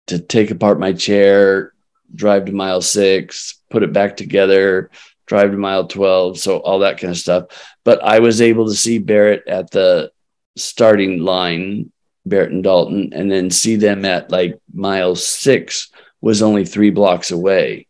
to 0.07 0.19
take 0.19 0.51
apart 0.51 0.81
my 0.81 0.93
chair, 0.93 1.73
drive 2.15 2.47
to 2.47 2.53
mile 2.53 2.81
six, 2.81 3.59
put 3.71 3.83
it 3.83 3.93
back 3.93 4.17
together, 4.17 4.91
drive 5.27 5.51
to 5.51 5.57
mile 5.57 5.87
12. 5.87 6.39
So 6.39 6.59
all 6.59 6.81
that 6.81 6.99
kind 6.99 7.13
of 7.13 7.19
stuff. 7.19 7.47
But 7.85 8.03
I 8.03 8.21
was 8.21 8.41
able 8.41 8.67
to 8.67 8.75
see 8.75 8.99
Barrett 8.99 9.47
at 9.47 9.71
the 9.71 10.11
starting 10.57 11.21
line 11.21 11.93
Barrett 12.27 12.53
and 12.53 12.63
Dalton, 12.63 13.13
and 13.13 13.31
then 13.31 13.51
see 13.51 13.77
them 13.77 14.05
at 14.05 14.31
like 14.31 14.59
mile 14.73 15.17
six 15.17 15.91
was 16.21 16.43
only 16.43 16.65
three 16.65 16.91
blocks 16.91 17.31
away. 17.31 17.87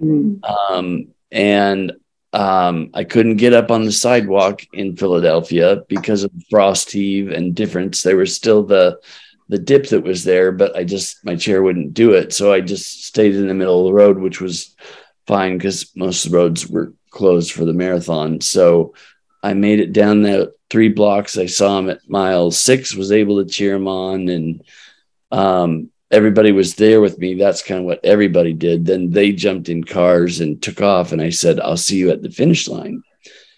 Mm. 0.00 0.44
Um, 0.44 1.08
and 1.30 1.92
um, 2.32 2.90
I 2.92 3.04
couldn't 3.04 3.36
get 3.36 3.52
up 3.52 3.70
on 3.70 3.84
the 3.84 3.92
sidewalk 3.92 4.62
in 4.72 4.96
Philadelphia 4.96 5.82
because 5.88 6.24
of 6.24 6.32
frost 6.50 6.90
heave 6.90 7.30
and 7.30 7.54
difference. 7.54 8.02
There 8.02 8.16
was 8.16 8.34
still 8.34 8.62
the 8.62 9.00
the 9.48 9.58
dip 9.58 9.88
that 9.88 10.02
was 10.02 10.24
there, 10.24 10.50
but 10.50 10.76
I 10.76 10.82
just 10.84 11.24
my 11.24 11.36
chair 11.36 11.62
wouldn't 11.62 11.94
do 11.94 12.12
it. 12.12 12.32
So 12.32 12.52
I 12.52 12.60
just 12.60 13.04
stayed 13.04 13.34
in 13.34 13.46
the 13.46 13.54
middle 13.54 13.80
of 13.80 13.86
the 13.86 13.94
road, 13.94 14.18
which 14.18 14.40
was 14.40 14.74
fine 15.26 15.56
because 15.56 15.94
most 15.94 16.24
of 16.24 16.32
the 16.32 16.38
roads 16.38 16.66
were 16.68 16.92
closed 17.10 17.52
for 17.52 17.64
the 17.64 17.72
marathon. 17.72 18.40
So 18.40 18.94
I 19.42 19.54
made 19.54 19.80
it 19.80 19.92
down 19.92 20.22
the 20.22 20.52
three 20.68 20.88
blocks. 20.88 21.38
I 21.38 21.46
saw 21.46 21.78
him 21.78 21.88
at 21.88 22.08
mile 22.08 22.50
six, 22.50 22.94
was 22.94 23.12
able 23.12 23.42
to 23.42 23.50
cheer 23.50 23.76
him 23.76 23.86
on, 23.86 24.28
and 24.28 24.62
um, 25.30 25.90
everybody 26.10 26.52
was 26.52 26.74
there 26.74 27.00
with 27.00 27.18
me. 27.18 27.34
That's 27.34 27.62
kind 27.62 27.80
of 27.80 27.86
what 27.86 28.04
everybody 28.04 28.52
did. 28.52 28.86
Then 28.86 29.10
they 29.10 29.32
jumped 29.32 29.68
in 29.68 29.84
cars 29.84 30.40
and 30.40 30.62
took 30.62 30.80
off, 30.80 31.12
and 31.12 31.20
I 31.20 31.30
said, 31.30 31.60
"I'll 31.60 31.76
see 31.76 31.98
you 31.98 32.10
at 32.10 32.22
the 32.22 32.30
finish 32.30 32.68
line." 32.68 33.02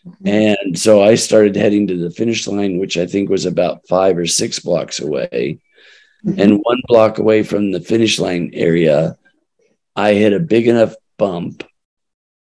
Mm-hmm. 0.07 0.29
And 0.29 0.79
so 0.79 1.03
I 1.03 1.15
started 1.15 1.57
heading 1.57 1.87
to 1.89 1.97
the 1.97 2.11
finish 2.11 2.47
line, 2.47 2.79
which 2.79 2.97
I 2.97 3.07
think 3.07 3.29
was 3.29 3.47
about 3.47 3.87
five 3.89 4.17
or 4.17 4.27
six 4.27 4.59
blocks 4.59 5.01
away. 5.01 5.61
Mm-hmm. 6.25 6.41
And 6.41 6.61
one 6.63 6.83
block 6.87 7.19
away 7.19 7.43
from 7.43 7.71
the 7.71 7.81
finish 7.81 8.19
line 8.19 8.51
area, 8.53 9.17
I 9.95 10.15
hit 10.15 10.33
a 10.33 10.41
big 10.41 10.69
enough 10.69 10.95
bump 11.17 11.65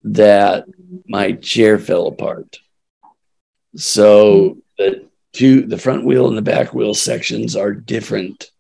that 0.05 0.65
my 1.07 1.33
chair 1.33 1.79
fell 1.79 2.07
apart. 2.07 2.59
So 3.77 4.59
the 4.79 5.09
two, 5.33 5.63
the 5.63 5.79
front 5.79 6.05
wheel 6.05 6.29
and 6.29 6.37
the 6.37 6.43
back 6.43 6.75
wheel 6.75 6.95
sections 6.95 7.57
are 7.57 7.73
different. 7.73 8.51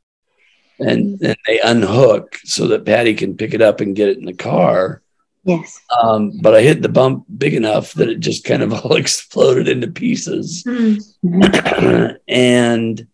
And 0.79 1.18
then 1.18 1.37
they 1.47 1.61
unhook 1.61 2.39
so 2.45 2.68
that 2.68 2.85
Patty 2.85 3.14
can 3.14 3.37
pick 3.37 3.55
it 3.55 3.62
up 3.62 3.81
and 3.81 3.97
get 3.97 4.09
it 4.09 4.18
in 4.18 4.25
the 4.25 4.35
car. 4.35 5.03
Yes. 5.45 5.79
Um, 6.03 6.39
but 6.41 6.55
I 6.55 6.62
hit 6.62 6.81
the 6.81 6.89
bump 6.89 7.27
big 7.37 7.55
enough 7.55 7.93
that 7.95 8.09
it 8.09 8.20
just 8.20 8.45
kind 8.45 8.62
of 8.62 8.72
all 8.85 8.97
exploded 8.97 9.68
into 9.68 9.89
pieces. 9.89 10.64
Mm-hmm. 10.64 12.16
and 12.29 13.07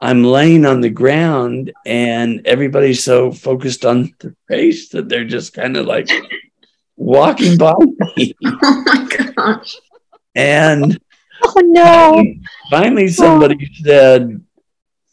I'm 0.00 0.22
laying 0.22 0.64
on 0.64 0.80
the 0.80 0.90
ground, 0.90 1.72
and 1.84 2.46
everybody's 2.46 3.02
so 3.02 3.32
focused 3.32 3.84
on 3.84 4.14
the 4.20 4.34
race 4.48 4.90
that 4.90 5.08
they're 5.08 5.24
just 5.24 5.54
kind 5.54 5.76
of 5.76 5.86
like 5.86 6.08
walking 6.96 7.58
by 7.58 7.74
me. 8.16 8.34
Oh 8.44 8.82
my 8.86 9.32
gosh. 9.36 9.76
And 10.36 11.00
oh 11.42 11.62
no. 11.64 12.24
Finally, 12.70 13.08
somebody 13.08 13.56
oh. 13.60 13.82
said, 13.82 14.44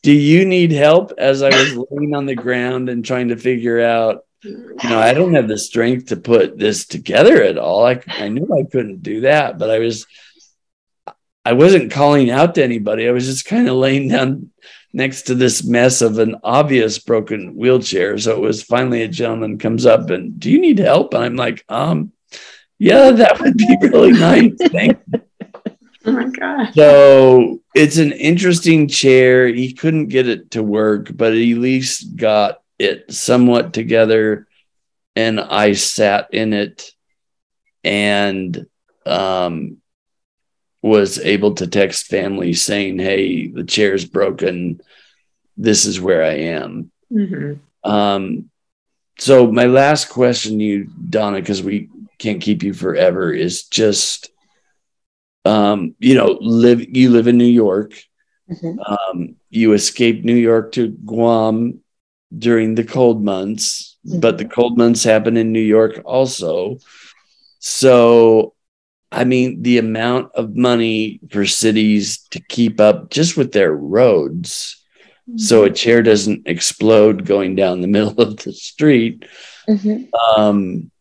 Do 0.05 0.13
you 0.13 0.45
need 0.45 0.71
help? 0.71 1.13
As 1.17 1.41
I 1.41 1.49
was 1.49 1.87
laying 1.89 2.13
on 2.13 2.27
the 2.27 2.35
ground 2.35 2.89
and 2.89 3.03
trying 3.03 3.29
to 3.29 3.37
figure 3.37 3.81
out 3.81 4.23
you 4.43 4.77
know, 4.83 4.99
I 4.99 5.15
don't 5.15 5.33
have 5.33 5.47
the 5.47 5.57
strength 5.57 6.09
to 6.09 6.15
put 6.15 6.59
this 6.59 6.85
together 6.85 7.41
at 7.41 7.57
all. 7.57 7.87
I, 7.87 7.99
I 8.07 8.27
knew 8.27 8.47
I 8.53 8.69
couldn't 8.69 9.01
do 9.01 9.21
that, 9.21 9.57
but 9.57 9.71
I 9.71 9.79
was, 9.79 10.05
I 11.43 11.53
wasn't 11.53 11.91
calling 11.91 12.29
out 12.29 12.53
to 12.53 12.63
anybody. 12.63 13.07
I 13.07 13.13
was 13.13 13.25
just 13.25 13.45
kind 13.45 13.67
of 13.67 13.77
laying 13.77 14.09
down 14.09 14.51
next 14.93 15.23
to 15.23 15.33
this 15.33 15.63
mess 15.63 16.03
of 16.03 16.19
an 16.19 16.35
obvious 16.43 16.99
broken 16.99 17.55
wheelchair. 17.55 18.19
So 18.19 18.33
it 18.33 18.41
was 18.41 18.61
finally 18.61 19.01
a 19.01 19.07
gentleman 19.07 19.57
comes 19.57 19.87
up 19.87 20.11
and, 20.11 20.39
do 20.39 20.51
you 20.51 20.61
need 20.61 20.77
help? 20.77 21.15
And 21.15 21.23
I'm 21.23 21.35
like, 21.35 21.65
um, 21.67 22.11
yeah, 22.77 23.09
that 23.09 23.39
would 23.41 23.57
be 23.57 23.77
really 23.81 24.11
nice. 24.11 24.51
Thank 24.69 24.99
you. 25.11 25.21
Oh 26.05 26.11
my 26.11 26.29
God. 26.39 26.73
So 26.73 27.61
it's 27.73 27.97
an 27.97 28.11
interesting 28.11 28.87
chair. 28.87 29.47
He 29.47 29.73
couldn't 29.73 30.07
get 30.07 30.27
it 30.27 30.51
to 30.51 30.63
work, 30.63 31.09
but 31.15 31.33
at 31.33 31.37
least 31.37 32.15
got 32.15 32.61
it 32.77 33.11
somewhat 33.11 33.73
together 33.73 34.47
and 35.15 35.39
I 35.39 35.73
sat 35.73 36.33
in 36.33 36.53
it 36.53 36.91
and 37.83 38.65
um, 39.05 39.77
was 40.81 41.19
able 41.19 41.55
to 41.55 41.67
text 41.67 42.07
family 42.07 42.53
saying, 42.53 42.99
Hey, 42.99 43.47
the 43.47 43.63
chair's 43.63 44.05
broken. 44.05 44.81
This 45.57 45.85
is 45.85 46.01
where 46.01 46.23
I 46.23 46.33
am. 46.33 46.91
Mm-hmm. 47.11 47.89
Um, 47.89 48.49
so, 49.17 49.49
my 49.49 49.65
last 49.65 50.09
question, 50.09 50.59
you, 50.59 50.89
Donna, 51.09 51.39
because 51.39 51.63
we 51.63 51.89
can't 52.17 52.41
keep 52.41 52.63
you 52.63 52.73
forever, 52.73 53.31
is 53.31 53.63
just, 53.63 54.29
um, 55.45 55.95
you 55.99 56.15
know, 56.15 56.37
live. 56.41 56.81
You 56.95 57.11
live 57.11 57.27
in 57.27 57.37
New 57.37 57.45
York. 57.45 57.93
Mm-hmm. 58.49 58.79
Um, 58.79 59.35
you 59.49 59.73
escaped 59.73 60.25
New 60.25 60.35
York 60.35 60.73
to 60.73 60.89
Guam 60.89 61.79
during 62.37 62.75
the 62.75 62.83
cold 62.83 63.23
months, 63.23 63.97
mm-hmm. 64.05 64.19
but 64.19 64.37
the 64.37 64.45
cold 64.45 64.77
months 64.77 65.03
happen 65.03 65.37
in 65.37 65.51
New 65.51 65.59
York 65.61 66.01
also. 66.05 66.77
So, 67.59 68.53
I 69.11 69.23
mean, 69.23 69.63
the 69.63 69.77
amount 69.77 70.31
of 70.35 70.55
money 70.55 71.19
for 71.31 71.45
cities 71.45 72.19
to 72.31 72.39
keep 72.39 72.79
up 72.79 73.09
just 73.09 73.37
with 73.37 73.51
their 73.51 73.73
roads 73.73 74.83
mm-hmm. 75.27 75.37
so 75.37 75.63
a 75.63 75.71
chair 75.71 76.03
doesn't 76.03 76.47
explode 76.47 77.25
going 77.25 77.55
down 77.55 77.81
the 77.81 77.87
middle 77.95 78.19
of 78.21 78.37
the 78.37 78.53
street. 78.53 79.25
Mm-hmm. 79.67 80.13
Um, 80.39 80.91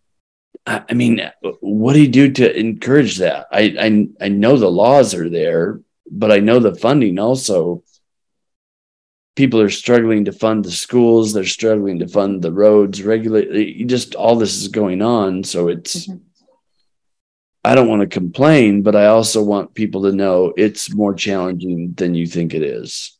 I, 0.66 0.94
mean, 0.94 1.20
what 1.60 1.92
do 1.92 2.00
you 2.00 2.08
do 2.08 2.30
to 2.32 2.58
encourage 2.58 3.18
that? 3.18 3.48
I, 3.52 3.76
I 3.78 4.24
I 4.24 4.28
know 4.28 4.56
the 4.56 4.70
laws 4.70 5.14
are 5.14 5.28
there, 5.28 5.80
but 6.10 6.32
I 6.32 6.38
know 6.38 6.58
the 6.58 6.74
funding 6.74 7.18
also. 7.18 7.82
People 9.36 9.60
are 9.60 9.70
struggling 9.70 10.26
to 10.26 10.32
fund 10.32 10.64
the 10.64 10.70
schools. 10.70 11.32
They're 11.32 11.44
struggling 11.44 11.98
to 11.98 12.08
fund 12.08 12.40
the 12.40 12.52
roads 12.52 13.02
regularly 13.02 13.84
just 13.84 14.14
all 14.14 14.36
this 14.36 14.56
is 14.62 14.68
going 14.68 15.02
on. 15.02 15.42
So 15.42 15.68
it's 15.68 16.06
mm-hmm. 16.06 16.18
i 17.64 17.74
don't 17.74 17.88
want 17.88 18.02
to 18.02 18.06
complain 18.06 18.82
but 18.82 18.94
i 18.94 19.06
also 19.06 19.42
want 19.42 19.74
people 19.74 20.02
to 20.02 20.12
know 20.12 20.52
it's 20.56 20.94
more 20.94 21.14
challenging 21.14 21.94
than 21.94 22.14
you 22.14 22.26
think 22.26 22.54
it 22.54 22.62
is. 22.62 23.18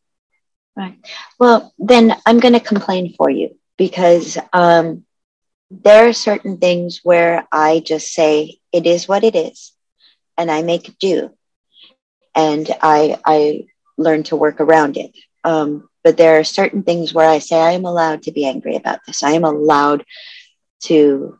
Right. 0.77 0.97
Well 1.39 1.75
then 1.79 2.15
i'm 2.25 2.41
going 2.41 2.55
to 2.55 2.61
complain 2.61 3.13
for 3.19 3.29
you 3.29 3.59
because 3.77 4.39
um, 4.53 5.05
there 5.71 6.09
are 6.09 6.13
certain 6.13 6.59
things 6.59 7.01
where 7.03 7.47
i 7.53 7.81
just 7.81 8.13
say 8.13 8.59
it 8.73 8.87
is 8.87 9.09
what 9.09 9.25
it 9.25 9.35
is 9.35 9.73
and 10.39 10.51
i 10.51 10.63
make 10.63 10.99
do 10.99 11.31
and 12.35 12.71
i 12.83 13.19
i 13.25 13.65
learn 13.97 14.23
to 14.23 14.37
work 14.37 14.61
around 14.61 14.97
it 14.97 15.13
um, 15.45 15.89
but 16.03 16.17
there 16.17 16.39
are 16.39 16.45
certain 16.45 16.83
things 16.83 17.15
where 17.15 17.29
I 17.29 17.39
say 17.39 17.61
I 17.61 17.73
am 17.73 17.85
allowed 17.85 18.23
to 18.25 18.33
be 18.33 18.47
angry 18.47 18.77
about 18.77 19.01
this. 19.07 19.23
I 19.23 19.33
am 19.33 19.45
allowed 19.45 20.05
to 20.83 21.39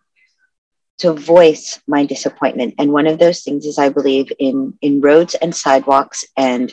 to 0.99 1.13
voice 1.13 1.81
my 1.89 2.07
disappointment. 2.07 2.75
And 2.79 2.93
one 2.93 3.09
of 3.09 3.19
those 3.19 3.43
things 3.43 3.67
is 3.67 3.79
I 3.79 3.89
believe 3.89 4.33
in 4.39 4.79
in 4.81 5.01
roads 5.01 5.35
and 5.35 5.55
sidewalks 5.55 6.25
and 6.37 6.73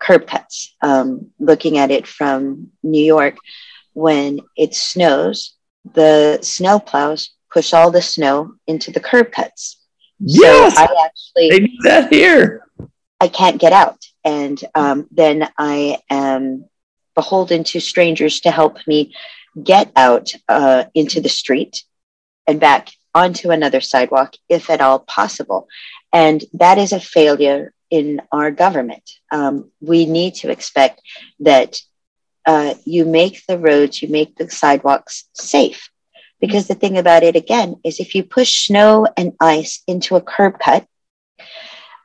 curb 0.00 0.26
cuts. 0.26 0.74
Um, 0.82 1.30
looking 1.38 1.78
at 1.78 1.90
it 1.90 2.06
from 2.06 2.72
New 2.82 3.02
York, 3.02 3.36
when 3.94 4.40
it 4.56 4.74
snows, 4.74 5.54
the 5.94 6.38
snow 6.42 6.78
plows 6.78 7.30
push 7.50 7.72
all 7.72 7.90
the 7.90 8.02
snow 8.02 8.54
into 8.66 8.90
the 8.90 9.00
curb 9.00 9.32
cuts. 9.32 9.78
Yes, 10.18 10.76
so 10.76 10.82
I 10.82 11.06
actually 11.06 11.50
they 11.50 11.60
do 11.60 11.78
that 11.84 12.12
here. 12.12 12.66
I 13.20 13.28
can't 13.28 13.60
get 13.60 13.72
out, 13.72 13.98
and 14.24 14.62
um, 14.74 15.08
then 15.10 15.48
I 15.58 15.98
am 16.10 16.66
beholden 17.14 17.64
to 17.64 17.80
strangers 17.80 18.40
to 18.40 18.50
help 18.50 18.78
me 18.86 19.14
get 19.62 19.92
out 19.96 20.30
uh, 20.48 20.84
into 20.94 21.20
the 21.20 21.28
street 21.28 21.84
and 22.46 22.58
back 22.58 22.88
onto 23.14 23.50
another 23.50 23.80
sidewalk, 23.80 24.34
if 24.48 24.70
at 24.70 24.80
all 24.80 25.00
possible. 25.00 25.68
And 26.12 26.42
that 26.54 26.78
is 26.78 26.92
a 26.92 27.00
failure 27.00 27.72
in 27.90 28.22
our 28.32 28.50
government. 28.50 29.10
Um, 29.30 29.70
we 29.80 30.06
need 30.06 30.36
to 30.36 30.50
expect 30.50 31.02
that 31.40 31.80
uh, 32.46 32.74
you 32.84 33.04
make 33.04 33.44
the 33.46 33.58
roads, 33.58 34.02
you 34.02 34.08
make 34.08 34.36
the 34.36 34.50
sidewalks 34.50 35.28
safe. 35.34 35.90
Because 36.40 36.66
the 36.66 36.74
thing 36.74 36.98
about 36.98 37.22
it, 37.22 37.36
again, 37.36 37.76
is 37.84 38.00
if 38.00 38.14
you 38.14 38.24
push 38.24 38.66
snow 38.66 39.06
and 39.16 39.32
ice 39.40 39.82
into 39.86 40.16
a 40.16 40.20
curb 40.20 40.58
cut, 40.58 40.86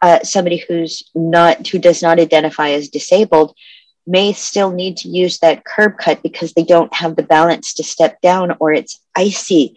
uh, 0.01 0.19
somebody 0.23 0.57
who's 0.57 1.09
not 1.15 1.67
who 1.67 1.79
does 1.79 2.03
not 2.03 2.19
identify 2.19 2.69
as 2.69 2.89
disabled 2.89 3.55
may 4.05 4.31
still 4.31 4.71
need 4.71 4.97
to 4.97 5.09
use 5.09 5.39
that 5.39 5.65
curb 5.65 5.97
cut 5.97 6.21
because 6.23 6.53
they 6.53 6.63
don't 6.63 6.93
have 6.93 7.15
the 7.15 7.23
balance 7.23 7.73
to 7.73 7.83
step 7.83 8.21
down 8.21 8.55
or 8.59 8.71
it's 8.71 8.99
icy. 9.15 9.75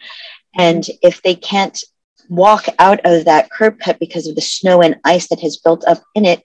And 0.56 0.86
if 1.02 1.22
they 1.22 1.34
can't 1.34 1.82
walk 2.28 2.66
out 2.78 3.00
of 3.04 3.24
that 3.24 3.50
curb 3.50 3.80
cut 3.80 3.98
because 3.98 4.28
of 4.28 4.36
the 4.36 4.40
snow 4.40 4.82
and 4.82 5.00
ice 5.04 5.28
that 5.28 5.40
has 5.40 5.56
built 5.56 5.84
up 5.86 6.02
in 6.14 6.24
it, 6.24 6.42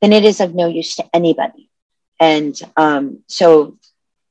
then 0.00 0.12
it 0.12 0.24
is 0.24 0.40
of 0.40 0.54
no 0.54 0.66
use 0.66 0.96
to 0.96 1.04
anybody. 1.14 1.70
And 2.20 2.58
um, 2.76 3.20
so 3.26 3.78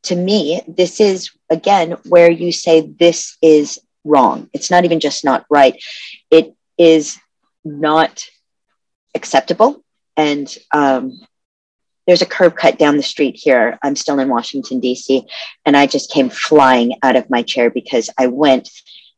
to 0.04 0.16
me, 0.16 0.62
this 0.68 1.00
is 1.00 1.32
again 1.50 1.92
where 2.08 2.32
you 2.32 2.52
say 2.52 2.82
this 2.82 3.38
is 3.42 3.80
wrong. 4.04 4.50
It's 4.54 4.72
not 4.72 4.86
even 4.86 5.00
just 5.00 5.24
not 5.24 5.46
right, 5.50 5.82
it 6.30 6.56
is 6.78 7.18
not 7.64 8.26
acceptable. 9.16 9.84
And 10.18 10.56
um, 10.72 11.20
there's 12.06 12.22
a 12.22 12.28
curb 12.28 12.56
cut 12.56 12.78
down 12.78 12.98
the 12.98 13.04
street 13.04 13.36
here. 13.38 13.80
I'm 13.82 13.96
still 13.96 14.20
in 14.20 14.30
Washington, 14.30 14.80
D.C., 14.80 15.26
and 15.66 15.78
I 15.78 15.88
just 15.88 16.12
came 16.12 16.30
flying 16.30 16.98
out 17.02 17.16
of 17.16 17.30
my 17.30 17.44
chair 17.44 17.70
because 17.70 18.10
I 18.18 18.28
went 18.28 18.70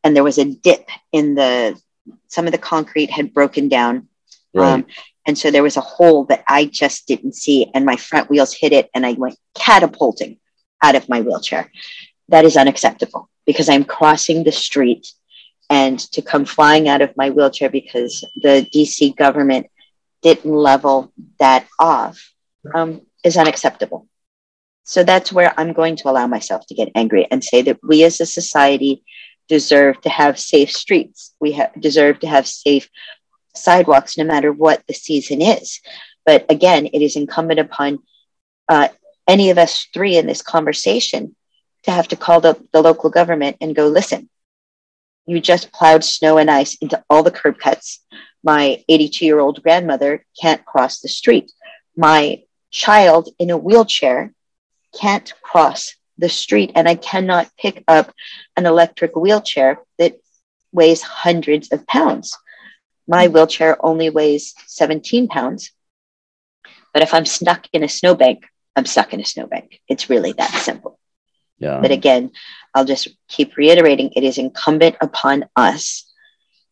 and 0.03 0.15
there 0.15 0.23
was 0.23 0.37
a 0.37 0.45
dip 0.45 0.87
in 1.11 1.33
the, 1.33 1.79
some 2.27 2.45
of 2.45 2.51
the 2.51 2.59
concrete 2.59 3.09
had 3.09 3.33
broken 3.33 3.69
down. 3.69 4.07
Right. 4.53 4.73
Um, 4.73 4.85
And 5.25 5.37
so 5.37 5.49
there 5.49 5.63
was 5.63 5.77
a 5.77 5.81
hole 5.81 6.25
that 6.25 6.43
I 6.47 6.65
just 6.65 7.07
didn't 7.07 7.35
see, 7.35 7.69
and 7.73 7.85
my 7.85 7.95
front 7.95 8.29
wheels 8.29 8.53
hit 8.53 8.73
it, 8.73 8.89
and 8.93 9.05
I 9.05 9.13
went 9.13 9.37
catapulting 9.55 10.37
out 10.83 10.95
of 10.95 11.09
my 11.09 11.21
wheelchair. 11.21 11.71
That 12.29 12.45
is 12.45 12.57
unacceptable 12.57 13.29
because 13.45 13.69
I'm 13.69 13.85
crossing 13.85 14.43
the 14.43 14.51
street 14.51 15.07
and 15.69 15.99
to 16.11 16.21
come 16.21 16.45
flying 16.45 16.87
out 16.87 17.01
of 17.01 17.15
my 17.17 17.29
wheelchair 17.29 17.69
because 17.69 18.23
the 18.41 18.67
DC 18.73 19.15
government 19.15 19.67
didn't 20.21 20.51
level 20.51 21.11
that 21.39 21.67
off 21.79 22.33
um, 22.73 23.01
is 23.23 23.37
unacceptable. 23.37 24.07
So 24.83 25.03
that's 25.03 25.31
where 25.31 25.53
I'm 25.59 25.73
going 25.73 25.95
to 25.97 26.09
allow 26.09 26.27
myself 26.27 26.65
to 26.67 26.75
get 26.75 26.91
angry 26.93 27.27
and 27.31 27.43
say 27.43 27.63
that 27.63 27.79
we 27.83 28.03
as 28.03 28.21
a 28.21 28.25
society 28.25 29.03
deserve 29.47 29.99
to 30.01 30.09
have 30.09 30.39
safe 30.39 30.71
streets. 30.71 31.33
We 31.39 31.53
ha- 31.53 31.71
deserve 31.79 32.19
to 32.19 32.27
have 32.27 32.47
safe 32.47 32.89
sidewalks 33.55 34.17
no 34.17 34.23
matter 34.23 34.51
what 34.51 34.83
the 34.87 34.93
season 34.93 35.41
is. 35.41 35.79
But 36.25 36.45
again, 36.49 36.87
it 36.87 37.01
is 37.01 37.15
incumbent 37.15 37.59
upon 37.59 37.99
uh, 38.67 38.89
any 39.27 39.49
of 39.49 39.57
us 39.57 39.87
three 39.93 40.17
in 40.17 40.27
this 40.27 40.41
conversation 40.41 41.35
to 41.83 41.91
have 41.91 42.07
to 42.09 42.15
call 42.15 42.41
the, 42.41 42.59
the 42.73 42.81
local 42.81 43.09
government 43.09 43.57
and 43.61 43.75
go, 43.75 43.87
listen, 43.87 44.29
you 45.25 45.39
just 45.39 45.71
plowed 45.71 46.03
snow 46.03 46.37
and 46.37 46.49
ice 46.49 46.75
into 46.75 47.03
all 47.09 47.23
the 47.23 47.31
curb 47.31 47.57
cuts. 47.57 47.99
My 48.43 48.83
82 48.87 49.25
year 49.25 49.39
old 49.39 49.63
grandmother 49.63 50.25
can't 50.39 50.65
cross 50.65 50.99
the 50.99 51.09
street. 51.09 51.51
My 51.95 52.43
child 52.71 53.29
in 53.39 53.49
a 53.49 53.57
wheelchair 53.57 54.33
can't 54.99 55.33
cross 55.41 55.95
the 56.17 56.29
street, 56.29 56.71
and 56.75 56.87
I 56.87 56.95
cannot 56.95 57.49
pick 57.57 57.83
up 57.87 58.13
an 58.55 58.65
electric 58.65 59.15
wheelchair 59.15 59.79
that 59.97 60.19
weighs 60.71 61.01
hundreds 61.01 61.71
of 61.71 61.87
pounds. 61.87 62.37
My 63.07 63.27
wheelchair 63.27 63.77
only 63.85 64.09
weighs 64.09 64.53
17 64.67 65.27
pounds. 65.27 65.71
But 66.93 67.03
if 67.03 67.13
I'm 67.13 67.25
stuck 67.25 67.67
in 67.73 67.83
a 67.83 67.89
snowbank, 67.89 68.45
I'm 68.75 68.85
stuck 68.85 69.13
in 69.13 69.19
a 69.19 69.25
snowbank. 69.25 69.81
It's 69.87 70.09
really 70.09 70.33
that 70.33 70.51
simple. 70.51 70.99
Yeah. 71.57 71.79
But 71.81 71.91
again, 71.91 72.31
I'll 72.73 72.85
just 72.85 73.07
keep 73.27 73.57
reiterating 73.57 74.11
it 74.15 74.23
is 74.23 74.37
incumbent 74.37 74.95
upon 75.01 75.45
us 75.55 76.11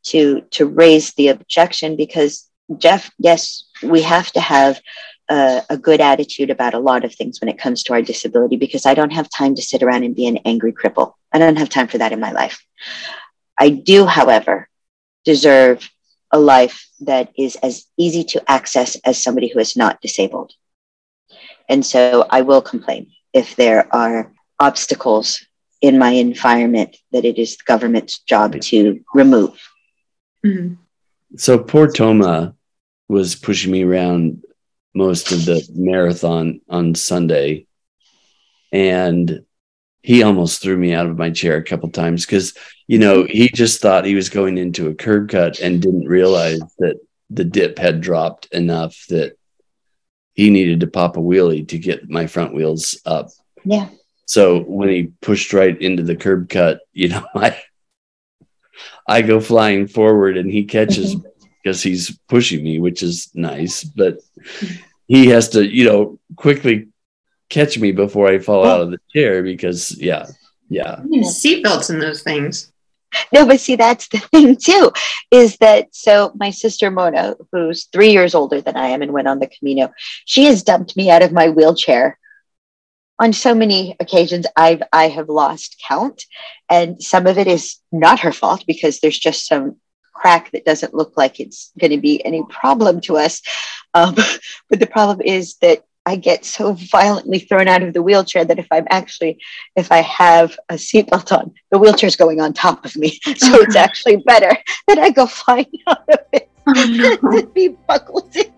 to 0.03 0.41
to 0.51 0.65
raise 0.65 1.13
the 1.13 1.29
objection 1.29 1.95
because 1.95 2.49
Jeff, 2.77 3.11
yes, 3.17 3.65
we 3.81 4.01
have 4.01 4.31
to 4.33 4.39
have 4.39 4.81
a, 5.29 5.63
a, 5.69 5.77
good 5.77 6.01
attitude 6.01 6.49
about 6.49 6.73
a 6.73 6.79
lot 6.79 7.05
of 7.05 7.13
things 7.13 7.39
when 7.39 7.49
it 7.49 7.57
comes 7.57 7.83
to 7.83 7.93
our 7.93 8.01
disability 8.01 8.57
because 8.57 8.85
I 8.85 8.93
don't 8.93 9.11
have 9.11 9.29
time 9.29 9.55
to 9.55 9.61
sit 9.61 9.83
around 9.83 10.03
and 10.03 10.15
be 10.15 10.27
an 10.27 10.37
angry 10.45 10.73
cripple. 10.73 11.13
I 11.31 11.39
don't 11.39 11.57
have 11.57 11.69
time 11.69 11.87
for 11.87 11.97
that 11.97 12.11
in 12.11 12.19
my 12.19 12.31
life. 12.31 12.65
I 13.57 13.69
do, 13.69 14.05
however, 14.05 14.67
deserve 15.23 15.89
a 16.33 16.39
life 16.39 16.89
that 17.01 17.31
is 17.37 17.55
as 17.57 17.85
easy 17.95 18.23
to 18.23 18.51
access 18.51 18.95
as 19.05 19.23
somebody 19.23 19.47
who 19.47 19.59
is 19.59 19.77
not 19.77 20.01
disabled. 20.01 20.51
And 21.69 21.85
so 21.85 22.25
I 22.29 22.41
will 22.41 22.61
complain 22.61 23.11
if 23.33 23.55
there 23.55 23.87
are 23.95 24.33
obstacles 24.59 25.45
in 25.79 25.97
my 25.97 26.09
environment 26.09 26.97
that 27.11 27.23
it 27.23 27.37
is 27.37 27.57
the 27.57 27.63
government's 27.65 28.19
job 28.19 28.59
to 28.59 29.03
remove. 29.13 29.61
Mm-hmm. 30.45 30.73
So 31.37 31.59
poor 31.59 31.91
Toma 31.91 32.55
was 33.07 33.35
pushing 33.35 33.71
me 33.71 33.83
around 33.83 34.43
most 34.93 35.31
of 35.31 35.45
the 35.45 35.67
marathon 35.73 36.61
on 36.69 36.95
Sunday. 36.95 37.67
And 38.71 39.45
he 40.03 40.21
almost 40.21 40.61
threw 40.61 40.77
me 40.77 40.93
out 40.93 41.07
of 41.07 41.17
my 41.17 41.31
chair 41.31 41.57
a 41.57 41.63
couple 41.63 41.89
times 41.89 42.25
because, 42.25 42.53
you 42.87 42.99
know, 42.99 43.23
he 43.23 43.49
just 43.49 43.81
thought 43.81 44.05
he 44.05 44.15
was 44.15 44.29
going 44.29 44.57
into 44.57 44.87
a 44.87 44.93
curb 44.95 45.29
cut 45.29 45.59
and 45.59 45.81
didn't 45.81 46.05
realize 46.05 46.61
that 46.79 46.99
the 47.31 47.43
dip 47.43 47.79
had 47.79 48.01
dropped 48.01 48.45
enough 48.47 49.05
that 49.09 49.37
he 50.33 50.49
needed 50.49 50.81
to 50.81 50.87
pop 50.87 51.17
a 51.17 51.19
wheelie 51.19 51.67
to 51.69 51.79
get 51.79 52.09
my 52.09 52.27
front 52.27 52.53
wheels 52.53 52.99
up. 53.05 53.29
Yeah. 53.63 53.89
So 54.25 54.61
when 54.61 54.89
he 54.89 55.11
pushed 55.21 55.53
right 55.53 55.79
into 55.81 56.03
the 56.03 56.15
curb 56.15 56.49
cut, 56.49 56.81
you 56.93 57.09
know, 57.09 57.25
I 57.35 57.59
I 59.07 59.21
go 59.21 59.39
flying 59.39 59.87
forward 59.87 60.37
and 60.37 60.51
he 60.51 60.65
catches 60.65 61.15
mm-hmm 61.15 61.27
because 61.63 61.81
he's 61.81 62.17
pushing 62.27 62.63
me, 62.63 62.79
which 62.79 63.01
is 63.01 63.31
nice. 63.33 63.83
But 63.83 64.19
he 65.07 65.27
has 65.27 65.49
to, 65.49 65.65
you 65.65 65.85
know, 65.85 66.19
quickly 66.35 66.89
catch 67.53 67.77
me 67.77 67.91
before 67.91 68.27
I 68.27 68.39
fall 68.39 68.65
oh. 68.65 68.69
out 68.69 68.81
of 68.81 68.91
the 68.91 68.99
chair 69.13 69.43
because, 69.43 69.95
yeah, 69.99 70.27
yeah. 70.69 70.97
Seatbelts 71.05 71.89
in 71.89 71.99
those 71.99 72.23
things. 72.23 72.71
No, 73.31 73.45
but 73.45 73.59
see, 73.59 73.75
that's 73.75 74.07
the 74.07 74.17
thing 74.31 74.55
too, 74.55 74.91
is 75.31 75.57
that 75.57 75.93
so 75.95 76.31
my 76.35 76.49
sister 76.49 76.89
Mona, 76.89 77.35
who's 77.51 77.85
three 77.85 78.11
years 78.11 78.33
older 78.33 78.61
than 78.61 78.75
I 78.75 78.87
am 78.87 79.01
and 79.01 79.13
went 79.13 79.27
on 79.27 79.39
the 79.39 79.47
Camino, 79.47 79.91
she 80.25 80.45
has 80.45 80.63
dumped 80.63 80.97
me 80.97 81.11
out 81.11 81.21
of 81.21 81.31
my 81.31 81.49
wheelchair 81.49 82.17
on 83.19 83.31
so 83.31 83.53
many 83.53 83.95
occasions 83.99 84.45
I've 84.55 84.81
I 84.91 85.09
have 85.09 85.29
lost 85.29 85.81
count. 85.87 86.25
And 86.69 87.01
some 87.01 87.27
of 87.27 87.37
it 87.37 87.47
is 87.47 87.77
not 87.91 88.21
her 88.21 88.31
fault 88.31 88.63
because 88.65 88.99
there's 88.99 89.19
just 89.19 89.47
some 89.47 89.77
crack 90.13 90.51
that 90.51 90.65
doesn't 90.65 90.93
look 90.93 91.15
like 91.17 91.39
it's 91.39 91.71
going 91.79 91.91
to 91.91 92.01
be 92.01 92.23
any 92.25 92.43
problem 92.49 93.01
to 93.01 93.17
us. 93.17 93.41
Um, 93.93 94.15
but 94.69 94.79
the 94.79 94.87
problem 94.87 95.21
is 95.21 95.55
that 95.57 95.83
I 96.05 96.17
get 96.17 96.43
so 96.43 96.73
violently 96.73 97.39
thrown 97.39 97.67
out 97.67 97.81
of 97.81 97.93
the 97.93 98.01
wheelchair 98.01 98.43
that 98.45 98.59
if 98.59 98.67
I'm 98.71 98.87
actually, 98.89 99.39
if 99.75 99.91
I 99.91 100.01
have 100.01 100.57
a 100.69 100.75
seatbelt 100.75 101.31
on, 101.37 101.53
the 101.71 101.79
wheelchair's 101.79 102.15
going 102.15 102.41
on 102.41 102.53
top 102.53 102.85
of 102.85 102.95
me. 102.95 103.19
So 103.37 103.61
it's 103.61 103.75
actually 103.87 104.17
better 104.17 104.55
that 104.87 104.99
I 104.99 105.09
go 105.09 105.25
flying 105.25 105.71
out 105.87 106.07
of 106.09 106.19
it 106.33 106.49
oh, 106.67 107.17
no. 107.23 107.41
be 107.47 107.69
buckled 107.87 108.35
in. 108.35 108.51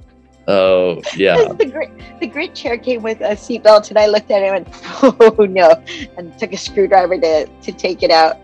Oh 0.48 1.02
yeah. 1.16 1.54
the 1.54 1.66
grit, 1.66 1.90
the 2.20 2.28
grit 2.28 2.54
chair 2.54 2.78
came 2.78 3.02
with 3.02 3.20
a 3.22 3.32
seatbelt, 3.32 3.90
and 3.90 3.98
I 3.98 4.06
looked 4.06 4.30
at 4.30 4.44
it 4.44 4.54
and 4.54 4.66
went, 4.66 5.38
"Oh 5.40 5.46
no!" 5.46 5.84
and 6.18 6.38
took 6.38 6.54
a 6.54 6.58
screwdriver 6.58 7.18
to 7.18 7.48
to 7.48 7.72
take 7.72 8.04
it 8.04 8.12
out. 8.12 8.38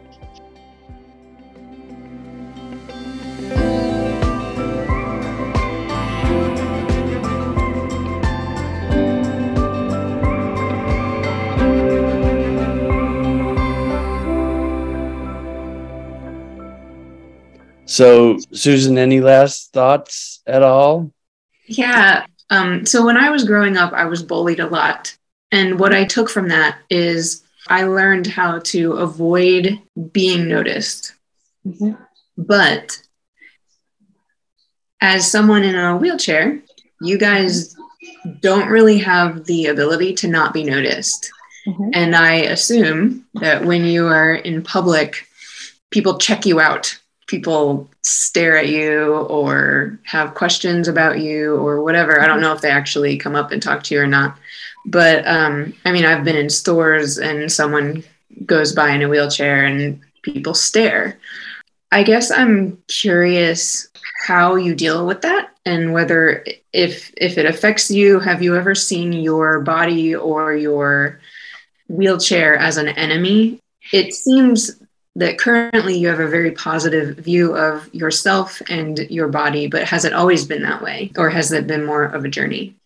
So, 17.92 18.40
Susan, 18.54 18.98
any 18.98 19.20
last 19.20 19.74
thoughts 19.74 20.42
at 20.48 20.64
all? 20.64 21.12
Yeah. 21.66 22.26
Um, 22.50 22.86
so, 22.86 23.06
when 23.06 23.18
I 23.18 23.32
was 23.32 23.44
growing 23.44 23.76
up, 23.76 23.92
I 23.92 24.06
was 24.06 24.24
bullied 24.24 24.62
a 24.62 24.68
lot. 24.70 25.14
And 25.52 25.78
what 25.78 25.94
I 25.94 26.06
took 26.06 26.30
from 26.30 26.48
that 26.48 26.78
is 26.90 27.44
I 27.68 27.84
learned 27.84 28.28
how 28.28 28.60
to 28.60 28.94
avoid 28.94 29.78
being 30.14 30.48
noticed. 30.48 31.16
Mm-hmm. 31.68 32.02
But 32.38 32.98
as 35.02 35.30
someone 35.30 35.64
in 35.66 35.76
a 35.76 35.98
wheelchair, 35.98 36.62
you 37.02 37.18
guys 37.18 37.76
don't 38.40 38.70
really 38.70 39.00
have 39.00 39.44
the 39.44 39.66
ability 39.66 40.14
to 40.14 40.30
not 40.30 40.54
be 40.54 40.64
noticed. 40.64 41.30
Mm-hmm. 41.68 41.90
And 41.94 42.16
I 42.16 42.36
assume 42.36 43.26
that 43.34 43.66
when 43.66 43.84
you 43.84 44.08
are 44.08 44.34
in 44.34 44.64
public, 44.64 45.28
people 45.90 46.18
check 46.18 46.46
you 46.46 46.62
out 46.62 46.98
people 47.32 47.90
stare 48.02 48.58
at 48.58 48.68
you 48.68 49.16
or 49.16 49.98
have 50.04 50.36
questions 50.36 50.90
about 50.90 51.22
you 51.22 51.56
or 51.56 51.82
whatever. 51.82 52.22
I 52.22 52.28
don't 52.28 52.42
know 52.42 52.52
if 52.54 52.60
they 52.60 52.70
actually 52.70 53.18
come 53.18 53.38
up 53.38 53.52
and 53.52 53.64
talk 53.64 53.84
to 53.84 53.96
you 53.96 54.02
or 54.02 54.08
not. 54.08 54.38
But 54.86 55.26
um, 55.26 55.74
I 55.86 55.94
mean, 55.94 56.04
I've 56.04 56.26
been 56.26 56.36
in 56.36 56.50
stores 56.50 57.18
and 57.18 57.50
someone 57.50 58.04
goes 58.46 58.74
by 58.74 58.90
in 58.90 59.02
a 59.02 59.08
wheelchair 59.08 59.66
and 59.66 60.02
people 60.24 60.54
stare. 60.54 61.18
I 61.94 62.04
guess 62.04 62.32
I'm 62.32 62.78
curious 62.90 63.88
how 64.28 64.56
you 64.56 64.76
deal 64.76 65.08
with 65.08 65.22
that 65.22 65.52
and 65.66 65.94
whether 65.94 66.44
if 66.74 67.14
if 67.18 67.38
it 67.38 67.46
affects 67.46 67.90
you 67.90 68.20
have 68.20 68.42
you 68.42 68.56
ever 68.56 68.76
seen 68.76 69.14
your 69.14 69.62
body 69.62 70.16
or 70.16 70.54
your 70.54 71.20
wheelchair 71.88 72.56
as 72.56 72.78
an 72.78 72.88
enemy 72.88 73.60
it 73.92 74.14
seems 74.14 74.80
that 75.16 75.38
currently 75.38 75.98
you 75.98 76.08
have 76.08 76.22
a 76.22 76.28
very 76.28 76.52
positive 76.52 77.18
view 77.18 77.56
of 77.56 77.94
yourself 77.94 78.62
and 78.70 78.98
your 79.10 79.28
body, 79.28 79.68
but 79.68 79.84
has 79.84 80.06
it 80.06 80.14
always 80.14 80.46
been 80.46 80.64
that 80.64 80.82
way? 80.82 81.12
Or 81.18 81.30
has 81.30 81.52
it 81.52 81.68
been 81.68 81.86
more 81.86 82.04
of 82.04 82.24
a 82.24 82.30
journey? 82.30 82.78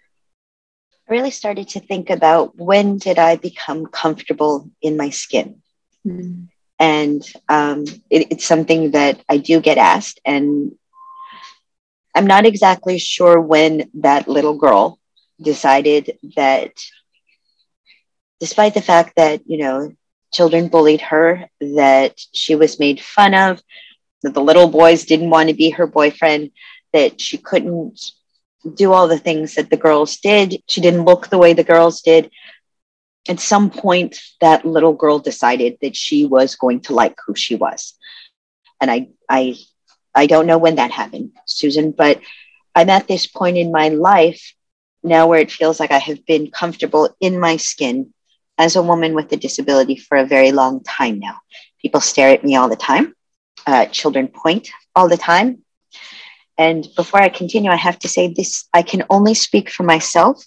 I 1.07 1.13
really 1.13 1.31
started 1.31 1.69
to 1.69 1.79
think 1.79 2.09
about 2.09 2.57
when 2.57 2.97
did 2.97 3.19
I 3.19 3.35
become 3.35 3.85
comfortable 3.85 4.71
in 4.81 4.97
my 4.97 5.11
skin? 5.11 5.61
Mm-hmm. 6.05 6.45
And 6.79 7.23
um, 7.47 7.83
it, 8.09 8.31
it's 8.31 8.45
something 8.45 8.91
that 8.91 9.21
I 9.29 9.37
do 9.37 9.61
get 9.61 9.77
asked. 9.77 10.19
And 10.25 10.75
I'm 12.15 12.25
not 12.25 12.45
exactly 12.45 12.97
sure 12.97 13.39
when 13.39 13.89
that 13.95 14.27
little 14.27 14.57
girl 14.57 14.99
decided 15.39 16.17
that, 16.35 16.71
despite 18.39 18.73
the 18.73 18.81
fact 18.81 19.15
that, 19.15 19.41
you 19.45 19.59
know, 19.59 19.91
children 20.33 20.67
bullied 20.67 21.01
her, 21.01 21.49
that 21.59 22.19
she 22.33 22.55
was 22.55 22.79
made 22.79 22.99
fun 22.99 23.33
of, 23.33 23.61
that 24.23 24.33
the 24.33 24.41
little 24.41 24.67
boys 24.67 25.05
didn't 25.05 25.29
want 25.29 25.49
to 25.49 25.55
be 25.55 25.69
her 25.71 25.87
boyfriend, 25.87 26.51
that 26.93 27.21
she 27.21 27.37
couldn't 27.37 27.99
do 28.73 28.93
all 28.93 29.07
the 29.07 29.19
things 29.19 29.55
that 29.55 29.69
the 29.69 29.77
girls 29.77 30.17
did. 30.17 30.61
She 30.67 30.81
didn't 30.81 31.05
look 31.05 31.29
the 31.29 31.37
way 31.37 31.53
the 31.53 31.63
girls 31.63 32.01
did. 32.01 32.31
At 33.27 33.39
some 33.39 33.69
point, 33.69 34.19
that 34.41 34.65
little 34.65 34.93
girl 34.93 35.19
decided 35.19 35.77
that 35.81 35.95
she 35.95 36.25
was 36.25 36.55
going 36.55 36.81
to 36.81 36.93
like 36.93 37.15
who 37.25 37.35
she 37.35 37.55
was. 37.55 37.93
And 38.81 38.89
I, 38.89 39.09
I, 39.29 39.55
I 40.13 40.27
don't 40.27 40.47
know 40.47 40.57
when 40.57 40.75
that 40.75 40.91
happened, 40.91 41.31
Susan, 41.45 41.91
but 41.91 42.21
I'm 42.73 42.89
at 42.89 43.07
this 43.07 43.25
point 43.27 43.57
in 43.57 43.71
my 43.71 43.89
life 43.89 44.53
now 45.03 45.27
where 45.27 45.39
it 45.39 45.51
feels 45.51 45.79
like 45.79 45.91
I 45.91 45.99
have 45.99 46.25
been 46.25 46.51
comfortable 46.51 47.15
in 47.19 47.39
my 47.39 47.57
skin 47.57 48.13
as 48.57 48.75
a 48.75 48.81
woman 48.83 49.13
with 49.13 49.31
a 49.31 49.37
disability 49.37 49.95
for 49.97 50.17
a 50.17 50.25
very 50.25 50.51
long 50.51 50.83
time 50.83 51.19
now. 51.19 51.37
People 51.81 52.01
stare 52.01 52.29
at 52.29 52.43
me 52.43 52.55
all 52.55 52.69
the 52.69 52.75
time. 52.75 53.13
Uh, 53.67 53.85
children 53.85 54.27
point 54.27 54.69
all 54.95 55.09
the 55.09 55.17
time. 55.17 55.63
And 56.57 56.87
before 56.95 57.21
I 57.21 57.29
continue, 57.29 57.69
I 57.71 57.75
have 57.75 57.99
to 57.99 58.07
say 58.07 58.33
this 58.33 58.67
I 58.73 58.81
can 58.81 59.03
only 59.09 59.33
speak 59.33 59.69
for 59.69 59.83
myself 59.83 60.43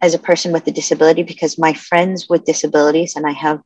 as 0.00 0.14
a 0.14 0.18
person 0.18 0.52
with 0.52 0.66
a 0.66 0.70
disability 0.70 1.22
because 1.22 1.58
my 1.58 1.72
friends 1.72 2.28
with 2.28 2.44
disabilities, 2.44 3.16
and 3.16 3.26
I 3.26 3.32
have 3.32 3.60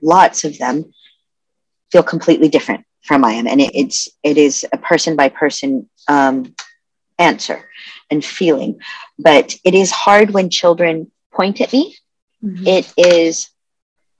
lots 0.00 0.44
of 0.44 0.58
them, 0.58 0.92
feel 1.90 2.02
completely 2.02 2.48
different 2.48 2.84
from 3.02 3.24
I 3.24 3.32
am. 3.32 3.46
And 3.46 3.60
it, 3.60 3.72
it's 3.74 4.08
it 4.22 4.38
is 4.38 4.66
a 4.72 4.78
person 4.78 5.16
by 5.16 5.28
person 5.28 5.88
um, 6.08 6.54
answer 7.18 7.68
and 8.10 8.24
feeling. 8.24 8.80
But 9.18 9.54
it 9.64 9.74
is 9.74 9.90
hard 9.90 10.30
when 10.30 10.50
children 10.50 11.10
point 11.32 11.60
at 11.60 11.72
me. 11.72 11.96
Mm-hmm. 12.44 12.66
It 12.66 12.92
is 12.96 13.50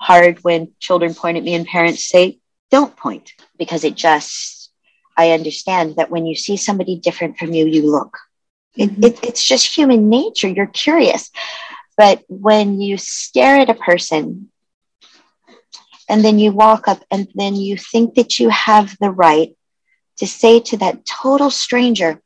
hard 0.01 0.43
when 0.43 0.73
children 0.81 1.15
point 1.15 1.37
at 1.37 1.45
me 1.45 1.55
and 1.55 1.67
parents 1.67 2.09
say, 2.09 2.39
don't 2.71 2.97
point, 2.97 3.33
because 3.59 3.85
it 3.85 3.95
just, 3.95 4.71
I 5.17 5.33
understand 5.33 5.97
that 5.97 6.11
when 6.11 6.27
you 6.27 6.35
see 6.35 6.57
somebody 6.57 6.99
different 6.99 7.39
from 7.39 7.53
you, 7.53 7.67
you 7.67 7.91
look. 7.91 8.17
Mm-hmm. 8.79 9.05
It, 9.05 9.13
it, 9.13 9.25
it's 9.25 9.47
just 9.47 9.77
human 9.77 10.09
nature. 10.09 10.49
You're 10.49 10.67
curious. 10.67 11.31
But 11.97 12.23
when 12.29 12.81
you 12.81 12.97
stare 12.97 13.59
at 13.59 13.71
a 13.71 13.75
person 13.75 14.51
and 16.09 16.25
then 16.25 16.39
you 16.39 16.53
walk 16.53 16.89
up 16.89 17.03
and 17.11 17.29
then 17.35 17.55
you 17.55 17.77
think 17.77 18.15
that 18.15 18.39
you 18.39 18.49
have 18.49 18.97
the 18.99 19.11
right 19.11 19.57
to 20.17 20.27
say 20.27 20.61
to 20.61 20.77
that 20.79 21.05
total 21.05 21.51
stranger, 21.51 22.21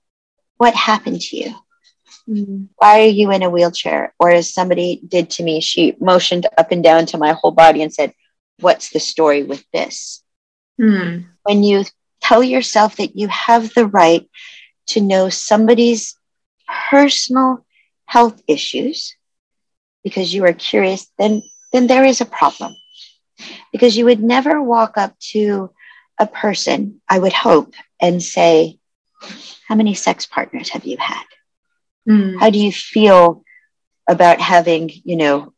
what 0.57 0.75
happened 0.75 1.21
to 1.21 1.37
you? 1.37 1.55
Mm-hmm. 2.29 2.65
Why 2.77 3.01
are 3.03 3.07
you 3.07 3.31
in 3.31 3.43
a 3.43 3.51
wheelchair? 3.51 4.15
Or 4.19 4.31
as 4.31 4.53
somebody 4.53 5.01
did 5.07 5.31
to 5.31 5.43
me, 5.43 5.61
she 5.61 5.97
motioned 6.01 6.47
up 6.59 6.73
and 6.73 6.83
down 6.83 7.07
to 7.07 7.19
my 7.19 7.33
whole 7.33 7.53
body 7.53 7.83
and 7.83 7.93
said, 7.93 8.13
What's 8.61 8.91
the 8.91 9.01
story 9.01 9.43
with 9.43 9.65
this? 9.73 10.23
Mm-hmm. 10.81 11.29
When 11.43 11.63
you 11.63 11.85
tell 12.21 12.43
yourself 12.43 12.97
that 12.97 13.17
you 13.17 13.29
have 13.29 13.73
the 13.75 13.87
right 13.87 14.29
to 14.89 15.01
know 15.01 15.29
somebody's 15.29 16.17
personal 16.91 17.65
health 18.07 18.43
issues 18.49 19.15
because 20.03 20.33
you 20.33 20.45
are 20.45 20.53
curious, 20.53 21.11
then, 21.19 21.43
then 21.73 21.87
there 21.87 22.05
is 22.05 22.21
a 22.21 22.27
problem. 22.27 22.75
Because 23.73 23.97
you 23.97 24.07
would 24.07 24.23
never 24.23 24.63
walk 24.63 24.97
up 24.97 25.19
to 25.33 25.71
a 26.19 26.27
person, 26.27 27.01
I 27.09 27.19
would 27.19 27.35
hope, 27.35 27.75
and 28.01 28.23
say, 28.23 28.79
how 29.69 29.75
many 29.75 29.95
sex 29.95 30.27
partners 30.27 30.71
have 30.71 30.85
you 30.85 30.97
had? 30.99 31.25
Mm. 32.09 32.39
How 32.41 32.51
do 32.51 32.59
you 32.59 32.73
feel 32.73 33.43
about 34.09 34.41
having, 34.41 34.91
you 35.05 35.17
know, 35.17 35.53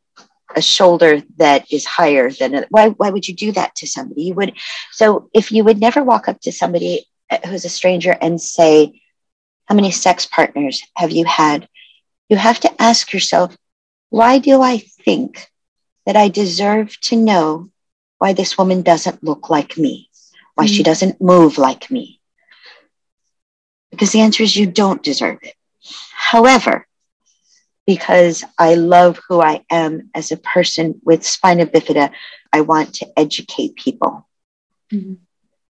a 0.55 0.61
shoulder 0.61 1.21
that 1.37 1.71
is 1.71 1.85
higher 1.85 2.31
than 2.31 2.55
a, 2.55 2.65
why 2.69 2.89
why 2.89 3.11
would 3.11 3.27
you 3.27 3.35
do 3.35 3.51
that 3.51 3.75
to 3.75 3.87
somebody? 3.87 4.23
You 4.23 4.33
would 4.33 4.57
so 4.91 5.29
if 5.33 5.51
you 5.51 5.63
would 5.63 5.79
never 5.79 6.03
walk 6.03 6.27
up 6.27 6.41
to 6.41 6.51
somebody 6.51 7.05
who's 7.45 7.65
a 7.65 7.69
stranger 7.69 8.17
and 8.19 8.41
say, 8.41 9.01
How 9.67 9.75
many 9.75 9.91
sex 9.91 10.25
partners 10.25 10.81
have 10.95 11.11
you 11.11 11.25
had? 11.25 11.67
You 12.29 12.37
have 12.37 12.59
to 12.61 12.81
ask 12.81 13.13
yourself, 13.13 13.55
why 14.09 14.39
do 14.39 14.61
I 14.61 14.77
think 14.77 15.47
that 16.05 16.15
I 16.15 16.29
deserve 16.29 16.99
to 17.01 17.15
know 17.15 17.69
why 18.17 18.33
this 18.33 18.57
woman 18.57 18.81
doesn't 18.81 19.23
look 19.23 19.49
like 19.49 19.77
me, 19.77 20.09
why 20.55 20.65
mm. 20.65 20.75
she 20.75 20.83
doesn't 20.83 21.21
move 21.21 21.57
like 21.57 21.89
me? 21.89 22.19
Because 23.91 24.11
the 24.11 24.21
answer 24.21 24.43
is 24.43 24.55
you 24.55 24.67
don't 24.67 25.03
deserve 25.03 25.39
it. 25.41 25.53
However, 26.19 26.85
because 27.87 28.43
I 28.57 28.75
love 28.75 29.19
who 29.27 29.41
I 29.41 29.63
am 29.69 30.11
as 30.13 30.31
a 30.31 30.37
person 30.37 30.99
with 31.03 31.25
spina 31.25 31.65
bifida, 31.65 32.11
I 32.51 32.61
want 32.61 32.95
to 32.95 33.07
educate 33.17 33.77
people, 33.77 34.27
mm-hmm. 34.91 35.13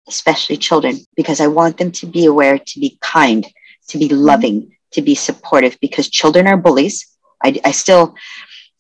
especially 0.09 0.57
children, 0.57 1.01
because 1.16 1.40
I 1.40 1.49
want 1.49 1.78
them 1.78 1.90
to 1.99 2.07
be 2.07 2.24
aware, 2.26 2.59
to 2.59 2.80
be 2.80 2.97
kind, 3.01 3.44
to 3.88 3.99
be 3.99 4.09
loving, 4.09 4.62
mm-hmm. 4.62 4.92
to 4.92 5.03
be 5.03 5.16
supportive, 5.16 5.76
because 5.80 6.09
children 6.09 6.47
are 6.47 6.57
bullies. 6.57 7.05
I, 7.42 7.61
I 7.64 7.72
still, 7.72 8.14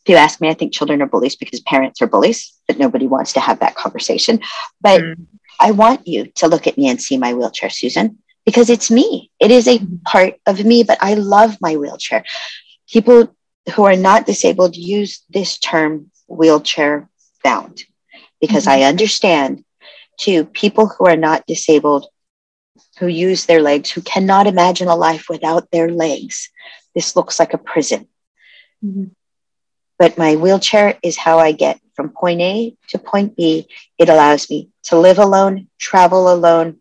if 0.02 0.08
you 0.08 0.14
ask 0.16 0.40
me, 0.40 0.48
I 0.48 0.54
think 0.54 0.72
children 0.72 1.02
are 1.02 1.06
bullies 1.06 1.36
because 1.36 1.60
parents 1.60 2.00
are 2.00 2.06
bullies, 2.06 2.54
but 2.68 2.78
nobody 2.78 3.08
wants 3.08 3.32
to 3.34 3.40
have 3.40 3.58
that 3.58 3.74
conversation. 3.74 4.40
But 4.80 5.00
mm-hmm. 5.02 5.22
I 5.60 5.72
want 5.72 6.06
you 6.06 6.26
to 6.36 6.46
look 6.46 6.68
at 6.68 6.78
me 6.78 6.88
and 6.88 7.02
see 7.02 7.18
my 7.18 7.34
wheelchair, 7.34 7.70
Susan 7.70 8.18
because 8.46 8.70
it's 8.70 8.90
me. 8.90 9.30
It 9.40 9.50
is 9.50 9.66
a 9.66 9.78
mm-hmm. 9.78 9.96
part 10.06 10.36
of 10.46 10.64
me, 10.64 10.84
but 10.84 10.98
I 11.02 11.14
love 11.14 11.58
my 11.60 11.76
wheelchair. 11.76 12.24
People 12.88 13.34
who 13.74 13.84
are 13.84 13.96
not 13.96 14.24
disabled 14.24 14.76
use 14.76 15.24
this 15.28 15.58
term 15.58 16.10
wheelchair 16.28 17.10
bound 17.42 17.82
because 18.40 18.64
mm-hmm. 18.66 18.80
I 18.80 18.88
understand 18.88 19.64
to 20.20 20.44
people 20.46 20.86
who 20.86 21.06
are 21.06 21.16
not 21.16 21.46
disabled, 21.46 22.06
who 22.98 23.08
use 23.08 23.44
their 23.44 23.60
legs, 23.60 23.90
who 23.90 24.00
cannot 24.00 24.46
imagine 24.46 24.88
a 24.88 24.96
life 24.96 25.26
without 25.28 25.70
their 25.70 25.90
legs. 25.90 26.48
This 26.94 27.16
looks 27.16 27.38
like 27.38 27.52
a 27.52 27.58
prison. 27.58 28.08
Mm-hmm. 28.82 29.06
But 29.98 30.16
my 30.16 30.36
wheelchair 30.36 30.98
is 31.02 31.16
how 31.16 31.38
I 31.38 31.52
get 31.52 31.80
from 31.94 32.10
point 32.10 32.40
A 32.40 32.76
to 32.88 32.98
point 32.98 33.36
B. 33.36 33.66
It 33.98 34.08
allows 34.08 34.48
me 34.48 34.70
to 34.84 34.98
live 34.98 35.18
alone, 35.18 35.68
travel 35.78 36.32
alone, 36.32 36.78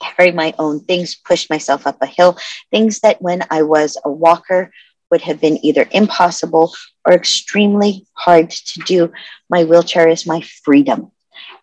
carry 0.00 0.32
my 0.32 0.54
own 0.58 0.80
things, 0.80 1.14
push 1.14 1.48
myself 1.50 1.86
up 1.86 1.98
a 2.00 2.06
hill, 2.06 2.38
things 2.70 3.00
that 3.00 3.20
when 3.20 3.42
I 3.50 3.62
was 3.62 3.96
a 4.04 4.10
walker 4.10 4.70
would 5.10 5.22
have 5.22 5.40
been 5.40 5.64
either 5.64 5.88
impossible 5.90 6.74
or 7.04 7.12
extremely 7.12 8.06
hard 8.12 8.50
to 8.50 8.80
do. 8.80 9.12
My 9.48 9.64
wheelchair 9.64 10.08
is 10.08 10.26
my 10.26 10.42
freedom 10.64 11.10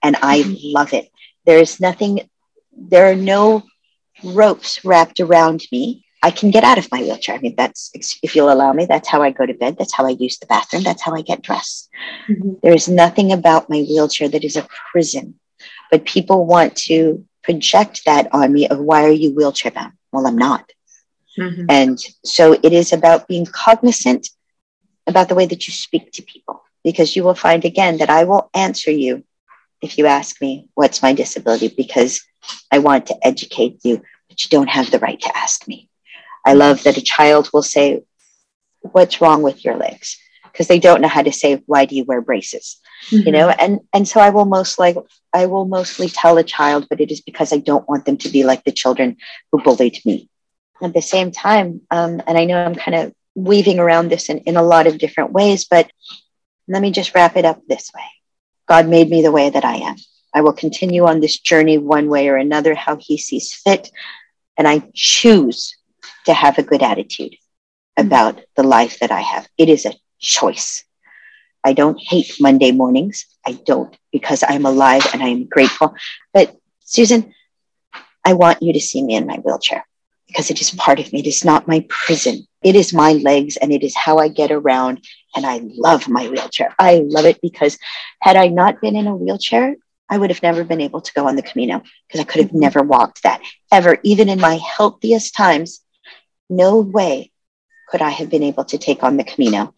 and 0.01 0.15
I 0.21 0.41
mm-hmm. 0.41 0.55
love 0.61 0.93
it. 0.93 1.09
There 1.45 1.59
is 1.59 1.79
nothing, 1.79 2.29
there 2.75 3.11
are 3.11 3.15
no 3.15 3.63
ropes 4.23 4.83
wrapped 4.83 5.19
around 5.19 5.65
me. 5.71 6.05
I 6.23 6.31
can 6.31 6.49
get 6.49 6.63
out 6.63 6.79
of 6.79 6.91
my 6.91 7.01
wheelchair. 7.01 7.35
I 7.35 7.39
mean, 7.39 7.53
that's, 7.55 7.91
if 8.23 8.35
you'll 8.35 8.51
allow 8.51 8.73
me, 8.73 8.85
that's 8.85 9.07
how 9.07 9.21
I 9.21 9.29
go 9.29 9.45
to 9.45 9.53
bed. 9.53 9.77
That's 9.77 9.93
how 9.93 10.07
I 10.07 10.11
use 10.11 10.39
the 10.39 10.47
bathroom. 10.47 10.81
That's 10.81 11.03
how 11.03 11.13
I 11.13 11.21
get 11.21 11.43
dressed. 11.43 11.89
Mm-hmm. 12.27 12.53
There 12.63 12.73
is 12.73 12.89
nothing 12.89 13.31
about 13.31 13.69
my 13.69 13.81
wheelchair 13.81 14.27
that 14.29 14.43
is 14.43 14.55
a 14.55 14.67
prison, 14.91 15.35
but 15.91 16.05
people 16.05 16.47
want 16.47 16.75
to 16.77 17.23
project 17.45 18.01
that 18.05 18.27
on 18.33 18.51
me 18.51 18.67
of 18.67 18.79
why 18.79 19.05
are 19.05 19.11
you 19.11 19.33
wheelchair 19.33 19.71
bound? 19.71 19.93
Well, 20.11 20.25
I'm 20.27 20.37
not. 20.37 20.69
Mm-hmm. 21.37 21.65
And 21.69 21.99
so 22.23 22.53
it 22.53 22.73
is 22.73 22.91
about 22.91 23.27
being 23.27 23.45
cognizant 23.45 24.29
about 25.05 25.29
the 25.29 25.35
way 25.35 25.45
that 25.45 25.67
you 25.67 25.73
speak 25.73 26.11
to 26.13 26.23
people, 26.23 26.63
because 26.83 27.15
you 27.15 27.23
will 27.23 27.35
find 27.35 27.63
again 27.63 27.97
that 27.99 28.09
I 28.09 28.23
will 28.23 28.49
answer 28.53 28.89
you 28.89 29.23
if 29.81 29.97
you 29.97 30.07
ask 30.07 30.41
me, 30.41 30.67
what's 30.73 31.03
my 31.03 31.13
disability? 31.13 31.67
Because 31.67 32.25
I 32.71 32.79
want 32.79 33.07
to 33.07 33.17
educate 33.21 33.79
you, 33.83 34.01
but 34.27 34.43
you 34.43 34.49
don't 34.49 34.69
have 34.69 34.89
the 34.89 34.99
right 34.99 35.21
to 35.21 35.37
ask 35.37 35.67
me. 35.67 35.89
I 36.43 36.53
love 36.53 36.83
that 36.83 36.97
a 36.97 37.01
child 37.01 37.49
will 37.53 37.63
say, 37.63 38.03
what's 38.81 39.21
wrong 39.21 39.43
with 39.43 39.63
your 39.63 39.77
legs? 39.77 40.17
Because 40.51 40.67
they 40.67 40.79
don't 40.79 41.01
know 41.01 41.07
how 41.07 41.21
to 41.21 41.31
say, 41.31 41.61
why 41.67 41.85
do 41.85 41.95
you 41.95 42.05
wear 42.05 42.21
braces? 42.21 42.79
Mm-hmm. 43.09 43.25
you 43.25 43.31
know 43.31 43.49
and 43.49 43.79
and 43.93 44.07
so 44.07 44.19
i 44.19 44.29
will 44.29 44.45
most 44.45 44.79
like 44.79 44.97
i 45.33 45.45
will 45.45 45.65
mostly 45.65 46.07
tell 46.09 46.37
a 46.37 46.43
child 46.43 46.87
but 46.89 47.01
it 47.01 47.11
is 47.11 47.21
because 47.21 47.53
i 47.53 47.57
don't 47.57 47.87
want 47.87 48.05
them 48.05 48.17
to 48.17 48.29
be 48.29 48.43
like 48.43 48.63
the 48.63 48.71
children 48.71 49.17
who 49.51 49.61
bullied 49.61 49.99
me. 50.05 50.29
At 50.81 50.93
the 50.93 51.01
same 51.01 51.31
time 51.31 51.81
um, 51.89 52.21
and 52.27 52.37
i 52.37 52.45
know 52.45 52.63
i'm 52.63 52.75
kind 52.75 52.95
of 52.95 53.13
weaving 53.33 53.79
around 53.79 54.09
this 54.09 54.29
in, 54.29 54.39
in 54.39 54.57
a 54.57 54.63
lot 54.63 54.87
of 54.87 54.97
different 54.97 55.31
ways 55.31 55.65
but 55.65 55.89
let 56.67 56.81
me 56.81 56.91
just 56.91 57.13
wrap 57.13 57.37
it 57.37 57.45
up 57.45 57.61
this 57.67 57.91
way. 57.95 58.03
God 58.67 58.87
made 58.87 59.09
me 59.09 59.21
the 59.21 59.31
way 59.31 59.49
that 59.49 59.65
i 59.65 59.75
am. 59.75 59.95
I 60.33 60.41
will 60.41 60.53
continue 60.53 61.05
on 61.05 61.19
this 61.19 61.39
journey 61.39 61.77
one 61.77 62.09
way 62.09 62.27
or 62.27 62.35
another 62.35 62.75
how 62.75 62.97
he 62.99 63.17
sees 63.17 63.53
fit 63.53 63.89
and 64.57 64.67
i 64.67 64.83
choose 64.93 65.77
to 66.25 66.33
have 66.33 66.57
a 66.57 66.63
good 66.63 66.81
attitude 66.81 67.33
mm-hmm. 67.33 68.07
about 68.07 68.41
the 68.55 68.63
life 68.63 68.99
that 68.99 69.11
i 69.11 69.21
have. 69.21 69.47
It 69.57 69.69
is 69.69 69.85
a 69.85 69.93
choice 70.19 70.83
I 71.65 71.73
don't 71.73 71.99
hate 71.99 72.35
Monday 72.39 72.71
mornings. 72.71 73.25
I 73.45 73.53
don't 73.65 73.95
because 74.11 74.43
I'm 74.47 74.65
alive 74.65 75.05
and 75.11 75.21
I 75.21 75.29
am 75.29 75.45
grateful. 75.45 75.95
But 76.31 76.55
Susan, 76.81 77.33
I 78.23 78.33
want 78.33 78.61
you 78.61 78.71
to 78.71 78.79
see 78.79 79.03
me 79.03 79.15
in 79.15 79.25
my 79.25 79.37
wheelchair 79.37 79.85
because 80.27 80.51
it 80.51 80.61
is 80.61 80.71
part 80.71 80.99
of 80.99 81.11
me. 81.11 81.19
It 81.19 81.27
is 81.27 81.43
not 81.43 81.67
my 81.67 81.85
prison. 81.89 82.47
It 82.63 82.75
is 82.75 82.93
my 82.93 83.13
legs 83.13 83.57
and 83.57 83.73
it 83.73 83.83
is 83.83 83.95
how 83.95 84.19
I 84.19 84.27
get 84.27 84.51
around. 84.51 85.03
And 85.35 85.45
I 85.45 85.61
love 85.63 86.07
my 86.07 86.29
wheelchair. 86.29 86.73
I 86.77 87.03
love 87.05 87.25
it 87.25 87.41
because 87.41 87.77
had 88.21 88.35
I 88.35 88.47
not 88.47 88.79
been 88.79 88.95
in 88.95 89.07
a 89.07 89.15
wheelchair, 89.15 89.75
I 90.09 90.19
would 90.19 90.29
have 90.29 90.43
never 90.43 90.63
been 90.63 90.81
able 90.81 91.01
to 91.01 91.13
go 91.13 91.27
on 91.27 91.35
the 91.35 91.41
Camino 91.41 91.81
because 92.07 92.21
I 92.21 92.25
could 92.25 92.41
have 92.41 92.53
never 92.53 92.83
walked 92.83 93.23
that 93.23 93.41
ever. 93.71 93.97
Even 94.03 94.29
in 94.29 94.39
my 94.39 94.55
healthiest 94.57 95.35
times, 95.35 95.81
no 96.47 96.79
way 96.79 97.31
could 97.89 98.01
I 98.01 98.09
have 98.09 98.29
been 98.29 98.43
able 98.43 98.65
to 98.65 98.77
take 98.77 99.03
on 99.03 99.17
the 99.17 99.23
Camino. 99.23 99.73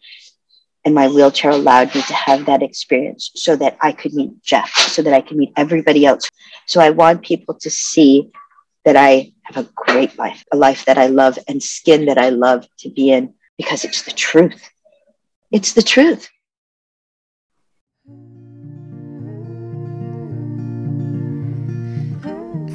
And 0.88 0.94
my 0.94 1.06
wheelchair 1.06 1.50
allowed 1.50 1.94
me 1.94 2.00
to 2.00 2.14
have 2.14 2.46
that 2.46 2.62
experience 2.62 3.30
so 3.34 3.54
that 3.56 3.76
I 3.82 3.92
could 3.92 4.14
meet 4.14 4.42
Jeff, 4.42 4.70
so 4.70 5.02
that 5.02 5.12
I 5.12 5.20
could 5.20 5.36
meet 5.36 5.52
everybody 5.54 6.06
else. 6.06 6.30
So 6.64 6.80
I 6.80 6.88
want 6.88 7.20
people 7.20 7.52
to 7.56 7.68
see 7.68 8.30
that 8.86 8.96
I 8.96 9.34
have 9.42 9.58
a 9.58 9.68
great 9.76 10.18
life, 10.18 10.42
a 10.50 10.56
life 10.56 10.86
that 10.86 10.96
I 10.96 11.08
love 11.08 11.38
and 11.46 11.62
skin 11.62 12.06
that 12.06 12.16
I 12.16 12.30
love 12.30 12.66
to 12.78 12.88
be 12.88 13.10
in 13.10 13.34
because 13.58 13.84
it's 13.84 14.00
the 14.04 14.12
truth. 14.12 14.70
It's 15.52 15.74
the 15.74 15.82
truth. 15.82 16.30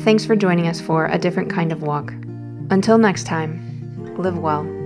Thanks 0.03 0.23
for 0.23 0.35
joining 0.35 0.67
us 0.67 0.79
for 0.79 1.07
A 1.07 1.17
Different 1.17 1.49
Kind 1.51 1.71
of 1.71 1.81
Walk. 1.81 2.11
Until 2.69 2.99
next 2.99 3.23
time, 3.23 4.15
live 4.19 4.37
well. 4.37 4.82